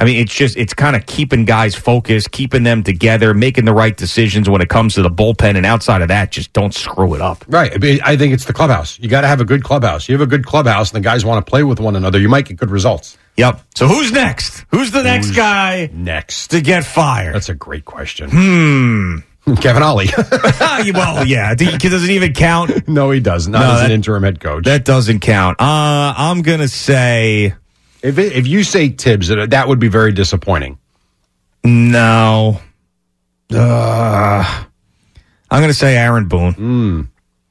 I 0.00 0.04
mean, 0.04 0.16
it's 0.16 0.34
just 0.34 0.56
it's 0.56 0.72
kind 0.72 0.96
of 0.96 1.04
keeping 1.04 1.44
guys 1.44 1.74
focused, 1.74 2.30
keeping 2.30 2.62
them 2.62 2.82
together, 2.82 3.34
making 3.34 3.66
the 3.66 3.74
right 3.74 3.94
decisions 3.94 4.48
when 4.48 4.62
it 4.62 4.70
comes 4.70 4.94
to 4.94 5.02
the 5.02 5.10
bullpen, 5.10 5.56
and 5.56 5.66
outside 5.66 6.00
of 6.00 6.08
that, 6.08 6.32
just 6.32 6.54
don't 6.54 6.74
screw 6.74 7.14
it 7.14 7.20
up. 7.20 7.44
Right. 7.46 7.72
I 8.02 8.16
think 8.16 8.32
it's 8.32 8.46
the 8.46 8.54
clubhouse. 8.54 8.98
You 8.98 9.10
got 9.10 9.20
to 9.20 9.28
have 9.28 9.42
a 9.42 9.44
good 9.44 9.62
clubhouse. 9.62 10.08
You 10.08 10.14
have 10.14 10.22
a 10.22 10.30
good 10.30 10.46
clubhouse, 10.46 10.90
and 10.90 11.04
the 11.04 11.06
guys 11.06 11.24
want 11.24 11.44
to 11.44 11.48
play 11.48 11.62
with 11.64 11.80
one 11.80 11.96
another. 11.96 12.18
You 12.18 12.30
might 12.30 12.46
get 12.46 12.56
good 12.56 12.70
results. 12.70 13.18
Yep. 13.36 13.60
So 13.74 13.86
who's 13.88 14.10
next? 14.10 14.64
Who's 14.70 14.90
the 14.90 15.02
next 15.02 15.28
who's 15.28 15.36
guy 15.36 15.90
next 15.92 16.48
to 16.48 16.62
get 16.62 16.84
fired? 16.84 17.34
That's 17.34 17.50
a 17.50 17.54
great 17.54 17.84
question. 17.84 18.30
Hmm. 18.30 19.18
Kevin 19.60 19.82
Ollie. 19.82 20.08
well, 20.94 21.26
yeah. 21.26 21.54
Does 21.54 22.04
it 22.04 22.10
even 22.10 22.32
count? 22.32 22.88
No, 22.88 23.10
he 23.10 23.20
does. 23.20 23.48
Not 23.48 23.60
no, 23.60 23.72
as 23.72 23.80
that, 23.80 23.86
an 23.86 23.92
interim 23.92 24.22
head 24.22 24.40
coach. 24.40 24.64
That 24.64 24.84
doesn't 24.84 25.20
count. 25.20 25.60
Uh, 25.60 26.14
I'm 26.16 26.42
going 26.42 26.60
to 26.60 26.68
say 26.68 27.54
if 28.02 28.18
it, 28.18 28.32
if 28.32 28.46
you 28.46 28.62
say 28.64 28.88
Thibs, 28.88 29.28
that 29.28 29.68
would 29.68 29.78
be 29.78 29.88
very 29.88 30.12
disappointing. 30.12 30.78
No. 31.64 32.60
Uh, 33.52 34.64
I'm 35.50 35.60
going 35.60 35.70
to 35.70 35.74
say 35.74 35.96
Aaron 35.96 36.28
Boone. 36.28 36.54
Mm. 36.54 37.08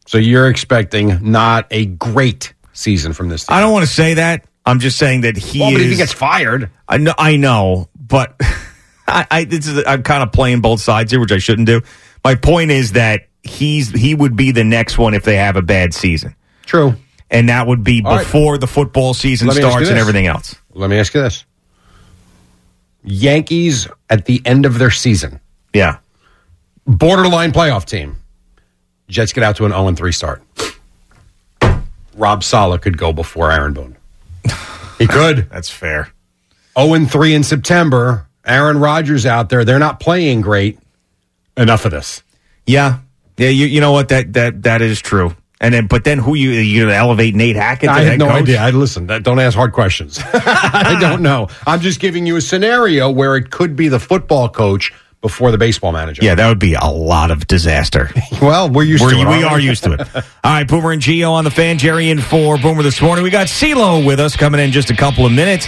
So 0.08 0.18
you're 0.18 0.50
expecting 0.50 1.32
not 1.32 1.68
a 1.70 1.86
great 1.86 2.54
season 2.74 3.14
from 3.14 3.30
this 3.30 3.46
team. 3.46 3.56
I 3.56 3.60
don't 3.60 3.72
want 3.72 3.86
to 3.86 3.94
say 3.94 4.16
that. 4.16 4.46
I'm 4.66 4.80
just 4.80 4.98
saying 4.98 5.22
that 5.22 5.38
he 5.38 5.60
well, 5.60 5.76
is. 5.76 5.82
If 5.84 5.92
he 5.92 5.98
gets 5.98 6.14
fired, 6.14 6.70
I 6.88 6.98
know, 6.98 7.14
I 7.18 7.38
know, 7.38 7.90
but 7.96 8.36
I, 9.08 9.28
I 9.30 9.44
this 9.44 9.68
is 9.68 9.84
I'm 9.86 10.04
kind 10.04 10.24
of 10.24 10.32
playing 10.32 10.62
both 10.62 10.80
sides 10.80 11.12
here, 11.12 11.20
which 11.20 11.32
I 11.32 11.38
shouldn't 11.40 11.68
do. 11.68 11.82
My 12.24 12.36
point 12.36 12.72
is 12.72 12.94
that 12.94 13.28
he's 13.44 13.90
he 13.90 14.14
would 14.14 14.36
be 14.36 14.52
the 14.52 14.64
next 14.64 14.98
one 14.98 15.14
if 15.14 15.24
they 15.24 15.38
have 15.38 15.56
a 15.56 15.62
bad 15.62 15.94
season, 15.94 16.36
True. 16.66 16.96
And 17.32 17.50
that 17.50 17.68
would 17.68 17.84
be 17.84 18.02
All 18.04 18.16
right. 18.16 18.24
before 18.24 18.58
the 18.58 18.66
football 18.68 19.14
season 19.14 19.48
Let 19.48 19.58
me 19.58 19.62
ask 19.62 19.66
you 19.68 19.72
starts 19.72 19.90
and 19.90 20.00
everything 20.00 20.26
else. 20.28 20.56
Let 20.74 20.90
me 20.90 20.98
ask 20.98 21.14
you 21.14 21.22
this: 21.22 21.46
Yankees 23.04 23.88
at 24.10 24.26
the 24.26 24.42
end 24.46 24.66
of 24.66 24.78
their 24.80 24.92
season, 24.92 25.40
Yeah, 25.74 25.98
borderline 26.86 27.52
playoff 27.52 27.86
team. 27.86 28.18
Jets 29.08 29.34
get 29.34 29.44
out 29.44 29.56
to 29.58 29.66
an 29.66 29.72
0 29.72 29.94
3 29.94 30.12
start. 30.12 30.44
Rob 32.16 32.44
Saleh 32.44 32.82
could 32.82 32.98
go 32.98 33.14
before 33.14 33.52
Aaron 33.52 33.74
Boone. 33.74 33.96
He 34.98 35.08
could. 35.08 35.50
that's 35.50 35.70
fair. 35.70 36.10
0 36.78 37.06
3 37.06 37.34
in 37.34 37.44
September. 37.44 38.28
Aaron 38.46 38.80
Rodgers 38.80 39.26
out 39.26 39.50
there. 39.50 39.64
They're 39.66 39.80
not 39.80 40.00
playing 40.00 40.42
great. 40.42 40.80
Enough 41.58 41.86
of 41.86 41.92
this. 41.92 42.24
Yeah, 42.66 43.00
yeah. 43.38 43.50
You 43.50 43.66
you 43.66 43.82
know 43.82 43.92
what 43.92 44.10
that 44.10 44.34
that 44.34 44.64
that 44.64 44.82
is 44.82 45.02
true. 45.02 45.36
And 45.62 45.74
then, 45.74 45.88
but 45.88 46.06
then 46.06 46.20
who 46.20 46.36
you 46.36 46.52
you 46.52 46.84
gonna 46.84 46.96
elevate 46.96 47.36
Nate 47.36 47.58
Hackett? 47.58 47.90
I 47.90 48.02
have 48.02 48.18
no 48.18 48.28
coach? 48.28 48.44
idea. 48.44 48.62
I 48.62 48.70
listen. 48.72 49.08
Don't 49.08 49.40
ask 49.40 49.56
hard 49.58 49.74
questions. 49.74 50.20
I 50.34 50.98
don't 51.02 51.22
know. 51.22 51.50
I'm 51.68 51.82
just 51.82 52.00
giving 52.00 52.26
you 52.26 52.38
a 52.38 52.42
scenario 52.42 53.10
where 53.12 53.36
it 53.36 53.52
could 53.52 53.76
be 53.76 53.90
the 53.90 54.00
football 54.00 54.48
coach 54.48 54.94
before 55.22 55.52
the 55.52 55.58
baseball 55.58 55.92
manager. 55.92 56.24
Yeah, 56.24 56.36
that 56.36 56.48
would 56.48 56.60
be 56.60 56.76
a 56.76 56.86
lot 56.86 57.30
of 57.32 57.46
disaster. 57.48 58.10
Well, 58.42 58.70
we're 58.70 58.84
used 58.84 59.04
We're, 59.04 59.12
to 59.12 59.20
it. 59.20 59.28
we 59.28 59.44
are 59.44 59.60
used 59.60 59.84
to 59.84 59.92
it. 59.94 60.00
All 60.16 60.24
right, 60.46 60.66
Boomer 60.66 60.94
and 60.94 61.02
Gio 61.02 61.32
on 61.32 61.44
the 61.44 61.52
fan. 61.52 61.78
Jerry 61.78 62.10
in 62.10 62.22
for 62.22 62.58
Boomer 62.58 62.84
this 62.84 63.02
morning. 63.02 63.22
We 63.26 63.30
got 63.32 63.48
CeeLo 63.48 64.06
with 64.06 64.22
us 64.22 64.38
coming 64.38 64.62
in 64.62 64.72
just 64.72 64.92
a 64.92 64.96
couple 64.96 65.26
of 65.26 65.34
minutes. 65.34 65.68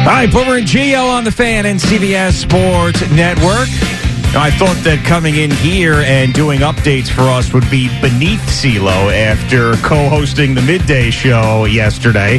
All 0.00 0.06
right, 0.06 0.32
Boomer 0.32 0.56
and 0.56 0.66
Gio 0.66 1.08
on 1.10 1.24
the 1.24 1.30
fan 1.30 1.66
and 1.66 1.78
CBS 1.78 2.32
Sports 2.32 3.00
Network. 3.12 3.68
I 4.34 4.50
thought 4.50 4.76
that 4.84 5.04
coming 5.04 5.36
in 5.36 5.50
here 5.50 5.96
and 5.96 6.32
doing 6.32 6.60
updates 6.60 7.08
for 7.08 7.22
us 7.22 7.52
would 7.52 7.68
be 7.70 7.88
beneath 8.00 8.40
CeeLo 8.40 9.12
after 9.12 9.74
co-hosting 9.86 10.54
the 10.54 10.62
midday 10.62 11.10
show 11.10 11.66
yesterday. 11.66 12.38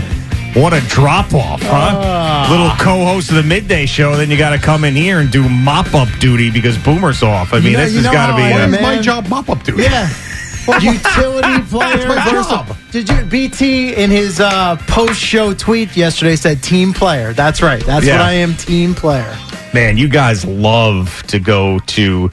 What 0.53 0.73
a 0.73 0.81
drop 0.87 1.33
off, 1.33 1.61
huh? 1.63 2.47
Little 2.49 2.71
co-host 2.77 3.29
of 3.29 3.35
the 3.35 3.43
midday 3.43 3.85
show, 3.85 4.15
then 4.17 4.29
you 4.31 4.37
got 4.37 4.49
to 4.49 4.57
come 4.57 4.83
in 4.83 4.95
here 4.95 5.19
and 5.19 5.31
do 5.31 5.47
mop 5.47 5.93
up 5.93 6.09
duty 6.19 6.49
because 6.49 6.77
Boomer's 6.79 7.21
off. 7.23 7.53
I 7.53 7.59
mean, 7.59 7.73
know- 7.73 7.79
this 7.79 7.95
has 7.95 8.05
got 8.05 8.31
to 8.31 8.35
be. 8.35 8.41
I 8.43 8.53
uh, 8.53 8.67
am, 8.67 8.71
my 8.71 8.99
job 8.99 9.27
mop 9.29 9.49
up 9.49 9.63
duty? 9.63 9.83
Yeah. 9.83 10.09
Utility 10.81 11.61
player. 11.69 12.07
my 12.07 12.23
versus- 12.29 12.47
job. 12.51 12.75
Did 12.91 13.09
you 13.09 13.23
BT 13.23 13.93
in 13.95 14.09
his 14.09 14.39
uh, 14.39 14.75
post-show 14.87 15.53
tweet 15.53 15.95
yesterday 15.95 16.35
said 16.35 16.61
team 16.61 16.93
player? 16.93 17.33
That's 17.33 17.61
right. 17.61 17.83
That's 17.85 18.05
Yeah. 18.05 18.17
what 18.17 18.25
I 18.25 18.33
am, 18.33 18.55
team 18.55 18.93
player. 18.93 19.37
Man, 19.73 19.97
you 19.97 20.09
guys 20.09 20.43
love 20.43 21.23
to 21.27 21.39
go 21.39 21.79
to 21.79 22.29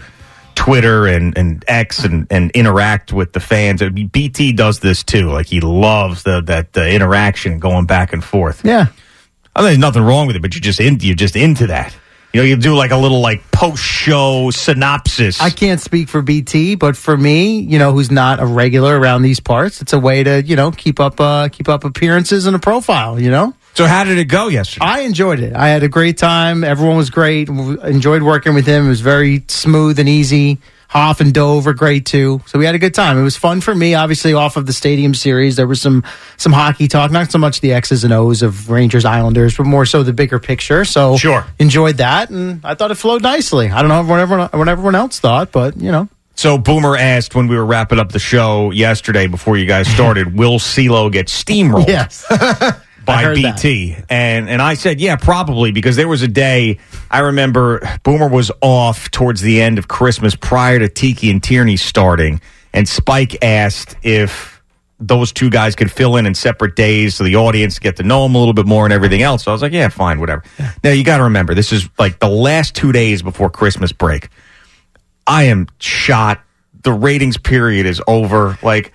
Twitter 0.57 1.07
and, 1.07 1.39
and 1.39 1.65
X 1.69 2.03
and, 2.05 2.27
and 2.31 2.51
interact 2.51 3.13
with 3.13 3.33
the 3.33 3.39
fans. 3.41 3.81
I 3.81 3.91
mean, 3.91 4.09
BT 4.09 4.51
does 4.53 4.81
this 4.81 5.05
too. 5.05 5.31
Like 5.31 5.47
he 5.47 5.61
loves 5.61 6.25
the, 6.25 6.41
that 6.43 6.73
the 6.73 6.91
interaction 6.93 7.61
going 7.61 7.87
back 7.87 8.13
and 8.13 8.25
forth. 8.25 8.65
Yeah. 8.65 8.87
I 9.55 9.61
mean, 9.61 9.67
there's 9.69 9.79
nothing 9.79 10.03
wrong 10.03 10.27
with 10.27 10.35
it, 10.35 10.43
but 10.43 10.55
you're 10.55 10.61
just 10.61 10.81
in, 10.81 10.99
you're 11.01 11.15
just 11.15 11.37
into 11.37 11.69
that. 11.69 11.95
You 12.39 12.45
know, 12.45 12.51
you 12.51 12.57
do 12.57 12.77
like 12.77 12.93
a 12.93 12.97
little 12.97 13.21
like 13.21 13.51
post 13.51 13.83
show 13.83 14.53
synopsis. 14.53 15.41
I 15.41 15.51
can't 15.51 15.81
speak 15.81 16.09
for 16.09 16.23
BT, 16.23 16.77
but 16.77 16.97
for 16.97 17.17
me, 17.17 17.59
you 17.59 17.81
know, 17.81 17.91
who's 17.91 18.13
not 18.13 18.39
a 18.39 18.47
regular 18.47 18.97
around 18.97 19.23
these 19.23 19.41
parts, 19.41 19.83
it's 19.83 19.93
a 19.93 19.99
way 19.99 20.23
to, 20.23 20.41
you 20.45 20.55
know, 20.55 20.71
keep 20.71 21.01
up 21.01 21.21
uh 21.21 21.49
keep 21.49 21.69
up 21.69 21.83
appearances 21.83 22.47
and 22.47 22.55
a 22.55 22.61
profile, 22.61 23.19
you 23.19 23.33
know? 23.33 23.55
so 23.75 23.87
how 23.87 24.05
did 24.05 24.19
it 24.19 24.27
go 24.27 24.47
yesterday? 24.47 24.87
I 24.87 25.01
enjoyed 25.01 25.41
it. 25.41 25.57
I 25.57 25.67
had 25.71 25.83
a 25.83 25.89
great 25.89 26.17
time. 26.17 26.63
Everyone 26.63 26.97
was 26.97 27.11
great. 27.11 27.49
Enjoyed 27.49 28.23
working 28.23 28.55
with 28.55 28.67
him. 28.67 28.87
It 28.87 28.89
was 28.89 29.01
very 29.01 29.43
smooth 29.49 29.99
and 29.99 30.09
easy. 30.09 30.59
Hoff 30.89 31.21
and 31.21 31.35
Dove 31.35 31.67
were 31.67 31.75
great 31.75 32.07
too. 32.07 32.41
So 32.47 32.59
we 32.59 32.65
had 32.65 32.75
a 32.75 32.79
good 32.79 32.95
time. 32.95 33.19
It 33.19 33.23
was 33.23 33.37
fun 33.37 33.61
for 33.61 33.75
me. 33.75 33.95
Obviously, 33.95 34.33
off 34.33 34.57
of 34.57 34.65
the 34.67 34.73
stadium 34.73 35.13
series, 35.15 35.57
there 35.57 35.67
was 35.67 35.81
some 35.83 36.03
some 36.39 36.53
hockey 36.53 36.89
talk. 36.89 37.11
Not 37.11 37.31
so 37.31 37.39
much 37.39 37.61
the 37.61 37.73
X's 37.75 38.05
and 38.05 38.13
O's 38.13 38.41
of 38.43 38.71
Rangers 38.71 39.05
Islanders, 39.05 39.57
but 39.57 39.65
more 39.65 39.85
so 39.85 40.03
the 40.03 40.15
bigger 40.15 40.39
picture. 40.39 40.85
So 40.87 41.17
Sure. 41.19 41.45
enjoyed 41.59 41.99
that, 41.99 42.31
and 42.31 42.61
I 42.65 42.75
thought 42.75 42.91
it 42.91 42.95
flowed 42.97 43.23
nicely. 43.23 43.71
I 43.71 43.83
don't 43.83 43.89
know 43.91 44.03
what 44.03 44.19
everyone, 44.19 44.49
what 44.53 44.69
everyone 44.69 44.95
else 44.95 45.21
thought, 45.21 45.53
but 45.53 45.77
you 45.77 45.93
know, 45.93 46.09
So 46.37 46.57
Boomer 46.57 46.97
asked 46.97 47.35
when 47.35 47.49
we 47.49 47.57
were 47.57 47.67
wrapping 47.67 47.99
up 47.99 48.13
the 48.13 48.19
show 48.19 48.71
yesterday 48.71 49.27
before 49.27 49.59
you 49.59 49.67
guys 49.67 49.89
started, 49.89 50.35
will 50.39 50.59
CeeLo 50.59 51.13
get 51.13 51.27
steamrolled? 51.27 51.87
yes. 51.89 52.25
by 53.09 53.23
BT. 53.35 53.97
And 54.09 54.49
and 54.49 54.63
I 54.63 54.75
said, 54.75 55.01
yeah, 55.01 55.17
probably 55.17 55.73
because 55.73 55.97
there 55.97 56.09
was 56.09 56.23
a 56.23 56.29
day 56.29 56.79
I 57.11 57.21
remember 57.21 57.81
Boomer 58.03 58.29
was 58.29 58.51
off 58.61 59.11
towards 59.11 59.41
the 59.41 59.61
end 59.61 59.79
of 59.79 59.89
Christmas 59.89 60.37
prior 60.37 60.79
to 60.79 60.89
Tiki 60.89 61.31
and 61.31 61.43
Tierney 61.43 61.77
starting, 61.77 62.41
and 62.73 62.89
Spike 62.89 63.43
asked 63.43 63.97
if 64.03 64.63
those 65.01 65.33
two 65.33 65.49
guys 65.49 65.77
could 65.77 65.93
fill 65.93 66.17
in 66.17 66.27
in 66.27 66.35
separate 66.35 66.75
days 66.75 67.15
so 67.15 67.25
the 67.25 67.37
audience 67.37 67.79
get 67.79 67.97
to 67.97 68.03
know 68.03 68.25
them 68.25 68.35
a 68.35 68.39
little 68.39 68.55
bit 68.55 68.67
more 68.67 68.85
and 68.85 68.93
everything 68.93 69.23
else. 69.23 69.45
So 69.45 69.53
I 69.53 69.55
was 69.55 69.63
like, 69.63 69.73
yeah, 69.73 69.89
fine, 69.89 70.19
whatever. 70.19 70.43
Now 70.83 70.91
you 70.91 71.05
got 71.05 71.19
to 71.19 71.25
remember, 71.25 71.55
this 71.55 71.73
is 71.73 71.89
like 71.99 72.19
the 72.19 72.29
last 72.29 72.75
two 72.75 72.91
days 72.91 73.23
before 73.23 73.49
Christmas 73.49 73.93
break. 73.93 74.29
I 75.27 75.45
am 75.45 75.69
shot. 75.79 76.41
The 76.83 76.93
ratings 76.93 77.37
period 77.37 77.87
is 77.87 78.01
over. 78.07 78.59
Like, 78.63 78.93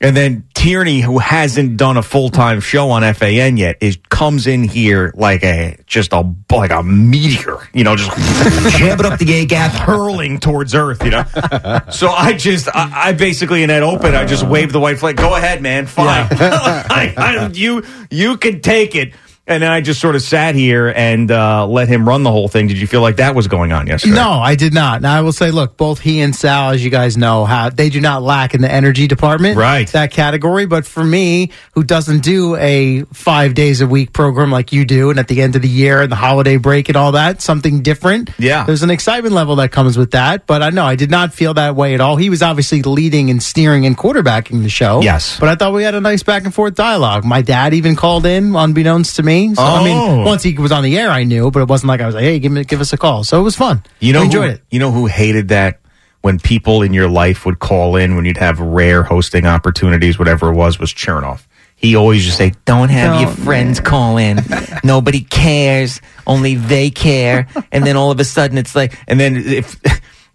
and 0.00 0.16
then 0.16 0.48
Tierney, 0.54 1.00
who 1.00 1.18
hasn't 1.18 1.76
done 1.76 1.96
a 1.96 2.02
full 2.02 2.30
time 2.30 2.60
show 2.60 2.90
on 2.90 3.02
FAN 3.14 3.56
yet, 3.56 3.76
is 3.80 3.98
comes 4.08 4.46
in 4.46 4.64
here 4.64 5.12
like 5.14 5.44
a 5.44 5.78
just 5.86 6.12
a 6.12 6.34
like 6.50 6.70
a 6.70 6.82
meteor. 6.82 7.58
You 7.74 7.84
know, 7.84 7.96
just 7.96 8.10
jamming 8.78 9.06
up 9.06 9.18
the 9.18 9.32
A 9.34 9.46
gap, 9.46 9.72
hurling 9.72 10.38
towards 10.38 10.74
Earth. 10.74 11.04
You 11.04 11.10
know. 11.10 11.24
so 11.90 12.08
I 12.08 12.34
just, 12.38 12.68
I, 12.68 13.08
I 13.08 13.12
basically 13.12 13.62
in 13.62 13.68
that 13.68 13.82
open, 13.82 14.14
I 14.14 14.24
just 14.24 14.46
waved 14.46 14.72
the 14.72 14.80
white 14.80 14.98
flag. 14.98 15.16
Go 15.16 15.34
ahead, 15.34 15.62
man. 15.62 15.86
Fine. 15.86 16.28
I, 16.30 17.14
I, 17.16 17.50
you 17.52 17.84
you 18.10 18.36
can 18.38 18.60
take 18.60 18.94
it. 18.94 19.12
And 19.48 19.62
then 19.62 19.70
I 19.70 19.80
just 19.80 20.00
sort 20.00 20.16
of 20.16 20.22
sat 20.22 20.56
here 20.56 20.88
and 20.88 21.30
uh, 21.30 21.68
let 21.68 21.86
him 21.86 22.08
run 22.08 22.24
the 22.24 22.32
whole 22.32 22.48
thing. 22.48 22.66
Did 22.66 22.78
you 22.78 22.88
feel 22.88 23.00
like 23.00 23.16
that 23.16 23.36
was 23.36 23.46
going 23.46 23.70
on 23.70 23.86
yesterday? 23.86 24.16
No, 24.16 24.30
I 24.32 24.56
did 24.56 24.74
not. 24.74 25.02
Now 25.02 25.16
I 25.16 25.20
will 25.20 25.32
say, 25.32 25.52
look, 25.52 25.76
both 25.76 26.00
he 26.00 26.20
and 26.20 26.34
Sal, 26.34 26.70
as 26.70 26.84
you 26.84 26.90
guys 26.90 27.16
know, 27.16 27.44
have 27.44 27.76
they 27.76 27.88
do 27.88 28.00
not 28.00 28.22
lack 28.24 28.54
in 28.54 28.60
the 28.60 28.70
energy 28.70 29.06
department, 29.06 29.56
Right. 29.56 29.86
That 29.92 30.10
category. 30.10 30.66
But 30.66 30.84
for 30.84 31.04
me, 31.04 31.52
who 31.74 31.84
doesn't 31.84 32.24
do 32.24 32.56
a 32.56 33.02
five 33.12 33.54
days 33.54 33.80
a 33.80 33.86
week 33.86 34.12
program 34.12 34.50
like 34.50 34.72
you 34.72 34.84
do, 34.84 35.10
and 35.10 35.18
at 35.20 35.28
the 35.28 35.40
end 35.42 35.54
of 35.54 35.62
the 35.62 35.68
year 35.68 36.02
and 36.02 36.10
the 36.10 36.16
holiday 36.16 36.56
break 36.56 36.88
and 36.88 36.96
all 36.96 37.12
that, 37.12 37.40
something 37.40 37.82
different. 37.82 38.30
Yeah. 38.40 38.64
there's 38.64 38.82
an 38.82 38.90
excitement 38.90 39.32
level 39.32 39.54
that 39.56 39.70
comes 39.70 39.96
with 39.96 40.10
that. 40.10 40.46
But 40.48 40.62
I 40.62 40.70
know 40.70 40.84
I 40.84 40.96
did 40.96 41.10
not 41.12 41.32
feel 41.32 41.54
that 41.54 41.76
way 41.76 41.94
at 41.94 42.00
all. 42.00 42.16
He 42.16 42.30
was 42.30 42.42
obviously 42.42 42.82
leading 42.82 43.30
and 43.30 43.40
steering 43.40 43.86
and 43.86 43.96
quarterbacking 43.96 44.62
the 44.64 44.70
show. 44.70 45.02
Yes. 45.02 45.38
but 45.38 45.48
I 45.48 45.54
thought 45.54 45.72
we 45.72 45.84
had 45.84 45.94
a 45.94 46.00
nice 46.00 46.24
back 46.24 46.42
and 46.44 46.52
forth 46.52 46.74
dialogue. 46.74 47.24
My 47.24 47.42
dad 47.42 47.74
even 47.74 47.94
called 47.94 48.26
in, 48.26 48.56
unbeknownst 48.56 49.14
to 49.16 49.22
me. 49.22 49.35
So 49.54 49.62
I 49.62 49.80
Oh. 49.80 49.84
mean, 49.84 50.24
once 50.24 50.42
he 50.42 50.52
was 50.54 50.72
on 50.72 50.82
the 50.82 50.98
air, 50.98 51.10
I 51.10 51.24
knew, 51.24 51.50
but 51.50 51.60
it 51.62 51.68
wasn't 51.68 51.88
like 51.88 52.00
I 52.00 52.06
was 52.06 52.14
like, 52.14 52.24
"Hey, 52.24 52.38
give 52.38 52.52
me, 52.52 52.64
give 52.64 52.80
us 52.80 52.92
a 52.92 52.96
call." 52.96 53.24
So 53.24 53.38
it 53.40 53.42
was 53.42 53.56
fun. 53.56 53.82
You 54.00 54.12
know, 54.12 54.20
I 54.22 54.24
enjoyed 54.24 54.50
who, 54.50 54.54
it. 54.56 54.62
You 54.70 54.78
know 54.78 54.90
who 54.92 55.06
hated 55.06 55.48
that 55.48 55.80
when 56.22 56.38
people 56.40 56.82
in 56.82 56.92
your 56.92 57.08
life 57.08 57.44
would 57.46 57.58
call 57.58 57.96
in 57.96 58.16
when 58.16 58.24
you'd 58.24 58.36
have 58.38 58.58
rare 58.60 59.02
hosting 59.02 59.46
opportunities, 59.46 60.18
whatever 60.18 60.50
it 60.50 60.54
was, 60.54 60.78
was 60.78 60.92
Chernoff. 60.92 61.40
He 61.78 61.94
always 61.94 62.24
just 62.24 62.38
say, 62.38 62.52
"Don't 62.64 62.88
have 62.88 63.20
your 63.20 63.30
Don't- 63.30 63.44
friends 63.44 63.80
call 63.80 64.16
in. 64.16 64.40
Nobody 64.84 65.20
cares. 65.20 66.00
Only 66.26 66.54
they 66.54 66.90
care." 66.90 67.46
And 67.70 67.84
then 67.86 67.96
all 67.96 68.10
of 68.10 68.18
a 68.18 68.24
sudden, 68.24 68.56
it's 68.58 68.74
like, 68.74 68.96
and 69.06 69.20
then 69.20 69.36
if. 69.36 69.76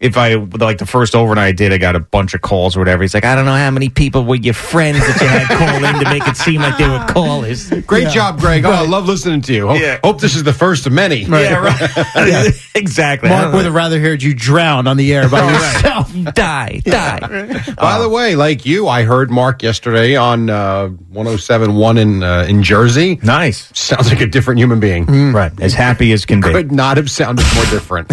If 0.01 0.17
I 0.17 0.33
like 0.33 0.79
the 0.79 0.87
first 0.87 1.13
overnight 1.13 1.47
I 1.47 1.51
did, 1.51 1.71
I 1.71 1.77
got 1.77 1.95
a 1.95 1.99
bunch 1.99 2.33
of 2.33 2.41
calls 2.41 2.75
or 2.75 2.79
whatever. 2.79 3.03
He's 3.03 3.13
like, 3.13 3.23
I 3.23 3.35
don't 3.35 3.45
know 3.45 3.55
how 3.55 3.69
many 3.69 3.87
people 3.87 4.25
were 4.25 4.35
your 4.35 4.55
friends 4.55 4.97
that 4.99 5.21
you 5.21 5.27
had 5.27 5.47
call 5.47 5.83
in 5.85 6.03
to 6.03 6.09
make 6.09 6.27
it 6.27 6.35
seem 6.35 6.59
like 6.59 6.79
they 6.79 6.89
were 6.89 7.05
callers. 7.07 7.69
Great 7.85 8.09
job, 8.09 8.39
Greg. 8.39 8.65
Oh, 8.65 8.71
I 8.71 8.83
love 8.83 9.05
listening 9.05 9.41
to 9.41 9.53
you. 9.53 9.67
Hope, 9.67 9.79
Yeah. 9.79 9.99
hope 10.03 10.19
this 10.19 10.35
is 10.35 10.43
the 10.43 10.53
first 10.53 10.87
of 10.87 10.91
many. 10.91 11.17
Yeah, 11.17 11.53
right. 11.63 12.51
exactly. 12.75 13.29
Mark 13.29 13.43
don't 13.43 13.53
would 13.53 13.65
have 13.65 13.75
rather 13.75 13.99
heard 13.99 14.23
you 14.23 14.33
drown 14.33 14.87
on 14.87 14.97
the 14.97 15.13
air 15.13 15.29
by 15.29 15.47
yourself. 15.47 16.15
know. 16.15 16.31
die, 16.31 16.81
die. 16.83 17.63
By 17.77 17.99
the 17.99 18.09
way, 18.09 18.35
like 18.35 18.65
you, 18.65 18.87
I 18.87 19.03
heard 19.03 19.29
Mark 19.29 19.61
yesterday 19.61 20.15
on 20.15 20.49
uh, 20.49 20.89
107.1 21.13 21.99
in 21.99 22.23
uh, 22.23 22.45
in 22.49 22.63
Jersey. 22.63 23.19
Nice. 23.21 23.69
Sounds 23.77 24.09
like 24.09 24.21
a 24.21 24.25
different 24.25 24.59
human 24.59 24.79
being. 24.79 25.05
Right. 25.31 25.51
As 25.61 25.75
happy 25.75 26.11
as 26.11 26.25
can 26.25 26.41
be. 26.41 26.51
Could 26.51 26.71
not 26.71 26.97
have 26.97 27.11
sounded 27.11 27.45
more 27.53 27.65
different. 27.65 28.11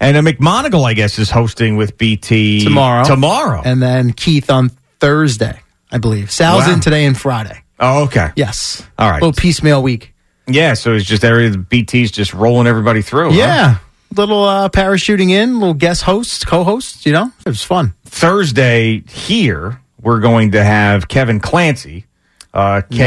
And 0.00 0.16
uh, 0.16 0.22
McMonigal, 0.22 0.84
I 0.84 0.94
guess, 0.94 1.18
is 1.18 1.30
hosting 1.30 1.76
with 1.76 1.98
BT 1.98 2.62
Tomorrow. 2.62 3.04
Tomorrow. 3.04 3.62
And 3.64 3.82
then 3.82 4.12
Keith 4.12 4.50
on 4.50 4.70
Thursday, 5.00 5.60
I 5.90 5.98
believe. 5.98 6.30
Sal's 6.30 6.66
Wow. 6.66 6.74
in 6.74 6.80
today 6.80 7.04
and 7.04 7.18
Friday. 7.18 7.62
oh, 7.80 8.04
okay. 8.04 8.30
Yes. 8.36 8.82
All 8.98 9.10
right. 9.10 9.20
A 9.22 9.24
Little 9.26 9.40
piecemeal 9.40 9.82
week. 9.82 10.14
Yeah, 10.46 10.74
so 10.74 10.94
it's 10.94 11.04
just 11.04 11.24
every 11.24 11.54
BT's 11.56 12.10
just 12.10 12.32
rolling 12.32 12.66
everybody 12.66 13.02
through. 13.02 13.30
huh? 13.30 13.36
Yeah. 13.36 13.78
Little 14.16 14.44
uh, 14.44 14.68
parachuting 14.70 15.30
in, 15.30 15.58
little 15.60 15.74
guest 15.74 16.02
host, 16.04 16.46
co-host. 16.46 17.04
You 17.04 17.12
know, 17.12 17.30
it 17.44 17.48
was 17.48 17.62
fun. 17.62 17.92
Thursday 18.06 19.02
here, 19.08 19.80
we're 20.00 20.20
going 20.20 20.52
to 20.52 20.64
have 20.64 21.08
Kevin 21.08 21.40
Clancy, 21.40 22.06
uh, 22.54 22.80
KFC 22.90 22.98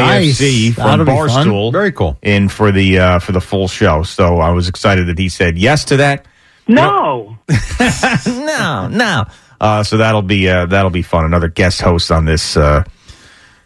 Nice. 0.69 0.75
from 0.75 0.83
That'll 0.83 1.05
be 1.05 1.11
fun. 1.11 1.47
Barstool, 1.47 1.71
Very 1.71 1.91
cool. 1.91 2.17
in 2.21 2.49
for 2.49 2.71
the 2.71 2.99
uh, 2.99 3.19
for 3.19 3.31
the 3.31 3.41
full 3.41 3.67
show. 3.67 4.03
So 4.03 4.37
I 4.37 4.51
was 4.51 4.69
excited 4.69 5.07
that 5.07 5.17
he 5.17 5.27
said 5.29 5.57
yes 5.57 5.85
to 5.85 5.97
that. 5.97 6.27
No. 6.75 7.37
no, 8.27 8.87
no. 8.87 9.25
Uh, 9.59 9.83
so 9.83 9.97
that'll 9.97 10.21
be 10.21 10.49
uh, 10.49 10.65
that'll 10.65 10.89
be 10.91 11.01
fun. 11.03 11.25
Another 11.25 11.47
guest 11.47 11.81
host 11.81 12.11
on 12.11 12.25
this 12.25 12.57
uh, 12.57 12.83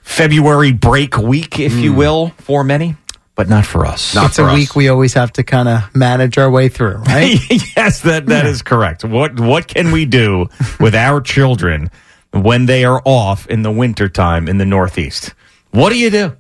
February 0.02 0.72
break 0.74 1.18
week, 1.18 1.60
if 1.60 1.74
you 1.74 1.94
will, 1.94 2.30
for 2.40 2.64
many, 2.64 2.96
but 3.36 3.48
not 3.48 3.66
for 3.66 3.86
us. 3.86 4.14
Not 4.14 4.32
it's 4.32 4.40
a 4.40 4.46
us. 4.46 4.54
week 4.54 4.76
we 4.76 4.90
always 4.90 5.14
have 5.14 5.32
to 5.34 5.44
kind 5.44 5.70
of 5.70 5.96
manage 5.96 6.38
our 6.38 6.50
way 6.52 6.68
through, 6.70 6.98
right? 7.08 7.40
yes, 7.78 8.02
that 8.02 8.26
that 8.28 8.46
is 8.46 8.62
correct. 8.62 9.06
What 9.06 9.40
what 9.40 9.68
can 9.68 9.92
we 9.92 10.06
do 10.06 10.48
with 10.80 10.96
our 10.96 11.22
children 11.22 11.90
when 12.32 12.66
they 12.66 12.84
are 12.84 13.02
off 13.06 13.48
in 13.48 13.62
the 13.62 13.72
wintertime 13.72 14.50
in 14.50 14.58
the 14.58 14.66
Northeast? 14.66 15.34
What 15.72 15.92
do 15.92 15.98
you 15.98 16.10
do? 16.10 16.36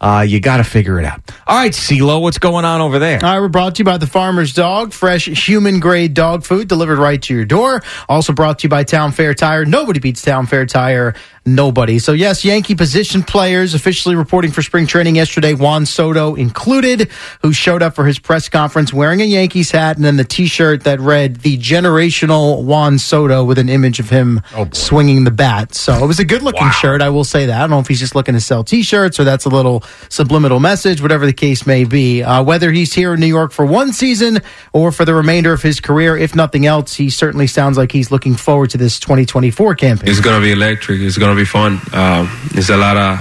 Uh, 0.00 0.24
you 0.26 0.38
got 0.38 0.58
to 0.58 0.64
figure 0.64 1.00
it 1.00 1.04
out. 1.04 1.20
All 1.46 1.56
right, 1.56 1.72
CeeLo, 1.72 2.20
what's 2.22 2.38
going 2.38 2.64
on 2.64 2.80
over 2.80 3.00
there? 3.00 3.18
All 3.20 3.32
right, 3.32 3.40
we're 3.40 3.48
brought 3.48 3.74
to 3.76 3.80
you 3.80 3.84
by 3.84 3.96
the 3.98 4.06
Farmer's 4.06 4.52
Dog, 4.52 4.92
fresh 4.92 5.26
human 5.26 5.80
grade 5.80 6.14
dog 6.14 6.44
food 6.44 6.68
delivered 6.68 6.98
right 6.98 7.20
to 7.22 7.34
your 7.34 7.44
door. 7.44 7.82
Also 8.08 8.32
brought 8.32 8.60
to 8.60 8.64
you 8.66 8.68
by 8.68 8.84
Town 8.84 9.10
Fair 9.10 9.34
Tire. 9.34 9.64
Nobody 9.64 9.98
beats 9.98 10.22
Town 10.22 10.46
Fair 10.46 10.66
Tire. 10.66 11.14
Nobody. 11.44 11.98
So 11.98 12.12
yes, 12.12 12.44
Yankee 12.44 12.74
position 12.74 13.22
players 13.22 13.72
officially 13.74 14.14
reporting 14.14 14.50
for 14.50 14.60
spring 14.60 14.86
training 14.86 15.16
yesterday. 15.16 15.54
Juan 15.54 15.86
Soto 15.86 16.34
included, 16.34 17.10
who 17.40 17.54
showed 17.54 17.82
up 17.82 17.94
for 17.94 18.04
his 18.04 18.18
press 18.18 18.50
conference 18.50 18.92
wearing 18.92 19.22
a 19.22 19.24
Yankees 19.24 19.70
hat 19.70 19.96
and 19.96 20.04
then 20.04 20.16
the 20.18 20.24
T-shirt 20.24 20.84
that 20.84 21.00
read 21.00 21.36
"The 21.36 21.56
Generational 21.56 22.62
Juan 22.64 22.98
Soto" 22.98 23.44
with 23.44 23.58
an 23.58 23.70
image 23.70 23.98
of 23.98 24.10
him 24.10 24.42
swinging 24.72 25.24
the 25.24 25.30
bat. 25.30 25.74
So 25.74 25.94
it 26.04 26.06
was 26.06 26.18
a 26.20 26.24
good 26.24 26.42
looking 26.42 26.70
shirt. 26.70 27.00
I 27.00 27.08
will 27.08 27.24
say 27.24 27.46
that. 27.46 27.56
I 27.56 27.60
don't 27.60 27.70
know 27.70 27.78
if 27.78 27.88
he's 27.88 28.00
just 28.00 28.14
looking 28.14 28.34
to 28.34 28.40
sell 28.42 28.62
T-shirts 28.62 29.18
or 29.18 29.24
that's 29.24 29.46
a 29.46 29.48
little 29.48 29.82
subliminal 30.08 30.60
message, 30.60 31.02
whatever 31.02 31.26
the 31.26 31.32
case 31.32 31.66
may 31.66 31.84
be. 31.84 32.22
Uh, 32.22 32.42
whether 32.42 32.70
he's 32.72 32.94
here 32.94 33.14
in 33.14 33.20
New 33.20 33.26
York 33.26 33.52
for 33.52 33.66
one 33.66 33.92
season 33.92 34.40
or 34.72 34.92
for 34.92 35.04
the 35.04 35.14
remainder 35.14 35.52
of 35.52 35.62
his 35.62 35.80
career, 35.80 36.16
if 36.16 36.34
nothing 36.34 36.66
else, 36.66 36.94
he 36.94 37.10
certainly 37.10 37.46
sounds 37.46 37.76
like 37.76 37.92
he's 37.92 38.10
looking 38.10 38.34
forward 38.34 38.70
to 38.70 38.78
this 38.78 38.98
2024 38.98 39.74
campaign. 39.74 40.08
It's 40.08 40.20
gonna 40.20 40.40
be 40.40 40.52
electric. 40.52 41.00
It's 41.00 41.18
gonna 41.18 41.34
be 41.34 41.44
fun. 41.44 41.80
Um, 41.92 42.30
there's 42.52 42.70
a 42.70 42.76
lot 42.76 42.96
of 42.96 43.20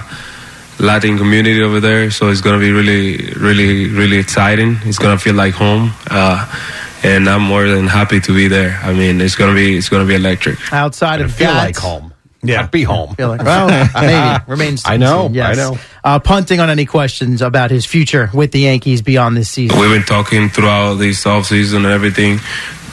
Latin 0.80 1.18
community 1.18 1.62
over 1.62 1.80
there, 1.80 2.12
so 2.12 2.30
it's 2.30 2.42
gonna 2.42 2.60
be 2.60 2.72
really, 2.72 3.34
really, 3.34 3.90
really 3.90 4.18
exciting. 4.18 4.78
It's 4.84 5.00
gonna 5.00 5.18
feel 5.18 5.34
like 5.36 5.54
home, 5.54 5.92
uh, 6.12 6.46
and 7.04 7.28
I'm 7.28 7.42
more 7.42 7.68
than 7.68 7.88
happy 7.88 8.20
to 8.22 8.34
be 8.34 8.48
there. 8.48 8.80
I 8.84 8.94
mean, 8.94 9.20
it's 9.22 9.36
gonna 9.36 9.56
be, 9.56 9.76
it's 9.78 9.90
gonna 9.90 10.06
be 10.06 10.16
electric. 10.16 10.72
Outside 10.72 11.22
of 11.22 11.34
feel 11.34 11.48
that, 11.52 11.66
like 11.66 11.78
home. 11.78 12.07
Yeah. 12.44 12.62
Not 12.62 12.72
be 12.72 12.84
home. 12.84 13.16
feel 13.16 13.30
like, 13.30 13.42
well, 13.44 13.68
maybe 13.96 14.44
remains. 14.48 14.84
to 14.84 14.90
I 14.92 14.98
know, 14.98 15.26
seen, 15.28 15.34
yes. 15.36 15.58
I 15.58 15.62
know. 15.62 15.78
Uh, 16.04 16.20
punting 16.20 16.60
on 16.60 16.70
any 16.70 16.86
questions 16.86 17.42
about 17.42 17.72
his 17.72 17.86
future 17.86 18.30
with 18.34 18.52
the 18.52 18.60
Yankees 18.60 19.02
beyond 19.02 19.36
this 19.36 19.50
season. 19.50 19.80
We've 19.80 19.90
been 19.92 20.04
talking 20.04 20.50
throughout 20.50 20.96
this 20.96 21.24
offseason 21.26 21.78
and 21.78 21.86
everything, 21.88 22.40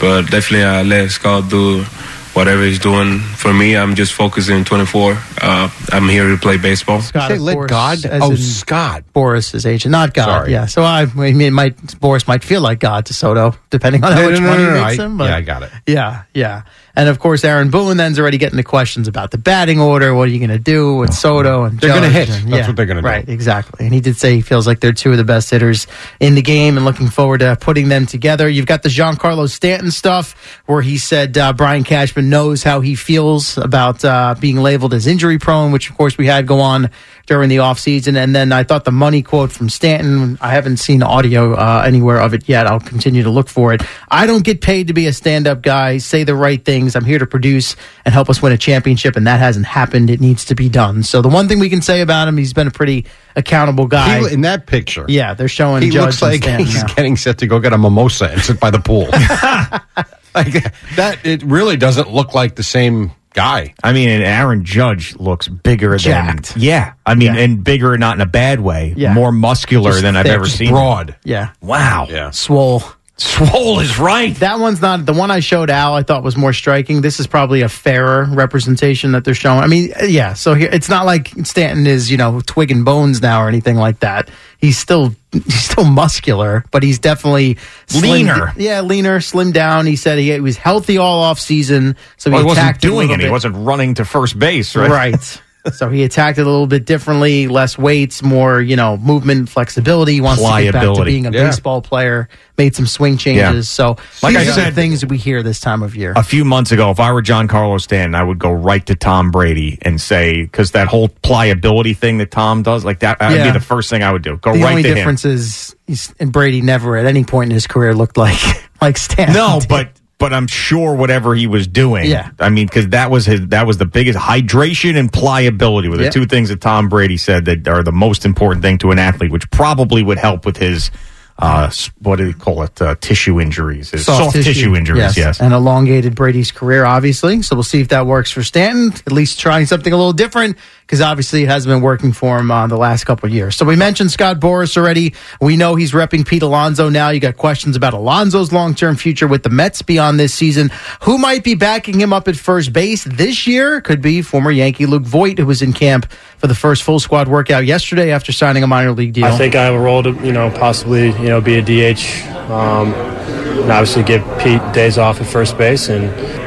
but 0.00 0.22
definitely 0.30 0.64
I 0.64 0.82
let 0.82 1.10
Scott 1.10 1.50
do 1.50 1.84
whatever 2.32 2.64
he's 2.64 2.78
doing. 2.80 3.20
For 3.20 3.52
me, 3.52 3.76
I'm 3.76 3.94
just 3.94 4.12
focusing 4.14 4.64
24. 4.64 5.12
Uh, 5.40 5.70
I'm 5.92 6.08
here 6.08 6.28
to 6.30 6.36
play 6.36 6.56
baseball. 6.56 7.00
Scott, 7.02 7.30
Say 7.30 7.38
let 7.38 7.54
course, 7.54 7.70
God. 7.70 7.98
Oh, 8.10 8.30
in 8.32 8.36
Scott. 8.38 9.04
Boras's 9.12 9.66
agent, 9.66 9.92
not 9.92 10.14
God. 10.14 10.24
Sorry. 10.24 10.52
Yeah, 10.52 10.66
so 10.66 10.82
I, 10.82 11.02
I 11.02 11.14
mean, 11.14 11.40
it 11.42 11.50
might 11.52 12.00
Boris 12.00 12.26
might 12.26 12.42
feel 12.42 12.60
like 12.62 12.80
God 12.80 13.06
to 13.06 13.14
Soto, 13.14 13.54
depending 13.70 14.02
on 14.02 14.12
how 14.12 14.22
No, 14.22 14.30
much 14.30 14.40
no, 14.40 14.46
no, 14.46 14.50
money 14.50 14.62
no, 14.64 14.68
he 14.70 14.74
no, 14.80 14.86
makes 14.86 14.98
I- 14.98 15.04
him. 15.04 15.16
But 15.18 15.24
yeah, 15.30 15.36
I 15.36 15.40
got 15.42 15.62
it. 15.62 15.70
Yeah, 15.86 16.22
yeah, 16.34 16.62
and 16.96 17.08
of 17.08 17.18
course, 17.18 17.44
Aaron 17.44 17.70
Boone 17.70 17.96
then's 17.96 18.18
already 18.18 18.38
getting 18.38 18.56
the 18.56 18.62
questions 18.62 19.08
about 19.08 19.30
the 19.30 19.38
batting 19.38 19.80
order. 19.80 20.14
What 20.14 20.28
are 20.28 20.30
you 20.30 20.38
going 20.38 20.50
to 20.50 20.58
do 20.58 20.96
with 20.96 21.12
Soto 21.14 21.64
and 21.64 21.80
They're 21.80 21.92
gonna 21.94 22.08
hit. 22.08 22.28
and- 22.28 22.52
That's 22.52 22.66
what 22.68 22.76
they're 22.76 22.86
gonna 22.86 23.02
do. 23.02 23.06
Right, 23.08 23.28
exactly. 23.28 23.84
And 23.86 23.94
he 23.94 24.00
did 24.00 24.16
say 24.16 24.34
he 24.36 24.40
feels 24.40 24.66
like 24.66 24.80
they're 24.80 24.92
two 24.92 25.10
of 25.10 25.16
the 25.16 25.24
best 25.24 25.50
hitters 25.50 25.86
in 26.20 26.34
the 26.34 26.42
game, 26.42 26.76
and 26.76 26.84
looking 26.84 27.08
forward 27.08 27.38
to 27.40 27.56
putting 27.60 27.88
them 27.88 28.06
together. 28.06 28.48
You've 28.48 28.66
got 28.66 28.82
the 28.82 28.88
Giancarlo 28.88 29.48
Stanton 29.48 29.90
stuff, 29.90 30.60
where 30.66 30.82
he 30.82 30.98
said 30.98 31.36
uh, 31.36 31.52
Brian 31.52 31.84
Cashman 31.84 32.30
knows 32.30 32.62
how 32.62 32.80
he 32.80 32.94
feels 32.94 33.58
about 33.58 34.04
uh, 34.04 34.34
being 34.38 34.56
labeled 34.58 34.94
as 34.94 35.06
injury 35.06 35.38
prone, 35.38 35.72
which 35.72 35.90
of 35.90 35.96
course 35.96 36.16
we 36.16 36.26
had 36.26 36.46
go 36.46 36.60
on 36.60 36.90
during 37.26 37.48
the 37.48 37.56
offseason. 37.56 38.16
And 38.16 38.34
then 38.34 38.52
I 38.52 38.64
thought 38.64 38.84
the 38.84 38.92
money 38.92 39.22
quote 39.22 39.50
from 39.50 39.68
Stanton, 39.68 40.38
I 40.40 40.50
haven't 40.50 40.76
seen 40.78 41.02
audio 41.02 41.54
uh, 41.54 41.82
anywhere 41.86 42.18
of 42.18 42.34
it 42.34 42.48
yet. 42.48 42.66
I'll 42.66 42.80
continue 42.80 43.22
to 43.22 43.30
look 43.30 43.48
for 43.48 43.72
it. 43.72 43.82
I 44.08 44.26
don't 44.26 44.44
get 44.44 44.60
paid 44.60 44.88
to 44.88 44.92
be 44.94 45.06
a 45.06 45.12
stand 45.12 45.46
up 45.46 45.62
guy, 45.62 45.98
say 45.98 46.24
the 46.24 46.34
right 46.34 46.62
things. 46.62 46.96
I'm 46.96 47.04
here 47.04 47.18
to 47.18 47.26
produce 47.26 47.76
and 48.04 48.12
help 48.12 48.28
us 48.28 48.42
win 48.42 48.52
a 48.52 48.58
championship, 48.58 49.16
and 49.16 49.26
that 49.26 49.40
hasn't 49.40 49.66
happened. 49.66 50.10
It 50.10 50.20
needs 50.20 50.44
to 50.46 50.54
be 50.54 50.68
done. 50.68 51.02
So 51.02 51.22
the 51.22 51.28
one 51.28 51.48
thing 51.48 51.58
we 51.58 51.70
can 51.70 51.82
say 51.82 52.00
about 52.00 52.28
him, 52.28 52.36
he's 52.36 52.52
been 52.52 52.68
a 52.68 52.72
pretty 52.72 53.06
accountable 53.36 53.86
guy. 53.86 54.20
He, 54.20 54.34
in 54.34 54.42
that 54.42 54.66
picture, 54.66 55.06
yeah, 55.08 55.34
they're 55.34 55.48
showing 55.48 55.82
he 55.82 55.90
Judge 55.90 56.20
looks 56.20 56.22
like 56.22 56.44
he's 56.44 56.82
now. 56.82 56.94
getting 56.94 57.16
set 57.16 57.38
to 57.38 57.46
go 57.46 57.58
get 57.58 57.72
a 57.72 57.78
mimosa 57.78 58.30
and 58.30 58.40
sit 58.40 58.60
by 58.60 58.70
the 58.70 58.80
pool. 58.80 59.06
like 60.34 60.52
that, 60.96 61.18
it 61.24 61.42
really 61.42 61.76
doesn't 61.76 62.10
look 62.10 62.34
like 62.34 62.56
the 62.56 62.62
same 62.62 63.12
guy. 63.34 63.74
I 63.82 63.92
mean, 63.92 64.08
and 64.08 64.22
Aaron 64.24 64.64
Judge 64.64 65.14
looks 65.16 65.46
bigger 65.48 65.94
Jacked. 65.98 66.54
than 66.54 66.62
yeah. 66.62 66.94
I 67.04 67.14
mean, 67.14 67.34
Yeah. 67.34 67.40
and 67.42 67.62
bigger 67.62 67.98
not 67.98 68.16
in 68.16 68.22
a 68.22 68.26
bad 68.26 68.60
way. 68.60 68.94
Yeah. 68.96 69.12
More 69.12 69.30
muscular 69.32 69.90
Just 69.90 70.02
than 70.02 70.16
I've 70.16 70.24
thick, 70.24 70.32
ever 70.32 70.46
seen. 70.46 70.68
him. 70.68 70.74
Broad. 70.74 71.16
yeah, 71.24 71.50
Wow. 71.60 72.06
Yeah. 72.08 72.30
swole. 72.30 72.82
Swole 73.16 73.78
is 73.78 73.96
right. 74.00 74.34
That 74.36 74.58
one's 74.58 74.82
not 74.82 75.06
the 75.06 75.12
one 75.12 75.30
I 75.30 75.38
showed 75.38 75.70
Al. 75.70 75.94
I 75.94 76.02
thought 76.02 76.24
was 76.24 76.36
more 76.36 76.52
striking. 76.52 77.00
This 77.00 77.20
is 77.20 77.28
probably 77.28 77.60
a 77.60 77.68
fairer 77.68 78.24
representation 78.24 79.12
that 79.12 79.24
they're 79.24 79.34
showing. 79.34 79.60
I 79.60 79.68
mean, 79.68 79.92
uh, 80.00 80.04
yeah. 80.04 80.32
So 80.32 80.54
here, 80.54 80.68
it's 80.72 80.88
not 80.88 81.06
like 81.06 81.28
Stanton 81.44 81.86
is 81.86 82.10
you 82.10 82.16
know 82.16 82.40
twig 82.44 82.72
and 82.72 82.84
bones 82.84 83.22
now 83.22 83.40
or 83.44 83.48
anything 83.48 83.76
like 83.76 84.00
that. 84.00 84.30
He's 84.58 84.78
still 84.78 85.14
he's 85.32 85.62
still 85.62 85.84
muscular, 85.84 86.64
but 86.72 86.82
he's 86.82 86.98
definitely 86.98 87.54
slimmed- 87.86 88.02
Leaner. 88.02 88.52
yeah, 88.56 88.80
leaner, 88.80 89.20
slimmed 89.20 89.52
down. 89.52 89.86
He 89.86 89.94
said 89.94 90.18
he, 90.18 90.32
he 90.32 90.40
was 90.40 90.56
healthy 90.56 90.98
all 90.98 91.22
off 91.22 91.38
season, 91.38 91.96
so 92.16 92.30
he 92.30 92.34
Well, 92.34 92.42
he 92.42 92.48
wasn't 92.48 92.80
doing 92.80 93.10
it. 93.10 93.20
He 93.20 93.30
wasn't 93.30 93.54
running 93.56 93.94
to 93.94 94.04
first 94.04 94.36
base, 94.36 94.74
right? 94.74 94.90
Right. 94.90 95.40
so 95.72 95.88
he 95.88 96.02
attacked 96.04 96.38
it 96.38 96.42
a 96.42 96.50
little 96.50 96.66
bit 96.66 96.84
differently, 96.84 97.48
less 97.48 97.78
weights, 97.78 98.22
more 98.22 98.60
you 98.60 98.76
know 98.76 98.96
movement, 98.98 99.48
flexibility. 99.48 100.12
He 100.14 100.20
wants 100.20 100.42
to 100.42 100.62
get 100.62 100.72
back 100.74 100.94
to 100.94 101.04
being 101.04 101.26
a 101.26 101.30
Yeah. 101.30 101.44
baseball 101.48 101.80
player. 101.82 102.28
Made 102.56 102.76
some 102.76 102.86
swing 102.86 103.16
changes. 103.16 103.42
Yeah. 103.42 103.60
So 103.62 103.96
Like 104.22 104.36
these 104.36 104.36
I 104.36 104.40
are 104.42 104.44
the 104.44 104.52
said- 104.66 104.74
things 104.74 105.00
that 105.00 105.10
we 105.10 105.16
hear 105.18 105.42
this 105.42 105.58
time 105.58 105.82
of 105.82 105.96
year. 105.96 106.12
a 106.16 106.22
few 106.22 106.44
months 106.44 106.70
ago, 106.70 106.90
if 106.92 107.00
I 107.00 107.10
were 107.12 107.20
Giancarlo 107.22 107.80
Stanton, 107.80 108.14
I 108.14 108.22
would 108.22 108.38
go 108.38 108.52
right 108.52 108.84
to 108.86 108.94
Tom 108.94 109.30
Brady 109.32 109.78
and 109.82 110.00
say 110.00 110.42
because 110.42 110.70
that 110.70 110.86
whole 110.86 111.08
pliability 111.08 111.94
thing 111.94 112.18
that 112.18 112.30
Tom 112.30 112.62
does, 112.62 112.84
like 112.84 113.00
that, 113.00 113.18
would 113.20 113.32
Yeah. 113.32 113.44
be 113.44 113.50
the 113.58 113.64
first 113.64 113.90
thing 113.90 114.02
I 114.04 114.12
would 114.12 114.22
do. 114.22 114.36
Go 114.36 114.52
the 114.52 114.60
right 114.60 114.70
only 114.70 114.82
to 114.84 114.88
him. 114.90 114.94
difference 114.96 115.24
is 115.24 115.74
and 116.20 116.30
Brady 116.32 116.60
never 116.62 116.96
at 116.96 117.06
any 117.06 117.24
point 117.24 117.50
in 117.50 117.54
his 117.54 117.66
career 117.66 117.92
looked 117.94 118.16
like 118.16 118.38
like 118.80 118.96
Stanton. 118.98 119.34
No, 119.34 119.58
did. 119.60 119.68
but 119.68 119.88
but 120.24 120.32
I'm 120.32 120.46
sure 120.46 120.94
whatever 120.94 121.34
he 121.34 121.46
was 121.46 121.66
doing. 121.66 122.06
Yeah. 122.10 122.30
I 122.40 122.48
mean, 122.48 122.66
because 122.66 122.88
that 122.88 123.10
was 123.10 123.26
his 123.26 123.46
that 123.48 123.66
was 123.66 123.76
the 123.76 123.84
biggest 123.84 124.18
hydration 124.18 124.96
and 124.98 125.12
pliability 125.12 125.88
were 125.90 125.98
the 125.98 126.04
Yeah. 126.04 126.10
two 126.10 126.24
things 126.24 126.48
that 126.48 126.62
Tom 126.62 126.88
Brady 126.88 127.18
said 127.18 127.44
that 127.44 127.68
are 127.68 127.82
the 127.82 127.92
most 127.92 128.24
important 128.24 128.62
thing 128.62 128.78
to 128.78 128.90
an 128.90 128.98
athlete, 128.98 129.30
which 129.30 129.50
probably 129.50 130.02
would 130.02 130.16
help 130.16 130.46
with 130.46 130.56
his 130.56 130.90
uh 131.38 131.68
what 131.98 132.16
do 132.16 132.26
you 132.28 132.32
call 132.32 132.62
it 132.62 132.80
uh, 132.80 132.94
tissue 133.00 133.38
injuries, 133.40 133.90
his 133.90 134.06
soft, 134.06 134.32
tissue, 134.32 134.74
injuries. 134.74 135.14
Yes. 135.16 135.40
And 135.42 135.52
elongated 135.52 136.14
Brady's 136.14 136.50
career, 136.52 136.84
obviously. 136.86 137.42
So 137.42 137.56
we'll 137.56 137.64
see 137.64 137.80
if 137.82 137.88
that 137.88 138.06
works 138.06 138.30
for 138.30 138.42
Stanton. 138.42 138.92
At 139.06 139.12
least 139.12 139.38
trying 139.40 139.66
something 139.66 139.92
a 139.92 139.96
little 139.96 140.12
different 140.14 140.56
because 140.86 141.00
obviously 141.00 141.42
it 141.42 141.48
hasn't 141.48 141.72
been 141.72 141.82
working 141.82 142.12
for 142.12 142.38
him 142.38 142.50
uh, 142.50 142.66
the 142.66 142.76
last 142.76 143.04
couple 143.04 143.26
of 143.26 143.34
years. 143.34 143.56
So 143.56 143.64
we 143.64 143.74
mentioned 143.74 144.10
Scott 144.10 144.38
Boras 144.38 144.76
already. 144.76 145.14
We 145.40 145.56
know 145.56 145.76
he's 145.76 145.92
repping 145.92 146.26
Pete 146.26 146.42
Alonso 146.42 146.90
now. 146.90 147.08
You 147.08 147.20
got 147.20 147.36
questions 147.36 147.74
about 147.74 147.94
Alonso's 147.94 148.52
long 148.52 148.74
term 148.74 148.96
future 148.96 149.26
with 149.26 149.42
the 149.42 149.50
Mets 149.50 149.82
beyond 149.82 150.20
this 150.20 150.34
season. 150.34 150.70
Who 151.02 151.16
might 151.16 151.42
be 151.42 151.54
backing 151.54 151.98
him 151.98 152.12
up 152.12 152.28
at 152.28 152.36
first 152.36 152.72
base 152.72 153.04
this 153.04 153.46
year? 153.46 153.80
Could 153.80 154.02
be 154.02 154.20
former 154.20 154.50
Yankee 154.50 154.86
Luke 154.86 155.04
Voit, 155.04 155.38
who 155.38 155.46
was 155.46 155.62
in 155.62 155.72
camp 155.72 156.10
for 156.38 156.46
the 156.46 156.54
first 156.54 156.82
full 156.82 157.00
squad 157.00 157.28
workout 157.28 157.64
yesterday 157.64 158.12
after 158.12 158.30
signing 158.32 158.62
a 158.62 158.66
minor 158.66 158.92
league 158.92 159.14
deal. 159.14 159.24
I 159.24 159.36
think 159.38 159.54
I 159.54 159.64
have 159.64 159.74
a 159.74 159.80
role 159.80 160.02
to, 160.02 160.10
you 160.24 160.32
know, 160.32 160.50
possibly, 160.50 161.06
you 161.06 161.28
know, 161.28 161.40
be 161.40 161.56
a 161.56 161.62
DH, 161.62 162.02
um, 162.50 162.92
and 162.92 163.72
obviously 163.72 164.02
give 164.02 164.22
Pete 164.38 164.60
days 164.74 164.98
off 164.98 165.20
at 165.20 165.26
first 165.26 165.56
base. 165.56 165.88
And 165.88 166.04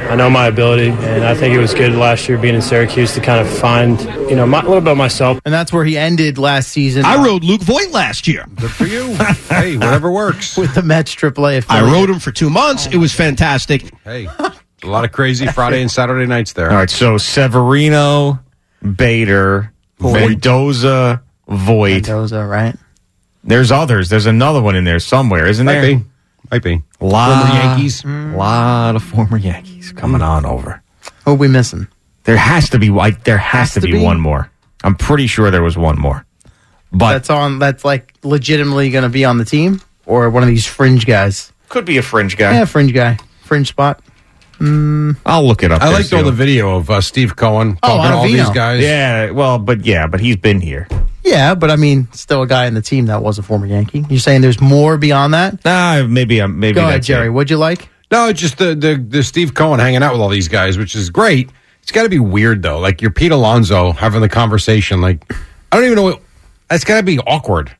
I 0.10 0.16
know 0.16 0.30
my 0.30 0.48
ability, 0.48 0.90
and 0.90 1.26
I 1.26 1.36
think 1.36 1.54
it 1.54 1.60
was 1.60 1.74
good 1.74 1.94
last 1.94 2.30
year 2.30 2.38
being 2.38 2.56
in 2.56 2.62
Syracuse 2.62 3.14
to 3.16 3.22
kind 3.22 3.46
of 3.46 3.52
find, 3.60 4.00
you 4.30 4.36
know, 4.36 4.46
my, 4.46 4.62
a 4.62 4.64
little 4.64 4.80
bit 4.82 4.92
of 4.92 4.98
myself. 4.98 5.40
and 5.44 5.54
that's 5.54 5.74
where 5.74 5.84
he 5.84 5.98
ended 5.98 6.38
last 6.38 6.70
season. 6.70 7.04
I 7.04 7.22
rode 7.22 7.44
Luke 7.44 7.62
Voit 7.62 7.92
last 7.92 8.28
year. 8.28 8.46
Good 8.56 8.72
for 8.72 8.86
you. 8.86 9.14
hey, 9.50 9.76
whatever 9.76 10.10
works. 10.10 10.56
with 10.58 10.74
the 10.74 10.82
Mets 10.82 11.14
AAA 11.14 11.66
I 11.68 11.82
rode 11.82 12.10
him 12.10 12.20
for 12.20 12.32
two 12.32 12.50
months. 12.50 12.88
It 12.88 12.98
was 12.98 13.14
fantastic. 13.14 13.92
Hey, 14.06 14.28
a 14.28 14.54
lot 14.86 15.04
of 15.04 15.12
crazy 15.12 15.46
Friday 15.48 15.82
and 15.82 15.92
Saturday 15.92 16.26
nights 16.26 16.54
there. 16.54 16.70
All 16.70 16.78
right, 16.78 16.90
so 16.90 17.18
Severino, 17.18 18.40
Bader, 18.96 19.74
Mendoza, 20.00 21.22
Voit. 21.48 21.94
Mendoza, 22.08 22.46
right? 22.46 22.76
There's 23.44 23.72
others. 23.72 24.10
There's 24.10 24.26
another 24.26 24.62
one 24.62 24.76
in 24.76 24.84
there 24.84 25.00
somewhere, 25.00 25.48
isn't 25.48 25.66
Might 25.66 25.82
there? 25.82 25.98
be. 25.98 26.04
Might 26.52 26.64
be. 26.64 26.82
A 27.02 27.06
lot, 27.06 27.46
Former 27.48 27.60
Yankees. 27.60 28.04
A 28.06 28.08
lot 28.38 28.96
of 28.96 29.04
former 29.04 29.38
Yankees 29.38 29.92
coming 29.92 30.22
mm. 30.22 30.28
on 30.28 30.46
over. 30.46 30.82
Who 31.26 31.32
are 31.32 31.36
we 31.36 31.48
missing? 31.48 31.88
There 32.24 32.38
has 32.38 32.70
to 32.72 32.80
be 32.80 32.90
like 32.90 33.24
there 33.24 33.38
has, 33.38 33.74
to, 33.74 33.82
to 33.82 33.86
be, 33.88 33.94
be. 33.94 34.04
one 34.04 34.20
more. 34.20 34.50
I'm 34.84 34.96
pretty 34.96 35.28
sure 35.28 35.52
there 35.52 35.64
was 35.64 35.78
one 35.78 36.00
more. 36.00 36.26
But 36.92 37.14
That's 37.14 37.30
on. 37.30 37.60
That's 37.60 37.84
like 37.84 38.14
legitimately 38.24 38.90
going 38.92 39.04
to 39.04 39.10
be 39.10 39.26
on 39.26 39.38
the 39.38 39.46
team, 39.46 39.82
or 40.06 40.30
one 40.30 40.44
of 40.44 40.48
these 40.50 40.66
fringe 40.66 41.06
guys. 41.06 41.52
could 41.70 41.86
be 41.86 41.98
a 41.98 42.02
fringe 42.02 42.38
guy. 42.38 42.54
Yeah, 42.54 42.66
fringe 42.66 42.94
guy, 42.94 43.18
fringe 43.42 43.68
spot. 43.68 44.02
Mm. 44.60 45.18
I'll 45.26 45.46
look 45.46 45.64
it 45.64 45.72
up. 45.72 45.82
I 45.82 45.88
there, 45.88 45.96
liked 46.00 46.14
all 46.14 46.20
too. 46.20 46.26
the 46.26 46.32
video 46.32 46.78
of 46.78 46.90
uh, 46.90 47.02
Steve 47.02 47.36
Cohen 47.36 47.78
Oh, 47.84 47.88
talking 47.88 48.12
to 48.12 48.18
all 48.18 48.26
Ottavino. 48.26 48.32
these 48.32 48.50
guys. 48.50 48.82
Yeah, 48.82 49.32
well, 49.32 49.60
but 49.60 49.86
yeah, 49.86 50.08
but 50.08 50.20
he's 50.20 50.38
been 50.38 50.62
here. 50.62 50.88
Yeah, 51.28 51.56
but 51.56 51.70
I 51.70 51.76
mean, 51.76 52.08
still 52.14 52.42
a 52.42 52.48
guy 52.48 52.66
in 52.68 52.74
the 52.74 52.82
team 52.82 53.08
that 53.08 53.22
was 53.22 53.38
a 53.38 53.44
former 53.44 53.66
Yankee. 53.66 54.06
You're 54.10 54.20
saying 54.20 54.42
there's 54.42 54.62
more 54.62 54.98
beyond 54.98 55.34
that? 55.34 55.64
Nah, 55.66 56.04
maybe 56.08 56.40
I'm 56.40 56.60
maybe 56.60 56.76
Go 56.76 56.88
ahead, 56.88 57.04
Jerry. 57.04 57.28
it. 57.28 57.32
What'd 57.32 57.50
you 57.50 57.58
like? 57.58 57.90
No, 58.12 58.30
it's 58.30 58.40
just 58.40 58.58
the, 58.58 58.74
the 58.76 58.96
the 58.96 59.24
Steve 59.24 59.54
Cohen 59.54 59.80
hanging 59.80 60.02
out 60.04 60.14
with 60.14 60.22
all 60.22 60.30
these 60.30 60.48
guys, 60.48 60.78
which 60.78 60.96
is 60.96 61.10
great. 61.10 61.50
It's 61.82 61.92
got 61.92 62.04
to 62.04 62.10
be 62.10 62.20
weird 62.20 62.62
though. 62.64 62.80
Like 62.80 63.02
you're 63.02 63.12
Pete 63.12 63.32
Alonso 63.32 63.92
having 63.92 64.22
the 64.22 64.30
conversation. 64.30 65.02
Like 65.02 65.30
I 65.72 65.76
don't 65.76 65.84
even 65.86 65.96
know. 65.96 66.04
What, 66.04 66.22
that's 66.70 66.84
got 66.84 66.98
to 66.98 67.04
be 67.04 67.20
awkward. 67.20 67.76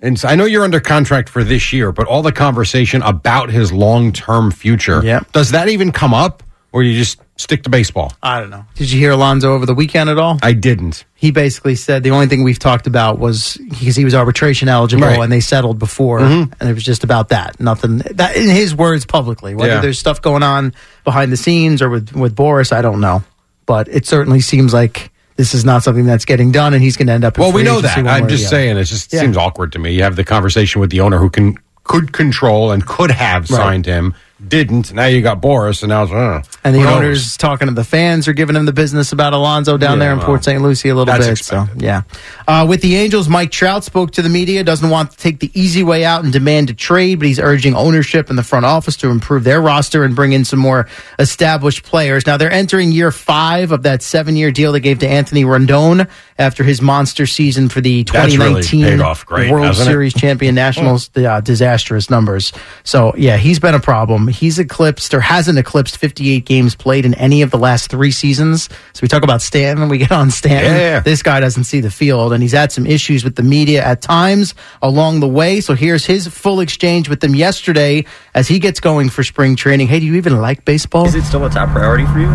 And 0.00 0.18
so 0.18 0.28
I 0.28 0.34
know 0.34 0.44
you're 0.46 0.64
under 0.64 0.80
contract 0.80 1.28
for 1.28 1.44
this 1.44 1.72
year, 1.72 1.92
but 1.92 2.08
all 2.08 2.22
the 2.22 2.32
conversation 2.32 3.02
about 3.02 3.50
his 3.50 3.72
long 3.72 4.12
term 4.12 4.50
future. 4.50 5.00
Yeah. 5.04 5.20
Does 5.32 5.52
that 5.52 5.68
even 5.68 5.92
come 5.92 6.12
up, 6.12 6.42
or 6.72 6.82
you 6.82 6.98
just 6.98 7.20
stick 7.36 7.62
to 7.64 7.70
baseball? 7.70 8.12
I 8.22 8.40
don't 8.40 8.50
know. 8.50 8.64
Did 8.74 8.90
you 8.90 8.98
hear 8.98 9.10
Alonso 9.12 9.52
over 9.54 9.66
the 9.66 9.74
weekend 9.74 10.10
at 10.10 10.18
all? 10.18 10.38
I 10.42 10.52
didn't. 10.52 11.04
he 11.14 11.30
basically 11.30 11.74
said 11.76 12.02
the 12.02 12.10
only 12.10 12.26
thing 12.26 12.42
we've 12.42 12.58
talked 12.58 12.86
about 12.86 13.18
was 13.18 13.56
because 13.70 13.94
he 13.94 14.04
was 14.04 14.14
arbitration 14.14 14.68
eligible 14.68 15.06
Right. 15.06 15.20
and 15.20 15.30
they 15.32 15.40
settled 15.40 15.78
before, 15.78 16.20
mm-hmm. 16.20 16.52
and 16.58 16.68
it 16.70 16.74
was 16.74 16.82
just 16.84 17.04
about 17.04 17.28
that. 17.28 17.60
Nothing 17.60 17.98
that 17.98 18.36
in 18.36 18.48
his 18.48 18.74
words 18.74 19.04
publicly. 19.06 19.54
Whether 19.54 19.74
Yeah. 19.74 19.80
there's 19.80 19.98
stuff 19.98 20.20
going 20.22 20.42
on 20.42 20.74
behind 21.04 21.30
the 21.30 21.36
scenes 21.36 21.80
or 21.82 21.88
with 21.90 22.12
with 22.14 22.34
Boras, 22.34 22.72
I 22.72 22.82
don't 22.82 23.00
know. 23.00 23.22
But 23.66 23.86
it 23.88 24.06
certainly 24.06 24.40
seems 24.40 24.74
like 24.74 25.10
this 25.36 25.54
is 25.54 25.64
not 25.64 25.82
something 25.82 26.04
that's 26.04 26.24
getting 26.24 26.50
done, 26.52 26.74
and 26.74 26.82
he's 26.82 26.96
going 26.96 27.06
to 27.06 27.12
end 27.12 27.24
up. 27.24 27.38
Well, 27.38 27.52
we 27.52 27.62
know 27.62 27.80
that. 27.80 27.96
I'm 28.06 28.28
just 28.28 28.50
saying. 28.50 28.76
It 28.76 28.84
just 28.84 29.12
Yeah. 29.12 29.20
seems 29.20 29.36
awkward 29.36 29.72
to 29.72 29.78
me. 29.78 29.92
You 29.92 30.02
have 30.02 30.16
the 30.16 30.24
conversation 30.24 30.80
with 30.80 30.90
the 30.90 31.00
owner 31.00 31.18
who 31.18 31.30
can 31.30 31.56
could 31.84 32.12
control 32.12 32.70
and 32.70 32.84
could 32.86 33.10
have 33.10 33.50
Right. 33.50 33.56
signed 33.56 33.86
him, 33.86 34.14
didn't. 34.46 34.92
Now 34.92 35.06
you 35.06 35.22
got 35.22 35.40
Boras, 35.40 35.82
and 35.82 35.90
now 35.90 36.02
it's, 36.04 36.12
uh, 36.12 36.42
And 36.64 36.74
the 36.74 36.80
who 36.80 36.84
knows? 36.84 36.94
owners 36.96 37.36
talking 37.36 37.68
to 37.68 37.74
the 37.74 37.84
fans 37.84 38.26
are 38.28 38.32
giving 38.32 38.56
him 38.56 38.66
the 38.66 38.72
business 38.72 39.12
about 39.12 39.32
Alonso 39.32 39.76
down 39.76 39.98
Yeah, 39.98 40.04
there 40.04 40.12
in 40.12 40.18
well, 40.18 40.26
Port 40.26 40.44
St. 40.44 40.60
Lucie 40.62 40.88
a 40.88 40.94
little 40.94 41.12
bit. 41.12 41.26
expected. 41.28 41.44
So 41.44 41.84
yeah, 41.84 42.02
uh, 42.48 42.66
with 42.68 42.82
the 42.82 42.96
Angels, 42.96 43.28
Mike 43.28 43.50
Trout 43.50 43.84
spoke 43.84 44.10
to 44.12 44.22
the 44.22 44.28
media. 44.28 44.64
Doesn't 44.64 44.90
want 44.90 45.12
to 45.12 45.16
take 45.16 45.38
the 45.40 45.50
easy 45.54 45.82
way 45.82 46.04
out 46.04 46.24
and 46.24 46.32
demand 46.32 46.70
a 46.70 46.74
trade, 46.74 47.18
but 47.20 47.26
he's 47.28 47.38
urging 47.38 47.74
ownership 47.74 48.28
and 48.30 48.38
the 48.38 48.42
front 48.42 48.66
office 48.66 48.96
to 48.98 49.08
improve 49.10 49.44
their 49.44 49.60
roster 49.62 50.04
and 50.04 50.14
bring 50.16 50.32
in 50.32 50.44
some 50.44 50.58
more 50.58 50.88
established 51.18 51.84
players. 51.84 52.26
Now 52.26 52.36
they're 52.36 52.50
entering 52.52 52.92
year 52.92 53.10
five 53.12 53.72
of 53.72 53.82
that 53.84 54.02
seven-year 54.02 54.50
deal 54.50 54.72
they 54.72 54.80
gave 54.80 54.98
to 55.00 55.08
Anthony 55.08 55.44
Rendon 55.44 56.08
after 56.38 56.64
his 56.64 56.82
monster 56.82 57.26
season 57.26 57.68
for 57.68 57.80
the 57.80 58.02
That's 58.04 58.36
really 58.36 58.62
2019 58.62 59.00
off 59.00 59.24
great, 59.26 59.50
World 59.50 59.66
it? 59.70 59.74
Series 59.74 60.12
champion 60.14 60.54
Nationals. 60.56 61.10
uh, 61.16 61.40
disastrous 61.40 62.10
numbers. 62.10 62.52
So 62.84 63.14
yeah, 63.16 63.36
he's 63.36 63.58
been 63.60 63.74
a 63.74 63.80
problem. 63.80 64.28
He's 64.32 64.58
eclipsed 64.58 65.14
or 65.14 65.20
hasn't 65.20 65.58
eclipsed 65.58 65.96
58 65.96 66.44
games 66.44 66.74
played 66.74 67.04
in 67.04 67.14
any 67.14 67.42
of 67.42 67.50
the 67.50 67.58
last 67.58 67.90
three 67.90 68.10
seasons. 68.10 68.68
So 68.92 69.00
we 69.02 69.08
talk 69.08 69.22
about 69.22 69.42
Stanton. 69.42 69.88
We 69.88 69.98
get 69.98 70.12
on 70.12 70.30
Stanton. 70.30 70.76
Yeah. 70.76 71.00
This 71.00 71.22
guy 71.22 71.40
doesn't 71.40 71.64
see 71.64 71.80
the 71.80 71.90
field, 71.90 72.32
and 72.32 72.42
he's 72.42 72.52
had 72.52 72.72
some 72.72 72.86
issues 72.86 73.24
with 73.24 73.36
the 73.36 73.42
media 73.42 73.84
at 73.84 74.02
times 74.02 74.54
along 74.80 75.20
the 75.20 75.28
way. 75.28 75.60
So 75.60 75.74
here's 75.74 76.04
his 76.04 76.26
full 76.26 76.60
exchange 76.60 77.08
with 77.08 77.20
them 77.20 77.34
yesterday 77.34 78.04
as 78.34 78.48
he 78.48 78.58
gets 78.58 78.80
going 78.80 79.08
for 79.08 79.22
spring 79.22 79.56
training. 79.56 79.88
Hey, 79.88 80.00
do 80.00 80.06
you 80.06 80.14
even 80.16 80.40
like 80.40 80.64
baseball? 80.64 81.06
Is 81.06 81.14
it 81.14 81.24
still 81.24 81.44
a 81.44 81.50
top 81.50 81.70
priority 81.70 82.06
for 82.06 82.18
you? 82.18 82.30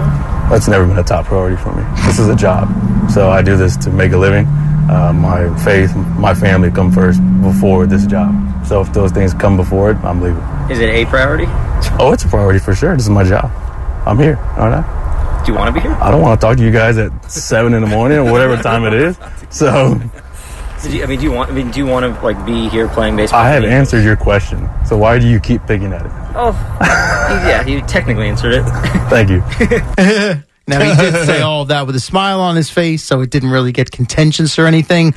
That's 0.50 0.68
never 0.68 0.86
been 0.88 0.98
a 0.98 1.04
top 1.04 1.26
priority 1.26 1.58
for 1.58 1.76
me. 1.76 1.84
This 2.06 2.20
is 2.20 2.30
a 2.30 2.36
job. 2.36 2.70
So 3.12 3.30
I 3.30 3.42
do 3.42 3.58
this 3.58 3.76
to 3.78 3.90
make 3.90 4.12
a 4.12 4.18
living. 4.18 4.46
Uh, 4.89 5.12
my 5.13 5.54
faith, 5.63 5.93
my 6.17 6.34
family 6.34 6.71
come 6.71 6.91
first 6.91 7.19
before 7.41 7.86
this 7.86 8.06
job. 8.06 8.34
So 8.65 8.82
if 8.82 8.93
those 8.93 9.12
things 9.12 9.34
come 9.34 9.58
before 9.58 9.91
it, 9.91 9.97
I'm 9.97 10.21
leaving. 10.21 10.41
Is 10.71 10.80
it 10.80 10.89
a 10.89 11.06
priority? 11.06 11.45
Oh, 12.00 12.12
it's 12.13 12.23
a 12.23 12.28
priority 12.28 12.60
for 12.60 12.73
sure. 12.73 12.95
This 12.95 13.04
is 13.04 13.10
my 13.10 13.23
job. 13.23 13.52
I'm 14.08 14.17
here, 14.17 14.38
aren't 14.58 14.76
I? 14.86 15.43
Do 15.45 15.52
you 15.52 15.58
want 15.58 15.67
to 15.67 15.73
be 15.73 15.82
here? 15.82 15.91
I 16.02 16.10
don't 16.10 16.21
want 16.21 16.39
to 16.39 16.45
talk 16.47 16.58
to 16.58 16.63
you 16.63 16.71
guys 16.71 16.97
at 16.97 17.12
seven 17.30 17.73
in 17.73 17.82
the 17.82 17.88
morning 17.88 18.17
or 18.17 18.32
whatever 18.32 18.56
time 18.63 18.86
it 18.86 18.93
is. 18.93 19.17
So 19.50 20.00
Did 20.84 20.93
you, 20.93 21.04
I 21.04 21.06
mean, 21.06 21.19
do 21.19 21.26
you 21.26 21.32
want? 21.32 21.52
I 21.52 21.54
mean, 21.54 21.71
do 21.71 21.80
you 21.80 21.86
want 21.86 22.06
to 22.06 22.21
like 22.23 22.45
be 22.45 22.69
here 22.69 22.88
playing 22.88 23.15
baseball? 23.17 23.41
I 23.41 23.50
have 23.50 23.63
answered 23.63 24.04
your 24.04 24.15
question. 24.15 24.69
So 24.86 24.97
why 24.97 25.19
do 25.19 25.28
you 25.28 25.39
keep 25.39 25.65
picking 25.67 25.91
at 25.91 26.06
it? 26.06 26.12
Oh, 26.36 26.52
yeah. 26.82 27.65
You 27.65 27.82
technically 27.82 28.28
answered 28.28 28.54
it. 28.54 28.63
Thank 29.10 29.30
you. 29.30 30.43
Now 30.68 30.82
he 30.82 30.96
did 31.02 31.26
say 31.26 31.42
all 31.42 31.62
of 31.64 31.70
that 31.70 31.88
with 31.88 31.96
a 31.96 32.00
smile 32.00 32.42
on 32.42 32.56
his 32.56 32.70
face, 32.70 33.04
so 33.04 33.22
it 33.22 33.30
didn't 33.30 33.50
really 33.52 33.72
get 33.72 33.90
contentious 33.92 34.60
or 34.60 34.66
anything. 34.66 35.14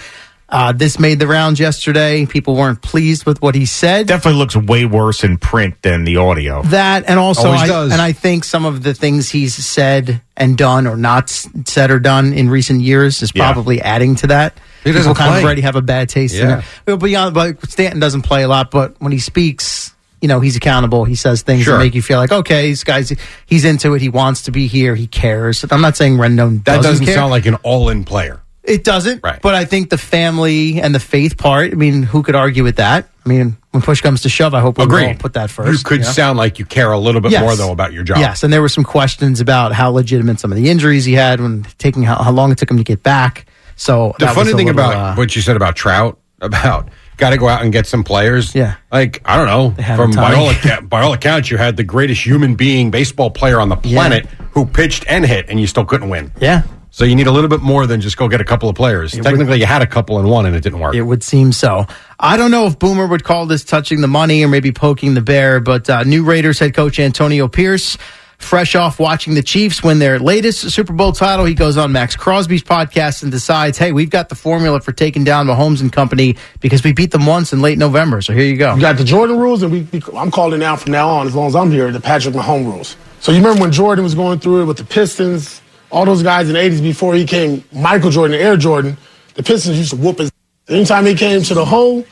Uh, 0.49 0.73
this 0.73 0.99
made 0.99 1.21
the 1.21 1.29
rounds 1.29 1.61
yesterday. 1.61 2.27
People 2.27 2.57
weren't 2.57 2.83
pleased 2.83 3.25
with 3.25 3.41
what 3.41 3.55
he 3.55 3.65
said. 3.67 4.09
Definitely 4.09 4.39
looks 4.41 4.57
way 4.57 4.85
worse 4.85 5.23
in 5.23 5.39
print 5.39 5.81
than 5.83 6.03
the 6.03 6.17
audio. 6.17 6.63
That 6.65 7.05
and 7.09 7.21
also, 7.21 7.51
I, 7.51 7.69
does. 7.69 7.93
and 7.93 8.03
I 8.03 8.11
think 8.11 8.43
some 8.43 8.65
of 8.65 8.83
the 8.83 8.93
things 8.93 9.31
he's 9.31 9.55
said 9.55 10.21
and 10.37 10.59
done 10.59 10.89
or 10.89 10.97
not 10.97 11.31
said 11.31 11.93
or 11.93 12.01
done 12.01 12.33
in 12.33 12.51
recent 12.51 12.81
years 12.81 13.23
is 13.23 13.31
Yeah. 13.33 13.45
probably 13.53 13.81
adding 13.81 14.17
to 14.17 14.27
that. 14.29 14.55
He 14.83 14.91
doesn't 14.91 15.03
People 15.13 15.15
kind 15.15 15.31
play. 15.31 15.39
of 15.39 15.45
already 15.45 15.61
have 15.63 15.77
a 15.77 15.83
bad 15.83 16.09
taste 16.09 16.35
in 16.35 16.49
Yeah. 16.49 16.59
it. 16.59 16.65
Well, 16.85 16.97
beyond, 16.97 17.33
but 17.35 17.71
Stanton 17.71 18.01
doesn't 18.01 18.23
play 18.23 18.43
a 18.43 18.49
lot, 18.49 18.73
but 18.73 18.97
when 18.99 19.13
he 19.13 19.19
speaks, 19.21 19.95
you 20.21 20.29
know, 20.29 20.41
he's 20.41 20.57
accountable. 20.57 21.05
He 21.05 21.15
says 21.15 21.43
things 21.43 21.65
Sure. 21.65 21.75
that 21.79 21.85
make 21.85 21.95
you 21.95 22.03
feel 22.03 22.19
like, 22.19 22.33
okay, 22.33 22.71
this 22.71 22.85
guy's, 22.85 23.13
he's 23.47 23.65
into 23.65 23.95
it. 23.95 24.03
He 24.03 24.09
wants 24.09 24.43
to 24.43 24.51
be 24.53 24.67
here. 24.67 24.95
He 24.95 25.07
cares. 25.07 25.65
I'm 25.71 25.81
not 25.81 25.97
saying 25.97 26.17
Rendon 26.17 26.65
That 26.65 26.77
doesn't, 26.77 26.83
doesn't 26.93 27.07
care. 27.07 27.15
sound 27.15 27.31
like 27.31 27.47
an 27.47 27.55
all-in 27.57 28.05
player. 28.05 28.41
It 28.63 28.85
doesn't. 28.85 29.23
Right. 29.25 29.41
But 29.41 29.55
I 29.55 29.65
think 29.65 29.89
the 29.91 29.97
family 29.99 30.81
and 30.81 30.95
the 30.95 31.01
faith 31.01 31.39
part, 31.39 31.73
I 31.73 31.75
mean, 31.75 32.03
who 32.03 32.23
could 32.23 32.35
argue 32.35 32.63
with 32.63 32.77
that? 32.77 33.09
I 33.25 33.29
mean, 33.29 33.57
when 33.71 33.83
push 33.83 34.01
comes 34.03 34.23
to 34.23 34.29
shove, 34.29 34.53
I 34.55 34.61
hope 34.61 34.77
we 34.79 34.85
Agreed. 34.85 35.07
all 35.09 35.15
put 35.15 35.33
that 35.33 35.51
first. 35.51 35.79
You 35.79 35.85
could 35.85 35.99
you 36.01 36.05
know? 36.05 36.11
sound 36.11 36.39
like 36.39 36.59
you 36.59 36.65
care 36.67 36.93
a 36.93 36.99
little 36.99 37.21
bit 37.23 37.33
Yes. 37.33 37.41
more 37.43 37.57
though 37.57 37.73
about 37.73 37.93
your 37.93 38.03
job. 38.05 38.19
Yes, 38.19 38.43
and 38.43 38.53
there 38.53 38.61
were 38.61 38.69
some 38.69 38.85
questions 38.85 39.41
about 39.41 39.73
how 39.73 39.91
legitimate 39.91 40.41
some 40.41 40.53
of 40.53 40.57
the 40.57 40.69
injuries 40.71 41.05
he 41.07 41.15
had 41.15 41.41
when 41.41 41.65
taking 41.79 42.03
how, 42.03 42.23
how 42.23 42.33
long 42.33 42.53
it 42.53 42.59
took 42.59 42.71
him 42.71 42.77
to 42.77 42.85
get 42.85 43.03
back. 43.03 43.47
So 43.77 44.15
The 44.19 44.27
funny 44.29 44.53
thing 44.53 44.67
little, 44.67 44.73
about 44.83 44.95
uh, 44.95 45.15
what 45.15 45.35
you 45.35 45.41
said 45.43 45.57
about 45.57 45.75
Trout, 45.77 46.19
about 46.41 46.89
got 47.21 47.31
to 47.31 47.37
go 47.37 47.47
out 47.47 47.63
and 47.63 47.73
get 47.73 47.87
some 47.87 48.03
players. 48.03 48.55
Yeah. 48.55 48.77
Like, 48.91 49.21
I 49.25 49.37
don't 49.37 49.47
know. 49.47 49.97
From 49.97 50.11
by 50.13 50.35
all, 50.35 50.49
acca- 50.51 50.89
by 50.89 51.03
all 51.03 51.13
accounts, 51.13 51.51
you 51.51 51.57
had 51.59 51.77
the 51.77 51.85
greatest 51.85 52.25
human 52.27 52.57
being 52.57 52.91
baseball 52.91 53.31
player 53.31 53.61
on 53.61 53.69
the 53.69 53.77
planet 53.77 54.27
who 54.53 54.67
pitched 54.67 55.05
and 55.09 55.25
hit, 55.25 55.49
and 55.49 55.61
you 55.61 55.67
still 55.69 55.85
couldn't 55.85 56.09
win. 56.09 56.33
yeah, 56.41 56.63
So 56.91 57.05
you 57.05 57.15
need 57.15 57.29
a 57.29 57.31
little 57.31 57.49
bit 57.49 57.61
more 57.61 57.87
than 57.87 58.01
just 58.01 58.17
go 58.17 58.27
get 58.27 58.41
a 58.41 58.45
couple 58.45 58.69
of 58.69 58.75
players. 58.75 59.13
Technically, 59.13 59.61
you 59.61 59.67
had 59.67 59.81
a 59.83 59.87
couple 59.87 60.19
and 60.19 60.29
one, 60.29 60.45
and 60.47 60.57
it 60.57 60.63
didn't 60.65 60.81
work. 60.81 60.95
it 60.95 61.03
would 61.03 61.23
seem 61.23 61.53
so. 61.53 61.87
I 62.19 62.37
don't 62.37 62.51
know 62.51 62.67
if 62.67 62.79
Boomer 62.79 63.07
would 63.07 63.23
call 63.23 63.47
this 63.47 63.63
touching 63.63 64.01
the 64.01 64.09
money 64.09 64.43
or 64.43 64.49
maybe 64.49 64.73
poking 64.73 65.15
the 65.15 65.21
bear, 65.21 65.61
but 65.61 65.89
uh, 65.89 66.03
new 66.03 66.25
Raiders 66.25 66.59
head 66.59 66.75
coach 66.75 66.99
Antonio 66.99 67.47
Pierce. 67.47 67.97
Fresh 68.41 68.75
off 68.75 68.99
watching 68.99 69.35
the 69.35 69.43
Chiefs 69.43 69.83
win 69.83 69.99
their 69.99 70.19
latest 70.19 70.71
Super 70.71 70.93
Bowl 70.93 71.13
title, 71.13 71.45
he 71.45 71.55
goes 71.55 71.77
on 71.77 71.93
Maxx 71.93 72.17
Crosby's 72.17 72.63
podcast 72.63 73.23
and 73.23 73.31
decides, 73.31 73.79
"Hey, 73.79 73.93
we've 73.93 74.11
got 74.11 74.29
the 74.29 74.35
formula 74.35 74.81
for 74.81 74.93
taking 74.93 75.25
down 75.25 75.47
Mahomes 75.47 75.81
and 75.81 75.93
company 75.93 76.37
because 76.61 76.83
we 76.83 76.93
beat 76.93 77.13
them 77.13 77.27
once 77.27 77.53
in 77.53 77.61
late 77.61 77.79
November." 77.79 78.21
So 78.23 78.33
here 78.33 78.45
you 78.45 78.57
go. 78.57 78.75
You 78.75 78.81
got 78.81 78.97
the 78.97 79.05
Jordan 79.05 79.39
rules, 79.39 79.63
and 79.63 79.71
we, 79.71 79.87
we 79.93 80.03
I'm 80.17 80.31
calling 80.31 80.59
now 80.59 80.75
from 80.75 80.91
now 80.93 81.09
on, 81.09 81.27
as 81.27 81.35
long 81.35 81.47
as 81.47 81.55
I'm 81.55 81.71
here, 81.71 81.93
the 81.93 82.01
Patrick 82.01 82.35
Mahomes 82.35 82.65
rules. 82.65 82.97
So 83.21 83.31
you 83.31 83.39
remember 83.39 83.61
when 83.61 83.73
Jordan 83.73 84.03
was 84.03 84.15
going 84.15 84.41
through 84.41 84.63
it 84.63 84.65
with 84.65 84.79
the 84.79 84.85
Pistons, 84.85 85.61
all 85.91 86.07
those 86.07 86.23
guys 86.23 86.49
in 86.49 86.55
the 86.55 86.61
80s 86.61 86.83
before 86.83 87.15
he 87.15 87.27
came, 87.27 87.63
Michael 87.73 88.11
Jordan, 88.11 88.41
Air 88.41 88.57
Jordan, 88.57 88.97
the 89.35 89.43
Pistons 89.43 89.79
used 89.79 89.91
to 89.91 89.97
whoop 89.97 90.19
his. 90.19 90.33
Anytime 90.69 91.05
he 91.05 91.15
came 91.15 91.43
to 91.43 91.55
the 91.55 91.65
hole, 91.65 92.05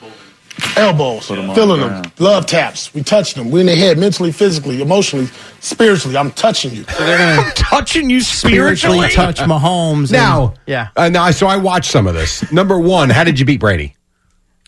elbows, 0.76 1.26
filling 1.26 1.80
them, 1.80 2.02
love 2.18 2.46
taps. 2.46 2.92
We 2.94 3.02
touched 3.02 3.36
them. 3.36 3.50
We 3.50 3.60
in 3.60 3.66
the 3.66 3.76
head, 3.76 3.98
mentally, 3.98 4.32
physically, 4.32 4.80
emotionally, 4.82 5.26
spiritually. 5.60 6.16
I'm 6.16 6.30
touching 6.32 6.72
you. 6.72 6.84
So 6.84 7.04
they're 7.04 7.50
touching 7.54 8.10
you 8.10 8.20
spiritually 8.20 9.08
touch 9.10 9.38
Mahomes. 9.40 10.04
and- 10.04 10.12
Now, 10.12 10.54
yeah, 10.66 10.88
uh, 10.96 11.08
now, 11.08 11.30
so 11.30 11.46
I 11.46 11.56
watched 11.56 11.90
some 11.90 12.06
of 12.06 12.14
this. 12.14 12.50
Number 12.52 12.78
one, 12.78 13.10
how 13.10 13.24
did 13.24 13.38
you 13.38 13.44
beat 13.46 13.60
Brady? 13.60 13.94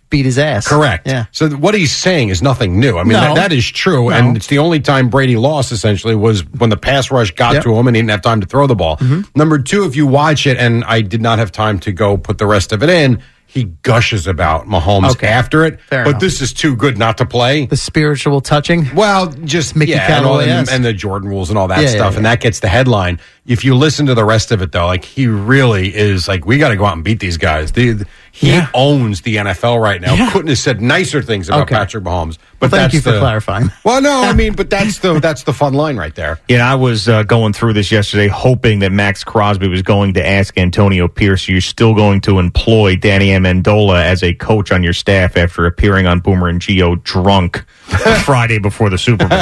beat 0.09 0.25
his 0.25 0.41
ass. 0.41 0.67
Correct. 0.67 1.07
Yeah. 1.07 1.27
So 1.31 1.49
what 1.51 1.73
he's 1.73 1.93
saying 1.93 2.31
is 2.31 2.43
nothing 2.43 2.81
new. 2.81 2.99
I 2.99 3.05
mean, 3.05 3.13
No. 3.13 3.21
that, 3.21 3.35
that 3.37 3.53
is 3.53 3.65
true, 3.65 4.11
No. 4.11 4.17
and 4.17 4.37
it's 4.37 4.49
the 4.49 4.59
only 4.59 4.81
time 4.81 5.09
Brady 5.09 5.37
lost. 5.37 5.71
Essentially, 5.71 6.17
was 6.17 6.41
when 6.59 6.69
the 6.69 6.77
pass 6.77 7.13
rush 7.13 7.31
got 7.31 7.55
Yep. 7.55 7.63
to 7.63 7.77
him 7.77 7.87
and 7.87 7.95
he 7.95 8.03
didn't 8.03 8.11
have 8.11 8.23
time 8.23 8.41
to 8.41 8.47
throw 8.49 8.67
the 8.67 8.75
ball. 8.75 8.99
Number 9.37 9.61
two, 9.61 9.85
if 9.85 9.95
you 9.95 10.09
watch 10.09 10.49
it, 10.49 10.57
and 10.59 10.83
I 10.83 11.03
did 11.03 11.23
not 11.23 11.39
have 11.39 11.53
time 11.53 11.79
to 11.81 11.93
go 11.93 12.17
put 12.17 12.39
the 12.39 12.47
rest 12.47 12.73
of 12.73 12.83
it 12.83 12.91
in. 12.91 13.21
He 13.53 13.65
gushes 13.83 14.29
about 14.29 14.67
Mahomes 14.69 15.11
Okay. 15.11 15.27
after 15.27 15.65
it, 15.65 15.81
Fair 15.81 16.05
but 16.05 16.11
enough. 16.11 16.21
this 16.21 16.41
is 16.41 16.53
too 16.53 16.77
good 16.77 16.97
not 16.97 17.19
to 17.19 17.27
play. 17.27 17.67
The 17.67 17.77
spiritual 17.77 18.41
touching. 18.41 18.95
Well, 18.95 19.27
just 19.45 19.75
Mickey 19.75 19.91
yeah, 19.91 20.19
and, 20.19 20.25
all- 20.25 20.41
and, 20.41 20.69
and 20.71 20.85
the 20.85 20.93
Jordan 20.93 21.29
rules 21.29 21.49
and 21.51 21.59
all 21.59 21.67
that 21.67 21.83
Yeah, 21.83 21.89
stuff, 21.89 22.13
yeah. 22.13 22.17
and 22.19 22.27
that 22.27 22.39
gets 22.41 22.61
the 22.61 22.69
headline. 22.69 23.19
If 23.47 23.65
you 23.65 23.75
listen 23.75 24.07
to 24.07 24.15
the 24.15 24.25
rest 24.25 24.53
of 24.53 24.63
it, 24.63 24.71
though, 24.71 24.87
like 24.87 25.05
he 25.05 25.27
really 25.27 25.93
is 25.93 26.29
like, 26.29 26.47
we 26.47 26.59
got 26.59 26.69
to 26.69 26.77
go 26.77 26.85
out 26.85 26.95
and 26.95 27.03
beat 27.03 27.19
these 27.19 27.39
guys. 27.39 27.73
The- 27.73 28.07
he 28.33 28.49
Yeah. 28.49 28.69
owns 28.75 29.23
the 29.23 29.37
NFL 29.37 29.79
right 29.81 30.01
now. 30.01 30.15
Yeah. 30.15 30.31
Couldn't 30.31 30.49
have 30.49 30.59
said 30.59 30.81
nicer 30.81 31.21
things 31.23 31.49
about 31.49 31.63
Okay. 31.63 31.75
Patrick 31.75 32.05
Mahomes. 32.05 32.39
But 32.59 32.71
Well, 32.71 32.81
thank 32.83 32.93
you 32.93 33.01
for 33.01 33.13
the, 33.13 33.19
clarifying. 33.21 33.71
Well, 33.85 34.01
no, 34.03 34.23
I 34.23 34.33
mean, 34.35 34.53
but 34.55 34.69
that's 34.71 34.99
the 34.99 35.19
that's 35.21 35.43
the 35.45 35.53
fun 35.53 35.75
line 35.75 35.97
right 35.97 36.15
there. 36.15 36.39
Yeah, 36.49 36.71
I 36.71 36.75
was 36.75 37.09
uh, 37.09 37.23
going 37.25 37.53
through 37.53 37.73
this 37.73 37.91
yesterday, 37.91 38.29
hoping 38.29 38.81
that 38.81 38.93
Maxx 38.93 39.25
Crosby 39.25 39.69
was 39.69 39.83
going 39.83 40.15
to 40.15 40.27
ask 40.27 40.57
Antonio 40.59 41.09
Pierce, 41.09 41.49
"You're 41.49 41.61
still 41.61 41.95
going 41.95 42.21
to 42.23 42.39
employ 42.39 42.97
Danny 42.97 43.29
Amendola 43.29 44.03
as 44.05 44.23
a 44.23 44.35
coach 44.35 44.71
on 44.73 44.83
your 44.83 44.93
staff 44.93 45.37
after 45.37 45.67
appearing 45.67 46.07
on 46.07 46.21
Boomer 46.21 46.49
and 46.49 46.61
Gio 46.61 47.03
drunk 47.03 47.65
Friday 48.25 48.59
before 48.59 48.91
the 48.91 48.99
Super 48.99 49.27
Bowl." 49.29 49.39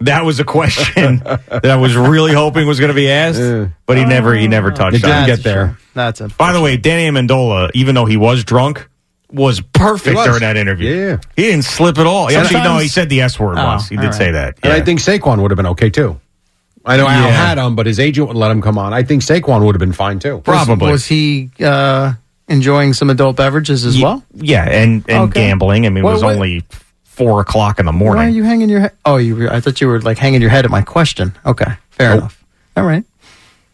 that 0.00 0.24
was 0.24 0.40
a 0.40 0.44
question 0.44 1.18
that 1.18 1.64
I 1.64 1.76
was 1.76 1.96
really 1.96 2.32
hoping 2.32 2.66
was 2.66 2.78
going 2.80 2.88
to 2.88 2.94
be 2.94 3.10
asked, 3.10 3.40
but 3.86 3.96
he 3.96 4.04
never 4.04 4.34
he 4.34 4.48
never 4.48 4.70
touched. 4.70 4.96
It 4.98 5.04
on 5.04 5.10
didn't 5.10 5.24
it. 5.24 5.36
get 5.36 5.42
there. 5.44 5.78
That's 5.94 6.20
it. 6.20 6.36
By 6.36 6.52
the 6.52 6.60
way, 6.60 6.76
Danny 6.76 7.08
Amendola, 7.10 7.70
even 7.74 7.94
though 7.94 8.04
he 8.06 8.16
was 8.16 8.44
drunk, 8.44 8.88
was 9.30 9.60
perfect 9.60 10.08
He 10.10 10.14
was. 10.14 10.26
during 10.26 10.40
that 10.40 10.56
interview. 10.56 10.94
Yeah. 10.94 11.16
he 11.36 11.42
didn't 11.42 11.64
slip 11.64 11.98
at 11.98 12.06
all. 12.06 12.26
Actually, 12.28 12.40
no, 12.40 12.46
Sometimes- 12.64 12.82
he 12.82 12.88
said 12.88 13.08
the 13.08 13.20
S 13.22 13.38
word 13.38 13.58
Oh, 13.58 13.64
once. 13.66 13.88
He 13.88 13.96
did 13.96 14.06
all 14.06 14.12
say 14.12 14.26
right. 14.26 14.32
that. 14.32 14.58
And 14.62 14.72
I 14.72 14.76
Yeah. 14.76 14.84
think 14.84 15.00
Saquon 15.00 15.40
would 15.42 15.50
have 15.50 15.56
been 15.56 15.66
okay 15.66 15.90
too. 15.90 16.18
I 16.86 16.96
know 16.96 17.06
Al 17.06 17.24
Yeah. 17.26 17.30
had 17.48 17.58
him, 17.58 17.74
but 17.74 17.84
his 17.86 18.00
agent 18.00 18.28
would 18.28 18.36
let 18.38 18.50
him 18.50 18.62
come 18.62 18.78
on. 18.78 18.94
I 18.94 19.02
think 19.02 19.22
Saquon 19.22 19.62
would 19.66 19.74
have 19.74 19.80
been 19.80 19.92
fine 19.92 20.18
too. 20.20 20.40
Probably. 20.44 20.90
Was 20.90 21.04
he 21.04 21.50
uh, 21.62 22.12
enjoying 22.48 22.94
some 22.94 23.10
adult 23.10 23.36
beverages 23.36 23.84
as 23.84 23.96
Ye- 23.98 24.04
well? 24.04 24.22
Yeah, 24.34 24.64
and 24.64 25.04
and 25.08 25.24
Okay. 25.30 25.48
gambling. 25.48 25.84
I 25.84 25.90
mean, 25.90 25.98
it 25.98 26.04
What- 26.04 26.14
was 26.14 26.22
what- 26.22 26.36
only 26.36 26.62
four 27.18 27.40
o'clock 27.42 27.78
in 27.78 27.84
the 27.86 27.92
morning. 27.92 28.16
Why 28.22 28.26
are 28.26 28.30
you 28.30 28.44
hanging 28.44 28.68
your 28.70 28.80
head? 28.80 28.92
Oh, 29.04 29.16
you. 29.16 29.36
Were, 29.36 29.52
I 29.52 29.60
thought 29.60 29.80
you 29.80 29.88
were 29.88 30.00
like 30.00 30.16
hanging 30.16 30.40
your 30.40 30.50
head 30.50 30.64
at 30.64 30.70
my 30.70 30.82
question. 30.82 31.36
Okay, 31.44 31.70
fair 31.90 32.10
Nope. 32.10 32.18
enough. 32.18 32.44
All 32.76 32.84
right. 32.84 33.04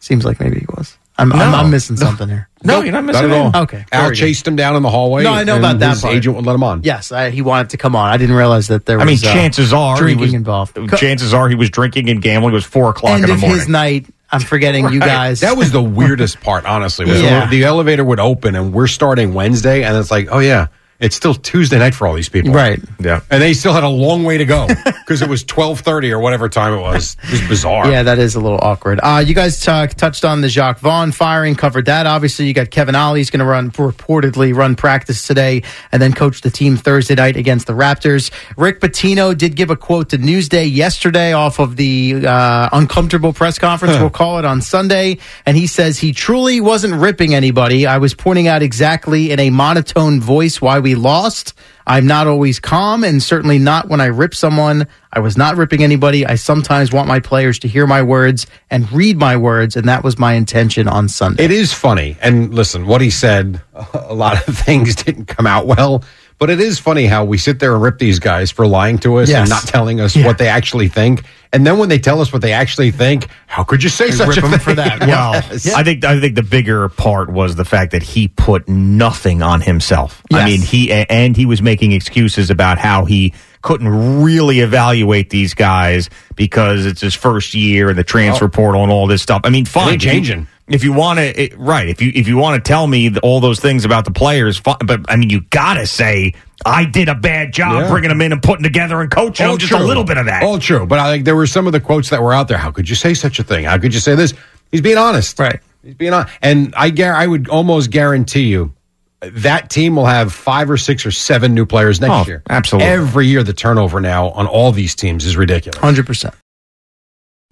Seems 0.01 0.25
like 0.25 0.41
maybe 0.41 0.59
he 0.59 0.67
was. 0.77 0.97
I'm, 1.17 1.33
I'm, 1.33 1.55
I'm 1.55 1.71
missing 1.71 1.97
something 1.97 2.29
here. 2.29 2.49
no, 2.65 2.81
you're 2.83 2.91
not 2.91 3.05
missing 3.05 3.29
Not 3.29 3.37
at 3.53 3.55
all. 3.55 3.63
Okay, 3.63 3.85
Al 3.93 4.11
chased 4.11 4.49
him 4.49 4.57
down 4.57 4.75
in 4.75 4.83
the 4.83 4.91
hallway. 4.91 5.23
No, 5.23 5.33
I 5.33 5.45
know 5.45 5.57
about 5.59 5.79
that 5.79 5.91
His 5.91 6.03
part. 6.03 6.15
agent 6.17 6.35
would 6.35 6.45
let 6.45 6.55
him 6.55 6.65
on. 6.65 6.83
Yes, 6.83 7.13
I, 7.13 7.31
he 7.31 7.41
wanted 7.41 7.71
to 7.71 7.77
come 7.77 7.95
on. 7.95 8.11
I 8.11 8.17
didn't 8.17 8.35
realize 8.35 8.67
that 8.67 8.85
there 8.85 8.99
I 9.01 9.05
was. 9.05 9.23
mean, 9.23 9.31
uh, 9.31 9.33
chances 9.33 9.73
are 9.73 9.95
he 9.95 10.01
drinking 10.01 10.21
was, 10.23 10.35
involved. 10.35 10.77
Chances 10.97 11.33
are 11.33 11.49
he 11.49 11.55
was 11.55 11.71
drinking 11.71 12.11
and 12.11 12.21
gambling. 12.21 12.53
It 12.53 12.57
was 12.57 12.65
four 12.65 12.91
o'clock 12.91 13.13
End 13.13 13.25
in 13.25 13.31
the 13.31 13.37
morning. 13.37 13.59
his 13.61 13.69
night. 13.69 14.07
I'm 14.33 14.41
forgetting 14.41 14.89
you 14.91 14.99
guys. 14.99 15.41
That 15.41 15.57
was 15.57 15.71
the 15.71 15.81
weirdest 16.01 16.41
part, 16.41 16.65
honestly. 16.67 17.07
Yeah. 17.07 17.47
the 17.49 17.63
elevator 17.63 18.03
would 18.03 18.19
open 18.19 18.57
and 18.57 18.73
we're 18.75 18.89
starting 18.89 19.35
Wednesday, 19.35 19.85
and 19.85 19.97
it's 19.97 20.11
like, 20.11 20.27
oh 20.33 20.41
yeah, 20.41 20.67
it's 21.05 21.15
still 21.17 21.35
Tuesday 21.35 21.79
night 21.79 21.95
for 21.95 22.07
all 22.07 22.15
these 22.15 22.29
people, 22.29 22.53
right. 22.53 22.81
yeah, 22.99 23.21
And 23.31 23.43
they 23.43 23.53
still 23.55 23.73
had 23.73 23.85
a 23.85 23.89
long 23.89 24.25
way 24.25 24.39
to 24.39 24.45
go 24.45 24.67
because 24.67 25.23
it 25.23 25.29
was 25.29 25.45
twelve 25.55 25.81
thirty 25.81 26.11
or 26.11 26.19
whatever 26.19 26.49
time 26.49 26.73
it 26.73 26.81
was. 26.81 27.17
It 27.25 27.33
was 27.33 27.49
bizarre. 27.49 27.91
Yeah, 27.91 28.03
that 28.05 28.19
is 28.19 28.35
a 28.35 28.41
little 28.41 28.59
awkward. 28.63 29.01
Uh, 29.03 29.23
you 29.25 29.35
guys 29.35 29.61
t- 29.61 29.87
touched 29.95 30.25
on 30.25 30.41
the 30.41 30.49
Jacque 30.49 30.79
Vaughn 30.81 31.13
firing, 31.13 31.55
covered 31.55 31.87
that. 31.87 32.07
Obviously, 32.07 32.47
you 32.47 32.55
got 32.55 32.71
Kevin 32.71 32.95
Ollie's 32.95 33.31
going 33.31 33.41
to 33.41 33.45
run, 33.45 33.71
reportedly 33.71 34.55
run 34.55 34.75
practice 34.77 35.27
today 35.27 35.63
and 35.93 36.01
then 36.01 36.13
coach 36.13 36.41
the 36.41 36.51
team 36.51 36.77
Thursday 36.77 37.15
night 37.15 37.37
against 37.37 37.67
the 37.67 37.73
Raptors. 37.73 38.31
Rick 38.57 38.81
Pitino 38.81 39.37
did 39.37 39.57
give 39.57 39.71
a 39.71 39.77
quote 39.77 40.11
to 40.11 40.19
Newsday 40.19 40.73
yesterday 40.73 41.33
off 41.33 41.59
of 41.59 41.77
the 41.77 42.25
uh, 42.27 42.69
uncomfortable 42.73 43.33
press 43.33 43.59
conference, 43.59 43.99
we'll 43.99 44.11
call 44.11 44.39
it 44.39 44.45
on 44.45 44.63
Sunday. 44.63 45.19
And 45.47 45.57
he 45.57 45.67
says 45.67 45.99
he 45.99 46.13
truly 46.13 46.61
wasn't 46.61 46.95
ripping 46.95 47.35
anybody. 47.35 47.87
I 47.87 47.99
was 47.99 48.15
pointing 48.15 48.49
out 48.49 48.63
exactly 48.63 49.31
in 49.31 49.39
a 49.41 49.51
monotone 49.51 50.21
voice 50.21 50.61
why 50.61 50.79
we 50.79 50.94
lost. 50.95 51.55
I'm 51.87 52.07
not 52.07 52.27
always 52.27 52.59
calm 52.59 53.05
and 53.05 53.23
certainly 53.23 53.59
not 53.59 53.89
when 53.89 54.01
I 54.01 54.07
rip 54.07 54.35
someone. 54.35 54.87
I 55.13 55.21
was 55.21 55.37
not 55.37 55.57
ripping 55.57 55.83
anybody. 55.83 56.27
I 56.27 56.37
sometimes 56.37 56.93
want 56.93 57.09
my 57.09 57.21
players 57.21 57.59
to 57.61 57.69
hear 57.69 57.87
my 57.87 58.03
words 58.03 58.47
and 58.71 58.91
read 58.93 59.19
my 59.19 59.37
words, 59.37 59.77
and 59.77 59.89
that 59.89 60.03
was 60.03 60.19
my 60.19 60.33
intention 60.33 60.89
on 60.89 61.09
Sunday. 61.09 61.45
It 61.45 61.51
is 61.51 61.73
funny. 61.73 62.17
And 62.21 62.55
listen, 62.55 62.87
what 62.87 63.01
he 63.01 63.11
said, 63.11 63.61
a 63.93 64.15
lot 64.15 64.47
of 64.49 64.57
things 64.59 64.95
didn't 64.97 65.27
come 65.27 65.47
out 65.47 65.67
well. 65.67 66.05
But 66.45 66.51
it 66.51 66.61
is 66.61 66.79
funny 66.79 67.07
how 67.07 67.25
we 67.25 67.39
sit 67.39 67.59
there 67.59 67.73
and 67.73 67.83
rip 67.83 67.99
these 67.99 68.19
guys 68.19 68.51
for 68.51 68.67
lying 68.67 68.99
to 68.99 69.17
us 69.17 69.31
Yes. 69.31 69.41
and 69.41 69.49
not 69.49 69.63
telling 69.63 69.99
us 69.99 70.15
Yeah. 70.15 70.27
what 70.27 70.37
they 70.37 70.47
actually 70.49 70.89
think. 70.89 71.23
And 71.55 71.67
then 71.67 71.79
when 71.79 71.89
they 71.89 71.99
tell 71.99 72.21
us 72.21 72.35
what 72.35 72.43
they 72.43 72.53
actually 72.53 72.91
think, 72.91 73.29
how 73.47 73.65
could 73.65 73.83
you 73.83 73.89
say 73.89 74.11
such 74.11 74.29
rip 74.29 74.37
a 74.37 74.41
them 74.43 74.51
thing? 74.51 74.59
for 74.61 74.75
that. 74.75 75.01
Well, 75.09 75.33
Yes. 75.33 75.73
I 75.73 75.83
think 75.85 76.05
I 76.05 76.21
think 76.21 76.35
the 76.35 76.43
bigger 76.43 76.87
part 76.91 77.31
was 77.33 77.57
the 77.57 77.65
fact 77.65 77.93
that 77.93 78.03
he 78.03 78.29
put 78.29 78.69
nothing 78.69 79.41
on 79.41 79.63
himself. 79.63 80.21
I 80.35 80.45
mean, 80.45 80.61
he 80.61 80.93
and 80.93 81.35
he 81.35 81.47
was 81.47 81.63
making 81.63 81.93
excuses 81.93 82.51
about 82.51 82.77
how 82.77 83.07
he 83.07 83.33
couldn't 83.63 83.89
really 84.23 84.61
evaluate 84.61 85.31
these 85.31 85.55
guys 85.55 86.11
because 86.37 86.85
it's 86.85 87.01
his 87.01 87.15
first 87.15 87.55
year 87.55 87.89
and 87.89 87.97
the 87.97 88.05
transfer 88.05 88.49
portal 88.51 88.83
and 88.83 88.93
all 88.93 89.07
this 89.07 89.23
stuff. 89.23 89.41
I 89.45 89.49
mean, 89.49 89.65
fine, 89.65 89.99
changing. 89.99 90.47
If 90.67 90.83
you 90.83 90.93
want 90.95 91.19
to, 91.19 91.55
right? 91.59 91.89
If 91.89 92.01
you 92.01 92.11
if 92.15 92.27
you 92.27 92.39
want 92.39 92.63
to 92.63 92.67
tell 92.69 92.87
me 92.87 93.11
th- 93.11 93.19
all 93.23 93.41
those 93.41 93.61
things 93.61 93.85
about 93.85 94.07
the 94.07 94.11
players, 94.11 94.61
but 94.61 94.81
I 95.11 95.17
mean, 95.17 95.29
you 95.29 95.43
gotta 95.51 95.87
say 95.87 96.33
I 96.65 96.87
did 96.87 97.11
a 97.11 97.15
bad 97.15 97.53
job 97.53 97.83
Yeah. 97.83 97.89
bringing 97.91 98.09
them 98.09 98.23
in 98.23 98.33
and 98.33 98.43
putting 98.43 98.63
together 98.63 99.03
and 99.03 99.11
coaching 99.11 99.47
them. 99.47 99.59
Just 99.59 99.73
a 99.73 99.79
little 99.79 100.05
bit 100.05 100.17
of 100.17 100.25
that. 100.27 100.43
All 100.43 100.59
true. 100.59 100.87
But 100.87 101.01
I 101.01 101.13
think 101.13 101.27
there 101.27 101.37
were 101.37 101.47
some 101.47 101.67
of 101.67 101.73
the 101.75 101.81
quotes 101.81 102.09
that 102.11 102.23
were 102.23 102.33
out 102.33 102.49
there. 102.49 102.57
How 102.57 102.71
could 102.71 102.89
you 102.89 102.95
say 102.97 103.13
such 103.13 103.39
a 103.39 103.43
thing? 103.43 103.65
How 103.65 103.77
could 103.77 103.93
you 103.93 104.01
say 104.01 104.15
this? 104.15 104.33
He's 104.73 104.81
being 104.81 104.97
honest. 104.97 105.39
Right. 105.39 105.61
He's 105.83 105.95
being 105.95 106.15
honest. 106.15 106.33
And 106.41 106.73
I, 106.77 106.89
gar- 106.89 107.15
I 107.15 107.27
would 107.27 107.49
almost 107.51 107.91
guarantee 107.91 108.45
you 108.45 108.73
that 109.21 109.69
team 109.69 109.97
will 109.97 110.07
have 110.07 110.33
five 110.33 110.71
or 110.71 110.77
six 110.79 111.05
or 111.05 111.11
seven 111.11 111.53
new 111.55 111.67
players 111.67 112.01
next 112.01 112.13
Oh, 112.13 112.25
year. 112.27 112.43
absolutely. 112.49 112.89
Every 112.91 113.27
year, 113.27 113.43
the 113.43 113.53
turnover 113.53 114.01
now 114.01 114.31
on 114.31 114.47
all 114.47 114.73
these 114.73 114.95
teams 114.95 115.27
is 115.27 115.37
ridiculous. 115.37 115.79
100%. 115.79 116.33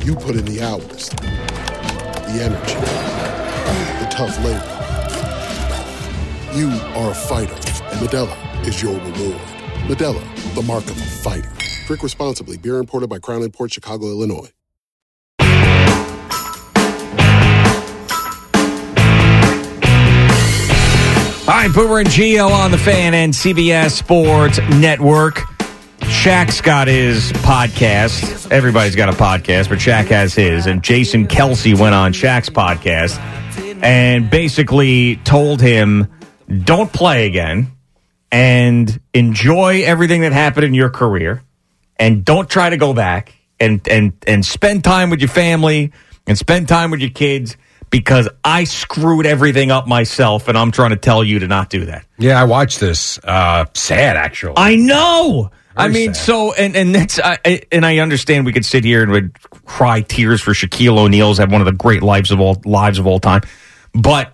You 0.00 0.16
put 0.16 0.34
in 0.34 0.44
the 0.44 0.60
hours, 0.62 1.10
the 1.10 2.42
energy, 2.42 2.74
the 4.00 4.08
tough 4.10 4.36
labor. 4.44 4.78
You 6.56 6.70
are 6.96 7.12
a 7.12 7.14
fighter, 7.14 7.54
and 7.54 8.00
Modelo 8.00 8.66
is 8.66 8.82
your 8.82 8.94
reward. 8.94 9.40
Modelo, 9.86 10.54
the 10.54 10.62
mark 10.62 10.84
of 10.84 10.96
a 10.96 11.04
fighter. 11.04 11.52
Drink 11.86 12.02
responsibly. 12.02 12.56
Beer 12.56 12.78
imported 12.78 13.08
by 13.08 13.20
Crown 13.20 13.48
Port 13.50 13.72
Chicago, 13.72 14.06
Illinois. 14.06 14.50
Right, 21.46 21.70
Boomer 21.72 22.00
and 22.00 22.08
Gio 22.08 22.50
on 22.50 22.70
the 22.72 22.78
fan 22.78 23.14
and 23.14 23.32
CBS 23.32 23.90
Sports 23.92 24.58
Network. 24.70 25.51
Shaq's 26.22 26.60
got 26.60 26.86
his 26.86 27.32
podcast. 27.32 28.48
Everybody's 28.52 28.94
got 28.94 29.08
a 29.08 29.12
podcast, 29.12 29.68
but 29.68 29.78
Shaq 29.78 30.06
has 30.06 30.36
his. 30.36 30.68
And 30.68 30.80
Jason 30.80 31.26
Kelce 31.26 31.76
went 31.76 31.96
on 31.96 32.12
Shaq's 32.12 32.48
podcast 32.48 33.18
and 33.82 34.30
basically 34.30 35.16
told 35.16 35.60
him, 35.60 36.06
don't 36.62 36.92
play 36.92 37.26
again 37.26 37.72
and 38.30 39.00
enjoy 39.12 39.82
everything 39.82 40.20
that 40.20 40.30
happened 40.30 40.64
in 40.64 40.74
your 40.74 40.90
career 40.90 41.42
and 41.96 42.24
don't 42.24 42.48
try 42.48 42.70
to 42.70 42.76
go 42.76 42.94
back 42.94 43.34
and, 43.58 43.80
and, 43.88 44.12
and 44.24 44.46
spend 44.46 44.84
time 44.84 45.10
with 45.10 45.18
your 45.18 45.28
family 45.28 45.90
and 46.28 46.38
spend 46.38 46.68
time 46.68 46.92
with 46.92 47.00
your 47.00 47.10
kids 47.10 47.56
because 47.90 48.28
I 48.44 48.62
screwed 48.62 49.26
everything 49.26 49.72
up 49.72 49.88
myself, 49.88 50.46
and 50.46 50.56
I'm 50.56 50.70
trying 50.70 50.90
to 50.90 50.96
tell 50.96 51.22
you 51.24 51.40
to 51.40 51.48
not 51.48 51.68
do 51.68 51.86
that. 51.86 52.06
Yeah, 52.16 52.40
I 52.40 52.44
watched 52.44 52.78
this. 52.78 53.18
Uh, 53.24 53.66
sad, 53.74 54.16
actually. 54.16 54.54
I 54.56 54.76
know. 54.76 55.50
I 55.76 55.88
mean, 55.88 56.14
sad. 56.14 56.24
so 56.24 56.52
and 56.52 56.76
and 56.76 56.94
that's 56.94 57.18
I, 57.18 57.38
I- 57.44 57.62
and 57.72 57.84
I 57.86 57.98
understand 57.98 58.44
we 58.46 58.52
could 58.52 58.64
sit 58.64 58.84
here 58.84 59.02
and 59.02 59.10
would 59.12 59.40
cry 59.64 60.00
tears 60.02 60.40
for 60.40 60.52
Shaquille 60.52 60.98
O'Neal's 60.98 61.38
had 61.38 61.50
one 61.50 61.60
of 61.60 61.66
the 61.66 61.72
great 61.72 62.02
lives 62.02 62.30
of 62.30 62.40
all 62.40 62.60
lives 62.64 62.98
of 62.98 63.06
all 63.06 63.18
time, 63.20 63.42
but 63.94 64.32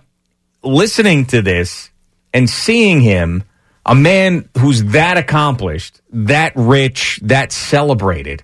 listening 0.63 1.25
to 1.27 1.41
this 1.41 1.89
and 2.33 2.49
seeing 2.49 3.01
him, 3.01 3.43
a 3.85 3.95
man 3.95 4.49
who's 4.57 4.83
that 4.85 5.17
accomplished, 5.17 6.01
that 6.11 6.53
rich, 6.55 7.19
that 7.23 7.51
celebrated, 7.51 8.43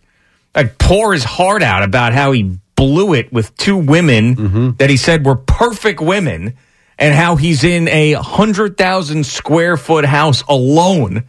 like 0.55 0.77
pour 0.77 1.13
his 1.13 1.23
heart 1.23 1.61
out 1.61 1.83
about 1.83 2.13
how 2.13 2.31
he 2.31 2.57
blew 2.75 3.13
it 3.13 3.31
with 3.31 3.55
two 3.57 3.77
women 3.77 4.35
Mm-hmm. 4.35 4.69
that 4.77 4.89
he 4.89 4.97
said 4.97 5.25
were 5.25 5.35
perfect 5.35 6.01
women 6.01 6.55
and 6.97 7.13
how 7.13 7.35
he's 7.35 7.63
in 7.63 7.87
a 7.89 8.13
hundred 8.13 8.77
thousand 8.77 9.25
square 9.25 9.75
foot 9.77 10.05
house 10.05 10.43
alone. 10.47 11.25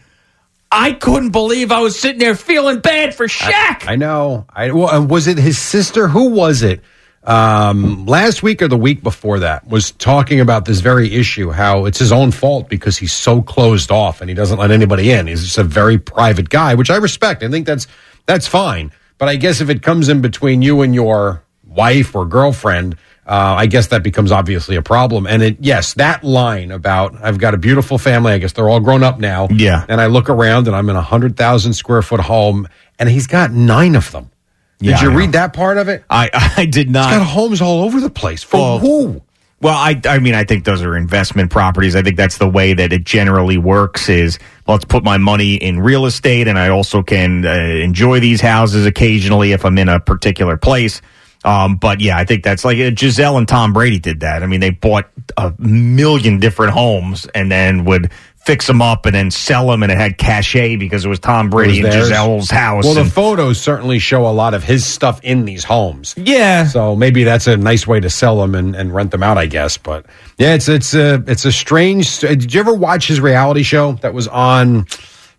I 0.76 0.92
couldn't 0.92 1.30
believe 1.30 1.72
I 1.72 1.80
was 1.80 1.98
sitting 1.98 2.18
there 2.18 2.34
feeling 2.34 2.80
bad 2.80 3.14
for 3.14 3.26
Shaq. 3.26 3.88
I 3.88 3.96
know. 3.96 4.44
I 4.54 4.72
well, 4.72 5.06
was 5.06 5.26
it 5.26 5.38
his 5.38 5.58
sister? 5.58 6.06
Who 6.06 6.28
was 6.28 6.62
it? 6.62 6.82
Um, 7.24 8.04
last 8.04 8.42
week 8.42 8.60
or 8.60 8.68
the 8.68 8.76
week 8.76 9.02
before 9.02 9.40
that 9.40 9.66
was 9.66 9.90
talking 9.90 10.38
about 10.38 10.66
this 10.66 10.80
very 10.80 11.12
issue. 11.14 11.50
How 11.50 11.86
it's 11.86 11.98
his 11.98 12.12
own 12.12 12.30
fault 12.30 12.68
because 12.68 12.98
he's 12.98 13.12
so 13.12 13.40
closed 13.40 13.90
off 13.90 14.20
and 14.20 14.28
he 14.28 14.34
doesn't 14.34 14.58
let 14.58 14.70
anybody 14.70 15.10
in. 15.10 15.26
He's 15.26 15.42
just 15.42 15.58
a 15.58 15.64
very 15.64 15.96
private 15.98 16.50
guy, 16.50 16.74
which 16.74 16.90
I 16.90 16.96
respect. 16.96 17.42
I 17.42 17.48
think 17.48 17.66
that's 17.66 17.86
that's 18.26 18.46
fine. 18.46 18.92
But 19.16 19.30
I 19.30 19.36
guess 19.36 19.62
if 19.62 19.70
it 19.70 19.82
comes 19.82 20.10
in 20.10 20.20
between 20.20 20.60
you 20.60 20.82
and 20.82 20.94
your 20.94 21.42
wife 21.64 22.14
or 22.14 22.26
girlfriend, 22.26 22.96
uh, 23.26 23.56
I 23.58 23.66
guess 23.66 23.88
that 23.88 24.04
becomes 24.04 24.30
obviously 24.30 24.76
a 24.76 24.82
problem. 24.82 25.26
And 25.26 25.42
it, 25.42 25.56
yes, 25.58 25.94
that 25.94 26.22
line 26.22 26.70
about 26.70 27.16
I've 27.22 27.38
got 27.38 27.54
a 27.54 27.58
beautiful 27.58 27.98
family. 27.98 28.32
I 28.32 28.38
guess 28.38 28.52
they're 28.52 28.68
all 28.68 28.80
grown 28.80 29.02
up 29.02 29.18
now. 29.18 29.48
Yeah. 29.50 29.84
And 29.88 30.00
I 30.00 30.06
look 30.06 30.30
around 30.30 30.68
and 30.68 30.76
I'm 30.76 30.88
in 30.88 30.96
a 30.96 31.02
hundred 31.02 31.36
thousand 31.36 31.72
square 31.72 32.02
foot 32.02 32.20
home, 32.20 32.68
and 32.98 33.08
he's 33.08 33.26
got 33.26 33.50
nine 33.50 33.96
of 33.96 34.12
them. 34.12 34.30
Yeah, 34.78 35.00
Did 35.00 35.02
you 35.02 35.18
read 35.18 35.32
that 35.32 35.54
part 35.54 35.78
of 35.78 35.88
it? 35.88 36.04
I 36.08 36.30
I 36.56 36.66
did 36.66 36.88
not. 36.88 37.10
He's 37.10 37.18
got 37.18 37.26
homes 37.26 37.60
all 37.60 37.82
over 37.82 38.00
the 38.00 38.10
place. 38.10 38.44
For 38.44 38.58
Well, 38.58 38.78
who? 38.78 39.22
Well, 39.60 39.74
I 39.74 40.00
I 40.04 40.20
mean 40.20 40.34
I 40.34 40.44
think 40.44 40.64
those 40.64 40.82
are 40.82 40.96
investment 40.96 41.50
properties. 41.50 41.96
I 41.96 42.02
think 42.02 42.16
that's 42.16 42.38
the 42.38 42.48
way 42.48 42.74
that 42.74 42.92
it 42.92 43.04
generally 43.04 43.58
works. 43.58 44.08
Is 44.08 44.38
let's 44.68 44.84
put 44.84 45.02
my 45.02 45.16
money 45.16 45.54
in 45.54 45.80
real 45.80 46.06
estate, 46.06 46.46
and 46.46 46.58
I 46.58 46.68
also 46.68 47.02
can 47.02 47.44
uh, 47.44 47.50
enjoy 47.50 48.20
these 48.20 48.40
houses 48.40 48.86
occasionally 48.86 49.50
if 49.50 49.64
I'm 49.64 49.78
in 49.78 49.88
a 49.88 49.98
particular 49.98 50.56
place. 50.56 51.00
Um, 51.47 51.76
but 51.76 52.01
yeah, 52.01 52.18
I 52.18 52.24
think 52.24 52.42
that's 52.42 52.64
like 52.64 52.78
uh, 52.78 52.90
Gisele 52.90 53.38
and 53.38 53.47
Tom 53.47 53.72
Brady 53.72 54.01
did 54.01 54.20
that. 54.20 54.42
I 54.42 54.47
mean, 54.47 54.61
they 54.61 54.70
bought 54.70 55.09
a 55.36 55.55
million 55.59 56.40
different 56.40 56.72
homes 56.72 57.26
and 57.34 57.51
then 57.51 57.84
would 57.84 58.11
fix 58.47 58.66
them 58.66 58.80
up 58.80 59.07
and 59.07 59.14
then 59.14 59.30
sell 59.30 59.66
them, 59.68 59.82
and 59.82 59.90
it 59.90 59.99
had 59.99 60.18
cachet 60.18 60.76
because 60.76 61.05
it 61.05 61.09
was 61.09 61.18
Tom 61.18 61.49
Brady 61.51 61.80
It 61.80 61.84
and 61.84 61.94
was. 61.94 62.09
Gisele's 62.09 62.51
house. 62.51 62.84
Well, 62.84 62.94
the 62.94 63.05
photos 63.05 63.61
certainly 63.61 63.99
show 63.99 64.26
a 64.26 64.30
lot 64.30 64.55
of 64.55 64.64
his 64.64 64.84
stuff 64.84 65.20
in 65.22 65.44
these 65.44 65.62
homes. 65.62 66.14
Yeah. 66.16 66.66
So 66.66 66.97
maybe 66.97 67.24
that's 67.24 67.47
a 67.47 67.57
nice 67.57 67.86
way 67.86 68.01
to 68.01 68.11
sell 68.11 68.38
them 68.38 68.55
and, 68.55 68.74
and 68.74 68.92
rent 68.94 69.12
them 69.12 69.22
out, 69.22 69.38
I 69.38 69.47
guess. 69.47 69.78
But 69.78 70.07
yeah, 70.38 70.55
it's 70.55 70.68
it's 70.68 70.94
a 70.94 71.22
it's 71.28 71.44
a 71.44 71.53
strange. 71.53 72.18
Did 72.18 72.53
you 72.53 72.61
ever 72.61 72.74
watch 72.74 73.07
his 73.07 73.20
reality 73.20 73.62
show 73.62 73.92
that 74.03 74.14
was 74.14 74.26
on? 74.28 74.86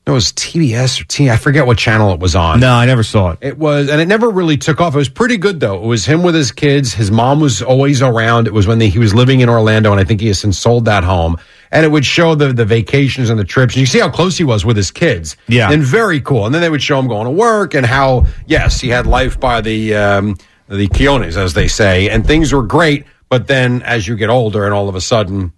It 0.07 0.11
was 0.11 0.31
TBS 0.31 1.01
or 1.01 1.03
T. 1.03 1.29
I 1.29 1.35
forget 1.35 1.67
what 1.67 1.77
channel 1.77 2.13
it 2.13 2.19
was 2.21 2.33
on. 2.33 2.61
no, 2.61 2.73
I 2.73 2.85
never 2.85 3.03
saw 3.03 3.31
it. 3.31 3.39
It 3.41 3.57
was, 3.57 3.89
and 3.89 3.99
it 3.99 4.07
never 4.07 4.29
really 4.29 4.55
took 4.55 4.79
off. 4.79 4.95
It 4.95 4.97
was 4.97 5.09
pretty 5.09 5.35
good 5.35 5.59
though. 5.59 5.83
It 5.83 5.85
was 5.85 6.05
him 6.05 6.23
with 6.23 6.33
his 6.33 6.51
kids. 6.51 6.93
His 6.93 7.11
mom 7.11 7.41
was 7.41 7.61
always 7.61 8.01
around. 8.01 8.47
It 8.47 8.53
was 8.53 8.65
when 8.67 8.79
they, 8.79 8.87
he 8.87 8.99
was 8.99 9.13
living 9.13 9.41
in 9.41 9.49
Orlando, 9.49 9.91
and 9.91 9.99
I 9.99 10.05
think 10.05 10.21
he 10.21 10.27
has 10.27 10.39
since 10.39 10.57
sold 10.57 10.85
that 10.85 11.03
home. 11.03 11.35
And 11.71 11.85
it 11.85 11.89
would 11.89 12.05
show 12.05 12.35
the 12.35 12.53
the 12.53 12.63
vacations 12.63 13.29
and 13.29 13.37
the 13.37 13.43
trips. 13.43 13.73
And 13.75 13.81
you 13.81 13.85
see 13.85 13.99
how 13.99 14.09
close 14.09 14.37
he 14.37 14.45
was 14.45 14.63
with 14.63 14.77
his 14.77 14.91
kids. 14.91 15.35
Yeah. 15.49 15.69
and 15.69 15.83
very 15.83 16.21
cool. 16.21 16.45
And 16.45 16.55
then 16.55 16.61
they 16.61 16.69
would 16.69 16.81
show 16.81 16.97
him 16.97 17.09
going 17.09 17.25
to 17.25 17.31
work 17.31 17.73
and 17.75 17.85
how 17.85 18.27
yes, 18.45 18.79
he 18.79 18.87
had 18.87 19.05
life 19.07 19.37
by 19.37 19.59
the 19.59 19.93
um, 19.95 20.37
the 20.69 20.87
Keones, 20.87 21.35
as 21.35 21.53
they 21.53 21.67
say, 21.67 22.09
and 22.09 22.25
things 22.25 22.53
were 22.53 22.63
great. 22.63 23.05
But 23.27 23.47
then 23.47 23.81
as 23.81 24.07
you 24.07 24.15
get 24.15 24.29
older, 24.29 24.63
and 24.63 24.73
all 24.73 24.87
of 24.87 24.95
a 24.95 25.01
sudden, 25.01 25.51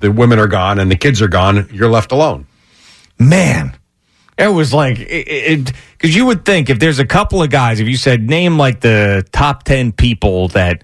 the 0.00 0.10
women 0.10 0.40
are 0.40 0.48
gone 0.48 0.80
and 0.80 0.90
the 0.90 0.96
kids 0.96 1.22
are 1.22 1.28
gone, 1.28 1.68
you're 1.72 1.88
left 1.88 2.10
alone. 2.10 2.48
man 3.20 3.76
it 4.38 4.48
was 4.48 4.72
like 4.74 4.96
it 5.00 5.72
because 5.92 6.14
you 6.14 6.26
would 6.26 6.44
think 6.44 6.70
if 6.70 6.78
there's 6.78 6.98
a 6.98 7.06
couple 7.06 7.42
of 7.42 7.50
guys 7.50 7.80
if 7.80 7.88
you 7.88 7.96
said 7.96 8.28
name 8.28 8.58
like 8.58 8.80
the 8.80 9.24
top 9.32 9.62
10 9.64 9.92
people 9.92 10.48
that 10.48 10.82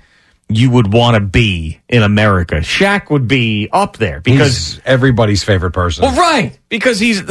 you 0.48 0.70
would 0.70 0.92
want 0.92 1.14
to 1.14 1.20
be 1.20 1.80
in 1.88 2.02
america 2.02 2.56
Shaq 2.56 3.10
would 3.10 3.26
be 3.28 3.68
up 3.72 3.96
there 3.96 4.20
because 4.20 4.74
He's 4.74 4.80
everybody's 4.84 5.42
favorite 5.44 5.72
person. 5.72 6.02
well 6.04 6.16
right 6.16 6.58
because 6.68 6.98
he's 7.00 7.22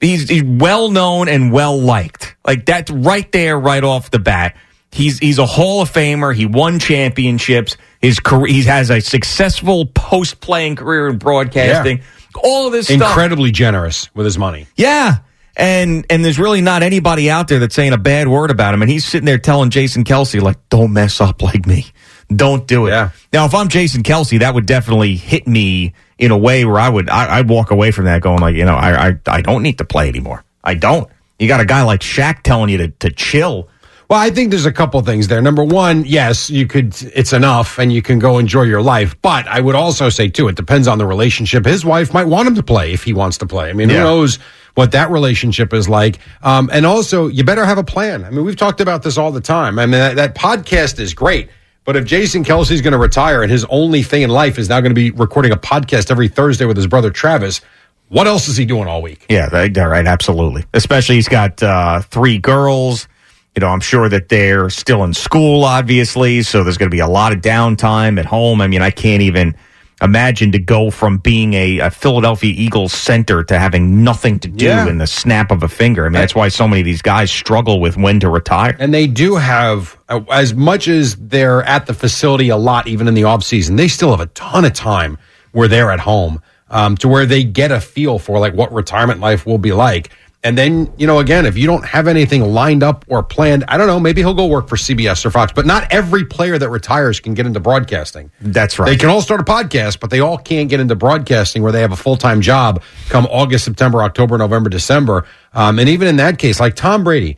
he's, 0.00 0.28
he's 0.28 0.42
well 0.44 0.90
known 0.90 1.28
and 1.28 1.52
well 1.52 1.78
liked. 1.78 2.34
Like 2.46 2.64
that's 2.64 2.90
right 2.90 3.30
there 3.32 3.58
right 3.58 3.84
off 3.84 4.10
the 4.10 4.18
bat. 4.18 4.56
He's 4.92 5.18
he's 5.18 5.38
a 5.38 5.46
hall 5.46 5.82
of 5.82 5.92
famer. 5.92 6.34
He 6.34 6.46
won 6.46 6.78
championships. 6.78 7.76
His 8.00 8.18
career 8.18 8.46
he 8.52 8.62
has 8.64 8.90
a 8.90 9.00
successful 9.00 9.86
post 9.86 10.40
playing 10.40 10.76
career 10.76 11.08
in 11.08 11.18
broadcasting. 11.18 12.02
All 12.42 12.66
of 12.66 12.72
this 12.72 12.86
stuff. 12.86 13.00
Incredibly 13.00 13.50
generous 13.52 14.12
with 14.14 14.24
his 14.24 14.38
money. 14.38 14.66
yeah. 14.76 15.18
And 15.60 16.06
and 16.08 16.24
there's 16.24 16.38
really 16.38 16.62
not 16.62 16.82
anybody 16.82 17.30
out 17.30 17.48
there 17.48 17.58
that's 17.58 17.74
saying 17.74 17.92
a 17.92 17.98
bad 17.98 18.26
word 18.28 18.50
about 18.50 18.72
him. 18.74 18.80
And 18.82 18.90
he's 18.90 19.04
sitting 19.04 19.26
there 19.26 19.38
telling 19.38 19.70
Jason 19.70 20.04
Kelce, 20.04 20.40
like, 20.40 20.56
don't 20.70 20.92
mess 20.92 21.20
up 21.20 21.42
like 21.42 21.66
me. 21.66 21.86
Don't 22.34 22.66
do 22.66 22.86
it. 22.86 22.90
Yeah. 22.90 23.10
Now, 23.32 23.44
if 23.44 23.54
I'm 23.54 23.68
Jason 23.68 24.02
Kelce, 24.02 24.38
that 24.40 24.54
would 24.54 24.64
definitely 24.66 25.16
hit 25.16 25.46
me 25.46 25.92
in 26.18 26.30
a 26.30 26.38
way 26.38 26.64
where 26.64 26.78
I 26.80 26.88
would 26.88 27.10
I, 27.10 27.38
I'd 27.38 27.48
walk 27.48 27.70
away 27.70 27.90
from 27.90 28.06
that 28.06 28.22
going 28.22 28.38
like, 28.40 28.56
you 28.56 28.64
know, 28.64 28.74
I, 28.74 29.08
I 29.08 29.18
I 29.26 29.40
don't 29.42 29.62
need 29.62 29.78
to 29.78 29.84
play 29.84 30.08
anymore. 30.08 30.44
I 30.64 30.74
don't. 30.74 31.10
You 31.38 31.48
got 31.48 31.60
a 31.60 31.64
guy 31.64 31.82
like 31.82 32.00
Shaq 32.00 32.42
telling 32.42 32.70
you 32.70 32.78
to, 32.78 32.88
to 32.88 33.10
chill. 33.10 33.68
Well, 34.08 34.18
I 34.18 34.30
think 34.30 34.50
there's 34.50 34.66
a 34.66 34.72
couple 34.72 35.00
things 35.02 35.28
there. 35.28 35.40
Number 35.40 35.62
one, 35.64 36.04
yes, 36.04 36.50
you 36.50 36.66
could, 36.66 36.94
it's 37.14 37.32
enough 37.32 37.78
and 37.78 37.92
you 37.92 38.02
can 38.02 38.18
go 38.18 38.38
enjoy 38.38 38.62
your 38.62 38.82
life. 38.82 39.14
But 39.22 39.46
I 39.46 39.60
would 39.60 39.76
also 39.76 40.08
say, 40.08 40.28
too, 40.28 40.48
it 40.48 40.56
depends 40.56 40.88
on 40.88 40.98
the 40.98 41.06
relationship. 41.06 41.64
His 41.64 41.84
wife 41.84 42.12
might 42.12 42.26
want 42.26 42.48
him 42.48 42.56
to 42.56 42.62
play 42.64 42.92
if 42.92 43.04
he 43.04 43.12
wants 43.12 43.38
to 43.38 43.46
play. 43.46 43.70
I 43.70 43.72
mean, 43.72 43.88
Yeah. 43.88 43.98
who 43.98 44.02
knows 44.02 44.38
what 44.74 44.92
that 44.92 45.10
relationship 45.10 45.72
is 45.72 45.88
like? 45.88 46.18
Um, 46.42 46.70
and 46.72 46.86
also, 46.86 47.28
you 47.28 47.44
better 47.44 47.64
have 47.64 47.78
a 47.78 47.84
plan. 47.84 48.24
I 48.24 48.30
mean, 48.30 48.44
we've 48.44 48.56
talked 48.56 48.80
about 48.80 49.02
this 49.02 49.18
all 49.18 49.32
the 49.32 49.40
time. 49.40 49.78
I 49.78 49.86
mean, 49.86 49.92
that, 49.92 50.16
that 50.16 50.34
podcast 50.34 50.98
is 50.98 51.14
great. 51.14 51.50
But 51.84 51.96
if 51.96 52.04
Jason 52.04 52.44
Kelce's 52.44 52.82
going 52.82 52.92
to 52.92 52.98
retire 52.98 53.42
and 53.42 53.50
his 53.50 53.64
only 53.70 54.02
thing 54.02 54.22
in 54.22 54.30
life 54.30 54.58
is 54.58 54.68
now 54.68 54.80
going 54.80 54.90
to 54.90 54.94
be 54.94 55.10
recording 55.10 55.50
a 55.50 55.56
podcast 55.56 56.10
every 56.10 56.28
Thursday 56.28 56.66
with 56.66 56.76
his 56.76 56.86
brother 56.86 57.10
Travis, 57.10 57.62
what 58.08 58.26
else 58.26 58.48
is 58.48 58.56
he 58.56 58.64
doing 58.64 58.86
all 58.86 59.02
week? 59.02 59.24
Yeah, 59.28 59.48
right, 59.52 60.06
absolutely. 60.06 60.64
Especially 60.74 61.14
he's 61.14 61.28
got 61.28 61.62
uh, 61.62 62.00
three 62.02 62.38
girls. 62.38 63.08
You 63.54 63.60
know, 63.60 63.68
I'm 63.68 63.80
sure 63.80 64.08
that 64.08 64.28
they're 64.28 64.70
still 64.70 65.02
in 65.04 65.14
school, 65.14 65.64
obviously. 65.64 66.42
So 66.42 66.62
there's 66.62 66.76
going 66.76 66.90
to 66.90 66.94
be 66.94 67.00
a 67.00 67.08
lot 67.08 67.32
of 67.32 67.40
downtime 67.40 68.18
at 68.18 68.26
home. 68.26 68.60
I 68.60 68.68
mean, 68.68 68.82
I 68.82 68.90
can't 68.90 69.22
even 69.22 69.56
imagine 70.02 70.52
to 70.52 70.58
go 70.58 70.90
from 70.90 71.18
being 71.18 71.54
a, 71.54 71.78
a 71.80 71.90
Philadelphia 71.90 72.52
Eagles 72.56 72.92
center 72.92 73.44
to 73.44 73.58
having 73.58 74.02
nothing 74.02 74.38
to 74.40 74.48
do 74.48 74.64
Yeah. 74.66 74.88
in 74.88 74.98
the 74.98 75.06
snap 75.06 75.50
of 75.50 75.62
a 75.62 75.68
finger. 75.68 76.06
I 76.06 76.08
mean, 76.08 76.14
that's 76.14 76.34
why 76.34 76.48
so 76.48 76.66
many 76.66 76.80
of 76.80 76.84
these 76.86 77.02
guys 77.02 77.30
struggle 77.30 77.80
with 77.80 77.96
when 77.96 78.20
to 78.20 78.28
retire. 78.30 78.76
And 78.78 78.94
they 78.94 79.06
do 79.06 79.36
have, 79.36 79.98
uh, 80.08 80.20
as 80.32 80.54
much 80.54 80.88
as 80.88 81.16
they're 81.16 81.62
at 81.64 81.86
the 81.86 81.94
facility 81.94 82.48
a 82.48 82.56
lot, 82.56 82.86
even 82.88 83.08
in 83.08 83.14
the 83.14 83.24
off 83.24 83.42
season, 83.44 83.76
they 83.76 83.88
still 83.88 84.10
have 84.10 84.20
a 84.20 84.26
ton 84.26 84.64
of 84.64 84.72
time 84.72 85.18
where 85.52 85.68
they're 85.68 85.90
at 85.90 86.00
home 86.00 86.40
um, 86.70 86.96
to 86.98 87.08
where 87.08 87.26
they 87.26 87.42
get 87.44 87.72
a 87.72 87.80
feel 87.80 88.18
for 88.18 88.38
like 88.38 88.54
what 88.54 88.72
retirement 88.72 89.20
life 89.20 89.44
will 89.44 89.58
be 89.58 89.72
like. 89.72 90.10
And 90.42 90.56
then, 90.56 90.90
you 90.96 91.06
know, 91.06 91.18
again, 91.18 91.44
if 91.44 91.58
you 91.58 91.66
don't 91.66 91.84
have 91.84 92.08
anything 92.08 92.40
lined 92.40 92.82
up 92.82 93.04
or 93.08 93.22
planned, 93.22 93.64
I 93.68 93.76
don't 93.76 93.86
know, 93.86 94.00
maybe 94.00 94.22
he'll 94.22 94.32
go 94.32 94.46
work 94.46 94.68
for 94.68 94.76
CBS 94.76 95.24
or 95.26 95.30
Fox. 95.30 95.52
But 95.52 95.66
not 95.66 95.92
every 95.92 96.24
player 96.24 96.56
that 96.56 96.70
retires 96.70 97.20
can 97.20 97.34
get 97.34 97.44
into 97.44 97.60
broadcasting. 97.60 98.30
That's 98.40 98.78
right. 98.78 98.86
They 98.86 98.96
can 98.96 99.10
all 99.10 99.20
start 99.20 99.40
a 99.40 99.44
podcast, 99.44 100.00
but 100.00 100.08
they 100.08 100.20
all 100.20 100.38
can't 100.38 100.70
get 100.70 100.80
into 100.80 100.94
broadcasting 100.94 101.62
where 101.62 101.72
they 101.72 101.82
have 101.82 101.92
a 101.92 101.96
full 101.96 102.16
time 102.16 102.40
job 102.40 102.82
come 103.10 103.26
August, 103.26 103.66
September, 103.66 104.02
October, 104.02 104.38
November, 104.38 104.70
December. 104.70 105.26
Um, 105.52 105.78
and 105.78 105.90
even 105.90 106.08
in 106.08 106.16
that 106.16 106.38
case, 106.38 106.58
like 106.58 106.74
Tom 106.74 107.04
Brady, 107.04 107.36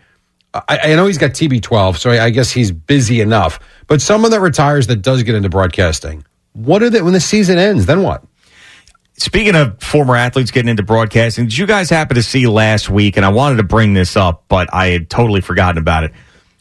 I, 0.54 0.78
I 0.84 0.94
know 0.94 1.06
he's 1.06 1.18
got 1.18 1.30
TB12, 1.30 1.96
so 1.96 2.10
I, 2.10 2.26
I 2.26 2.30
guess 2.30 2.52
he's 2.52 2.70
busy 2.70 3.20
enough. 3.20 3.58
But 3.88 4.00
someone 4.00 4.30
that 4.30 4.40
retires 4.40 4.86
that 4.86 5.02
does 5.02 5.24
get 5.24 5.34
into 5.34 5.48
broadcasting, 5.48 6.24
what 6.52 6.82
are 6.82 6.90
they 6.90 7.02
when 7.02 7.14
the 7.14 7.20
season 7.20 7.58
ends? 7.58 7.86
Then 7.86 8.02
what? 8.02 8.22
Speaking 9.22 9.54
of 9.54 9.80
former 9.80 10.16
athletes 10.16 10.50
getting 10.50 10.68
into 10.68 10.82
broadcasting, 10.82 11.44
did 11.44 11.56
you 11.56 11.64
guys 11.64 11.88
happen 11.88 12.16
to 12.16 12.24
see 12.24 12.48
last 12.48 12.90
week? 12.90 13.16
And 13.16 13.24
I 13.24 13.28
wanted 13.28 13.58
to 13.58 13.62
bring 13.62 13.94
this 13.94 14.16
up, 14.16 14.46
but 14.48 14.68
I 14.74 14.88
had 14.88 15.08
totally 15.08 15.40
forgotten 15.40 15.78
about 15.78 16.02
it. 16.02 16.12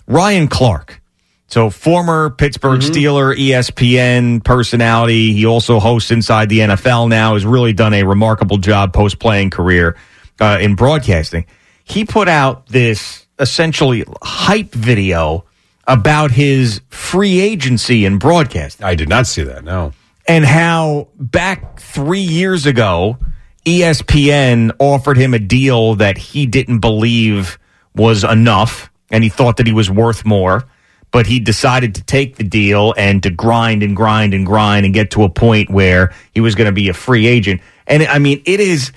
Ryan 0.06 0.48
Clark. 0.48 1.02
So, 1.48 1.72
former 1.72 2.30
Pittsburgh 2.30 2.82
Steeler, 2.82 3.36
E 3.36 3.50
ESPN 3.50 4.44
personality. 4.44 5.34
He 5.34 5.48
also 5.48 5.80
hosts 5.80 6.12
Inside 6.12 6.50
the 6.50 6.60
NFL 6.60 7.10
now, 7.10 7.34
has 7.34 7.48
really 7.48 7.74
done 7.74 7.96
a 7.96 8.04
remarkable 8.04 8.58
job 8.58 8.94
post 8.94 9.18
playing 9.18 9.50
career 9.50 9.98
uh, 10.40 10.60
in 10.62 10.76
broadcasting. 10.76 11.48
He 11.84 12.06
put 12.06 12.28
out 12.28 12.68
this 12.68 13.26
essentially 13.40 14.06
hype 14.22 14.72
video 14.72 15.46
about 15.88 16.30
his 16.30 16.82
free 16.90 17.40
agency 17.40 18.06
in 18.06 18.20
broadcasting 18.20 18.86
I 18.86 18.94
did 18.94 19.10
not 19.10 19.26
see 19.26 19.42
that, 19.42 19.64
no. 19.64 19.94
And 20.28 20.46
how 20.46 21.10
back 21.18 21.80
three 21.80 22.22
years 22.22 22.66
ago, 22.66 23.18
ESPN 23.66 24.72
offered 24.80 25.18
him 25.18 25.34
a 25.34 25.40
deal 25.40 25.96
that 25.96 26.18
he 26.18 26.46
didn't 26.46 26.80
believe 26.80 27.60
was 27.96 28.24
enough, 28.24 28.92
and 29.10 29.24
he 29.24 29.30
thought 29.30 29.58
that 29.58 29.68
he 29.68 29.74
was 29.74 29.90
worth 29.90 30.26
more. 30.26 30.64
But 31.12 31.28
he 31.28 31.42
decided 31.42 31.96
to 31.96 32.04
take 32.04 32.38
the 32.38 32.44
deal 32.44 32.94
and 32.98 33.22
to 33.24 33.30
grind 33.30 33.84
and 33.84 33.98
grind 33.98 34.34
and 34.34 34.46
grind 34.46 34.86
and 34.86 34.94
get 34.94 35.12
to 35.12 35.24
a 35.24 35.30
point 35.30 35.70
where 35.70 36.14
he 36.34 36.40
was 36.40 36.56
going 36.56 36.68
to 36.68 36.72
be 36.72 36.88
a 36.88 36.94
free 36.94 37.28
agent. 37.28 37.60
And 37.86 38.04
I 38.04 38.18
mean, 38.18 38.42
it 38.46 38.62
is, 38.62 38.94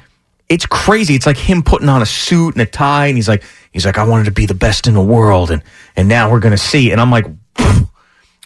it's 0.49 0.65
crazy. 0.65 1.17
It's 1.17 1.27
like 1.27 1.37
him 1.37 1.65
putting 1.65 1.89
on 1.89 2.03
a 2.03 2.07
suit 2.07 2.55
and 2.55 2.63
a 2.63 2.67
tie, 2.67 3.09
and 3.09 3.17
he's 3.17 3.29
like, 3.29 3.43
he's 3.73 3.85
like, 3.85 3.99
I 3.99 4.05
wanted 4.05 4.27
to 4.27 4.31
be 4.31 4.47
the 4.47 4.55
best 4.55 4.87
in 4.87 4.95
the 4.95 5.03
world, 5.03 5.51
and 5.51 5.63
and 5.97 6.09
now 6.09 6.31
we're 6.31 6.39
going 6.39 6.53
to 6.53 6.59
see. 6.59 6.93
And 6.93 7.01
I'm 7.01 7.11
like, 7.11 7.27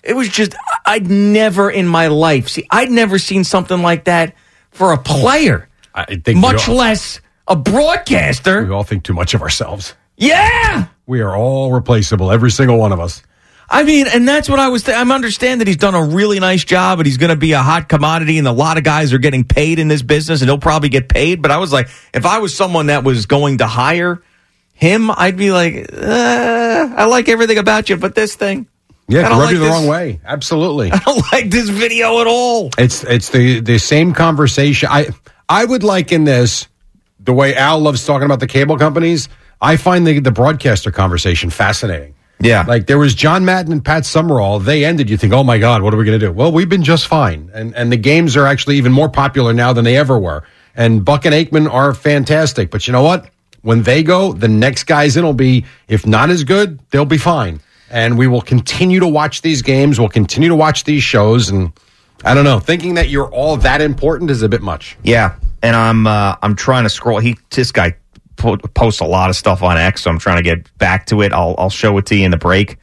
it 0.03 0.15
was 0.15 0.29
just 0.29 0.55
I'd 0.87 1.09
never 1.11 1.71
in 1.71 1.87
my 1.87 2.09
life 2.09 2.49
see 2.49 2.67
I'd 2.71 2.91
never 2.91 3.19
seen 3.19 3.45
something 3.45 3.83
like 3.83 4.05
that 4.05 4.35
for 4.71 4.93
a 4.93 4.99
player, 4.99 5.69
I 5.95 6.17
think 6.17 6.39
much 6.39 6.69
all, 6.69 6.77
less 6.77 7.21
a 7.47 7.57
broadcaster. 7.57 8.65
we 8.65 8.71
all 8.71 8.85
think 8.85 9.05
too 9.05 9.15
much 9.15 9.35
of 9.35 9.43
ourselves. 9.43 9.95
Yeah. 10.17 10.87
We 11.07 11.21
are 11.23 11.35
all 11.35 11.73
replaceable, 11.73 12.31
every 12.31 12.51
single 12.51 12.79
one 12.79 12.93
of 12.93 13.01
us. 13.01 13.23
I 13.71 13.83
mean, 13.83 14.07
and 14.07 14.27
that's 14.27 14.49
what 14.49 14.59
I 14.59 14.69
was. 14.69 14.83
Th- 14.85 14.97
I 14.97 15.03
understand 15.03 15.61
that 15.61 15.69
he's 15.69 15.77
done 15.77 15.95
a 15.95 16.03
really 16.03 16.41
nice 16.41 16.65
job, 16.65 17.01
and 17.01 17.07
he's 17.07 17.19
going 17.19 17.31
to 17.31 17.37
be 17.37 17.53
a 17.53 17.63
hot 17.63 17.89
commodity, 17.89 18.39
and 18.39 18.49
a 18.49 18.53
lot 18.53 18.79
of 18.79 18.85
guys 18.85 19.13
are 19.13 19.19
getting 19.19 19.45
paid 19.45 19.79
in 19.79 19.89
this 19.89 20.01
business, 20.01 20.41
and 20.41 20.49
he'll 20.49 20.59
probably 20.59 20.89
get 20.89 21.09
paid. 21.09 21.43
But 21.43 21.51
I 21.51 21.59
was 21.59 21.71
like, 21.73 21.89
if 22.15 22.25
I 22.25 22.39
was 22.39 22.57
someone 22.57 22.87
that 22.87 23.05
was 23.05 23.27
going 23.27 23.59
to 23.59 23.67
hire 23.67 24.23
him, 24.73 25.11
I'd 25.11 25.37
be 25.37 25.51
like, 25.53 25.91
uh, 25.93 26.95
I 26.97 27.05
like 27.07 27.29
everything 27.29 27.59
about 27.59 27.91
you, 27.91 27.99
but 27.99 28.15
this 28.15 28.35
thing, 28.37 28.69
Yeah, 29.09 29.21
I 29.21 29.27
it 29.27 29.29
don't 29.31 29.39
rubbed 29.39 29.43
like 29.45 29.53
you 29.55 29.59
the 29.59 29.65
this. 29.65 29.73
wrong 29.75 29.87
way. 29.87 30.21
Absolutely. 30.25 30.93
I 30.93 30.99
don't 30.99 31.33
like 31.33 31.51
this 31.51 31.69
video 31.71 32.21
at 32.21 32.27
all. 32.27 32.71
It's 32.79 33.05
it's 33.05 33.31
the 33.31 33.61
the 33.61 33.79
same 33.79 34.13
conversation. 34.13 34.89
I 34.93 35.09
I 35.49 35.65
would 35.65 35.83
like 35.83 36.13
in 36.13 36.25
this 36.25 36.69
the 37.21 37.33
way 37.33 37.55
Al 37.57 37.81
loves 37.81 38.05
talking 38.07 38.27
about 38.27 38.41
the 38.41 38.47
cable 38.47 38.77
companies. 38.77 39.29
I 39.61 39.77
find 39.77 40.07
the 40.07 40.21
the 40.21 40.31
broadcaster 40.31 40.91
conversation 40.91 41.51
fascinating. 41.51 42.15
Yeah. 42.41 42.65
Like 42.69 42.87
there 42.87 42.99
was 42.99 43.15
John 43.15 43.45
Madden 43.45 43.73
and 43.73 43.85
Pat 43.85 44.07
Summerall. 44.07 44.61
They 44.61 44.85
ended. 44.85 45.11
You 45.11 45.17
think, 45.17 45.33
oh 45.33 45.43
my 45.43 45.59
God, 45.59 45.83
what 45.83 45.93
are 45.93 45.97
we 45.97 46.05
going 46.05 46.21
to 46.21 46.27
do? 46.27 46.33
Well, 46.33 46.53
we've 46.53 46.69
been 46.69 46.85
just 46.85 47.07
fine, 47.09 47.51
and 47.53 47.75
and 47.75 47.91
the 47.91 47.97
games 47.97 48.37
are 48.37 48.47
actually 48.47 48.77
even 48.77 48.93
more 48.93 49.09
popular 49.09 49.53
now 49.53 49.73
than 49.73 49.85
they 49.85 49.97
ever 49.97 50.19
were. 50.19 50.45
And 50.77 51.05
Buck 51.05 51.25
and 51.25 51.35
Aikman 51.35 51.69
are 51.73 51.93
fantastic. 51.95 52.71
But 52.71 52.87
you 52.87 52.93
know 52.93 53.03
what? 53.03 53.29
When 53.63 53.83
they 53.83 54.05
go, 54.05 54.33
the 54.33 54.47
next 54.47 54.85
guys 54.85 55.17
in 55.17 55.25
will 55.25 55.33
be, 55.33 55.65
if 55.89 56.07
not 56.07 56.31
as 56.31 56.45
good, 56.45 56.79
they'll 56.91 57.05
be 57.05 57.19
fine. 57.19 57.61
And 57.91 58.19
we 58.19 58.27
will 58.27 58.43
continue 58.43 59.01
to 59.01 59.09
watch 59.09 59.43
these 59.43 59.63
games. 59.63 59.99
We'll 59.99 60.09
continue 60.11 60.49
to 60.51 60.57
watch 60.57 60.85
these 60.85 61.03
shows. 61.03 61.49
And 61.49 61.73
I 62.25 62.35
don't 62.35 62.45
know, 62.45 62.61
thinking 62.61 62.95
that 62.95 63.09
you're 63.09 63.29
all 63.33 63.57
that 63.59 63.81
important 63.81 64.31
is 64.31 64.43
a 64.43 64.49
bit 64.49 64.61
much. 64.63 64.97
Yeah, 65.03 65.37
and 65.63 65.75
I'm 65.75 66.07
uh, 66.07 66.37
I'm 66.43 66.55
trying 66.55 66.85
to 66.85 66.91
scroll. 66.91 67.19
He 67.19 67.37
this 67.51 67.73
guy 67.73 67.95
po- 68.37 68.59
posts 68.59 69.01
a 69.01 69.07
lot 69.07 69.31
of 69.31 69.37
stuff 69.37 69.63
on 69.63 69.79
X, 69.79 70.03
so 70.03 70.11
I'm 70.11 70.19
trying 70.19 70.37
to 70.37 70.43
get 70.43 70.77
back 70.79 71.07
to 71.07 71.23
it. 71.23 71.33
I'll 71.33 71.55
I'll 71.59 71.71
show 71.71 71.97
it 71.99 72.07
to 72.07 72.17
you 72.17 72.25
in 72.25 72.31
the 72.31 72.37
break. 72.37 72.77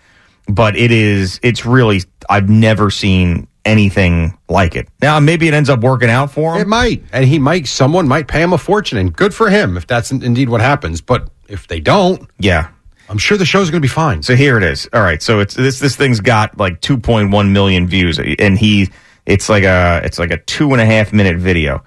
But 0.48 0.76
it 0.76 0.92
is 0.92 1.40
it's 1.44 1.66
really 1.66 2.02
I've 2.30 2.50
never 2.50 2.90
seen 2.90 3.48
anything 3.66 4.38
like 4.48 4.76
it. 4.76 4.88
Now 5.02 5.20
maybe 5.20 5.48
it 5.48 5.54
ends 5.54 5.70
up 5.70 5.82
working 5.82 6.10
out 6.10 6.32
for 6.32 6.56
him. 6.56 6.62
It 6.62 6.68
might, 6.68 7.04
and 7.12 7.26
he 7.26 7.40
might. 7.40 7.68
Someone 7.68 8.08
might 8.08 8.28
pay 8.28 8.42
him 8.42 8.54
a 8.54 8.58
fortune, 8.58 8.98
and 8.98 9.16
good 9.16 9.34
for 9.34 9.50
him 9.50 9.76
if 9.76 9.86
that's 9.88 10.12
indeed 10.12 10.50
what 10.50 10.62
happens. 10.62 11.02
But 11.02 11.30
if 11.48 11.68
they 11.68 11.80
don't, 11.80 12.28
Yeah. 12.40 12.70
I'm 13.10 13.18
sure 13.18 13.38
the 13.38 13.46
show's 13.46 13.70
going 13.70 13.82
to 13.82 13.86
be 13.86 13.92
fine. 13.92 14.24
So 14.24 14.36
here 14.36 14.58
it 14.58 14.64
is. 14.64 14.90
All 14.92 15.02
right. 15.02 15.22
So 15.22 15.40
it's 15.40 15.54
this 15.54 15.80
this 15.80 15.96
thing's 15.96 16.20
got 16.20 16.58
like 16.58 16.82
2.1 16.82 17.52
million 17.52 17.88
views, 17.88 18.20
and 18.20 18.58
he 18.58 18.90
it's 19.26 19.50
like 19.50 19.64
a 19.64 20.02
it's 20.04 20.20
like 20.20 20.32
a 20.32 20.38
two 20.38 20.72
and 20.72 20.82
a 20.82 20.86
half 20.86 21.14
minute 21.14 21.38
video. 21.38 21.84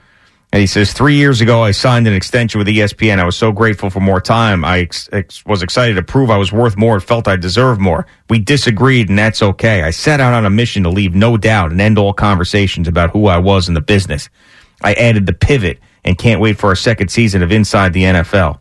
And 0.51 0.61
he 0.61 0.67
says, 0.67 0.95
three 0.95 1.17
years 1.17 1.43
ago, 1.43 1.63
I 1.63 1.73
signed 1.73 2.07
an 2.09 2.15
extension 2.15 2.59
with 2.59 2.69
ESPN. 2.69 3.19
I 3.19 3.25
was 3.27 3.37
so 3.37 3.53
grateful 3.53 3.91
for 3.91 4.01
more 4.01 4.19
time. 4.19 4.65
I 4.65 4.79
ex- 4.79 5.07
ex- 5.13 5.45
was 5.45 5.63
excited 5.63 5.97
to 5.97 6.03
prove 6.03 6.31
I 6.31 6.39
was 6.39 6.51
worth 6.51 6.75
more 6.75 6.95
and 6.95 7.05
felt 7.05 7.29
I 7.29 7.37
deserved 7.37 7.83
more. 7.83 8.07
We 8.31 8.39
disagreed, 8.39 9.11
and 9.11 9.19
that's 9.19 9.43
okay. 9.43 9.83
I 9.83 9.91
set 9.91 10.21
out 10.21 10.33
on 10.33 10.47
a 10.47 10.51
mission 10.51 10.85
to 10.85 10.89
leave 10.89 11.15
no 11.15 11.37
doubt 11.37 11.71
and 11.71 11.79
end 11.83 11.99
all 11.99 12.15
conversations 12.15 12.89
about 12.89 13.11
who 13.11 13.27
I 13.27 13.37
was 13.37 13.69
in 13.69 13.75
the 13.75 13.83
business. 13.83 14.31
I 14.81 14.95
added 14.95 15.27
the 15.27 15.35
pivot 15.35 15.81
and 16.03 16.17
can't 16.17 16.41
wait 16.41 16.57
for 16.57 16.73
a 16.73 16.77
second 16.77 17.09
season 17.09 17.43
of 17.43 17.53
Inside 17.53 17.93
the 17.93 18.05
NFL. 18.05 18.59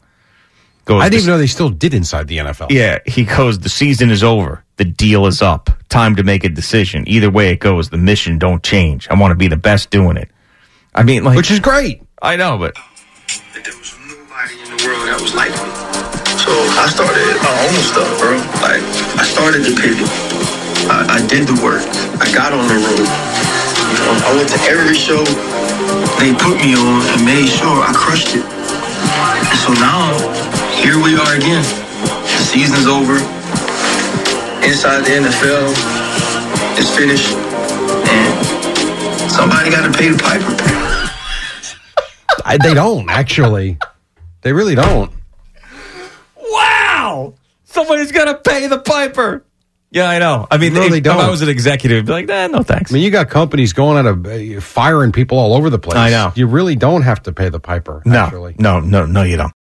Goes, 0.87 1.03
I 1.03 1.09
didn't 1.09 1.23
even 1.23 1.33
know 1.35 1.37
they 1.37 1.47
still 1.51 1.67
did 1.69 1.93
inside 1.93 2.29
the 2.29 2.37
NFL. 2.37 2.71
yeah, 2.71 2.99
he 3.05 3.25
goes, 3.25 3.59
the 3.59 3.67
season 3.67 4.09
is 4.09 4.23
over. 4.23 4.63
The 4.77 4.85
deal 4.85 5.27
is 5.27 5.41
up. 5.41 5.69
Time 5.89 6.15
to 6.15 6.23
make 6.23 6.45
a 6.45 6.49
decision. 6.49 7.03
Either 7.07 7.29
way 7.29 7.51
it 7.51 7.59
goes, 7.59 7.89
the 7.89 7.97
mission 7.97 8.39
don't 8.39 8.63
change. 8.63 9.05
I 9.09 9.19
want 9.19 9.31
to 9.31 9.35
be 9.35 9.49
the 9.49 9.59
best 9.59 9.89
doing 9.89 10.15
it. 10.15 10.31
I 10.95 11.03
mean, 11.03 11.25
like. 11.25 11.35
Which 11.35 11.51
is 11.51 11.59
great. 11.59 12.03
I 12.21 12.37
know, 12.37 12.57
but. 12.57 12.73
There 13.51 13.75
was 13.75 13.99
nobody 13.99 14.55
in 14.63 14.71
the 14.71 14.79
world 14.87 15.03
that 15.11 15.19
was 15.19 15.35
like 15.35 15.51
me. 15.51 15.69
So 16.39 16.55
I 16.55 16.87
started 16.87 17.35
my 17.43 17.51
own 17.67 17.79
stuff, 17.83 18.07
bro. 18.23 18.39
Like 18.63 18.79
I 19.19 19.27
started 19.27 19.67
the 19.67 19.75
pivot. 19.75 20.07
I, 20.87 21.19
I 21.19 21.27
did 21.27 21.51
the 21.51 21.59
work. 21.59 21.83
I 22.23 22.31
got 22.31 22.55
on 22.55 22.63
the 22.63 22.79
road. 22.79 23.03
You 23.03 23.99
know, 24.07 24.15
I 24.23 24.31
went 24.39 24.47
to 24.55 24.59
every 24.71 24.95
show 24.95 25.19
they 26.15 26.31
put 26.31 26.55
me 26.63 26.79
on 26.79 27.03
and 27.11 27.19
made 27.27 27.51
sure 27.51 27.83
I 27.83 27.91
crushed 27.91 28.39
it. 28.39 28.47
And 28.47 29.59
so 29.59 29.75
now 29.83 30.15
here 30.83 31.01
we 31.01 31.15
are 31.17 31.35
again. 31.35 31.63
The 31.63 32.43
season's 32.51 32.87
over. 32.87 33.15
Inside 34.65 35.01
the 35.05 35.11
NFL 35.25 35.71
is 36.79 36.89
finished. 36.95 37.33
And 38.09 39.31
somebody 39.31 39.69
got 39.71 39.91
to 39.91 39.97
pay 39.97 40.09
the 40.09 40.17
piper. 40.17 40.55
I, 42.45 42.57
they 42.57 42.73
don't 42.73 43.09
actually. 43.09 43.77
They 44.41 44.53
really 44.53 44.75
don't. 44.75 45.11
Wow! 46.37 47.33
Somebody's 47.65 48.11
got 48.11 48.25
to 48.25 48.35
pay 48.49 48.67
the 48.67 48.79
piper. 48.79 49.43
Yeah, 49.89 50.09
I 50.09 50.19
know. 50.19 50.47
I 50.51 50.57
mean, 50.57 50.73
No, 50.73 50.83
if, 50.83 50.91
they 50.91 50.97
if 50.97 51.03
don't. 51.03 51.17
I 51.19 51.29
was 51.29 51.41
an 51.41 51.49
executive, 51.49 51.99
I'd 51.99 52.05
be 52.05 52.11
like, 52.11 52.27
nah, 52.27 52.47
no 52.47 52.63
thanks. 52.63 52.91
I 52.91 52.93
mean, 52.93 53.03
you 53.03 53.09
got 53.11 53.29
companies 53.29 53.73
going 53.73 53.97
out 53.97 54.05
of 54.05 54.25
uh, 54.25 54.59
firing 54.61 55.11
people 55.13 55.37
all 55.39 55.53
over 55.53 55.69
the 55.69 55.79
place. 55.79 55.97
I 55.97 56.09
know. 56.09 56.33
You 56.35 56.47
really 56.47 56.75
don't 56.75 57.03
have 57.03 57.23
to 57.23 57.31
pay 57.31 57.49
the 57.49 57.59
piper. 57.59 58.01
No, 58.05 58.17
actually. 58.19 58.55
no, 58.59 58.79
no, 58.81 59.05
no, 59.05 59.23
you 59.23 59.37
don't. 59.37 59.53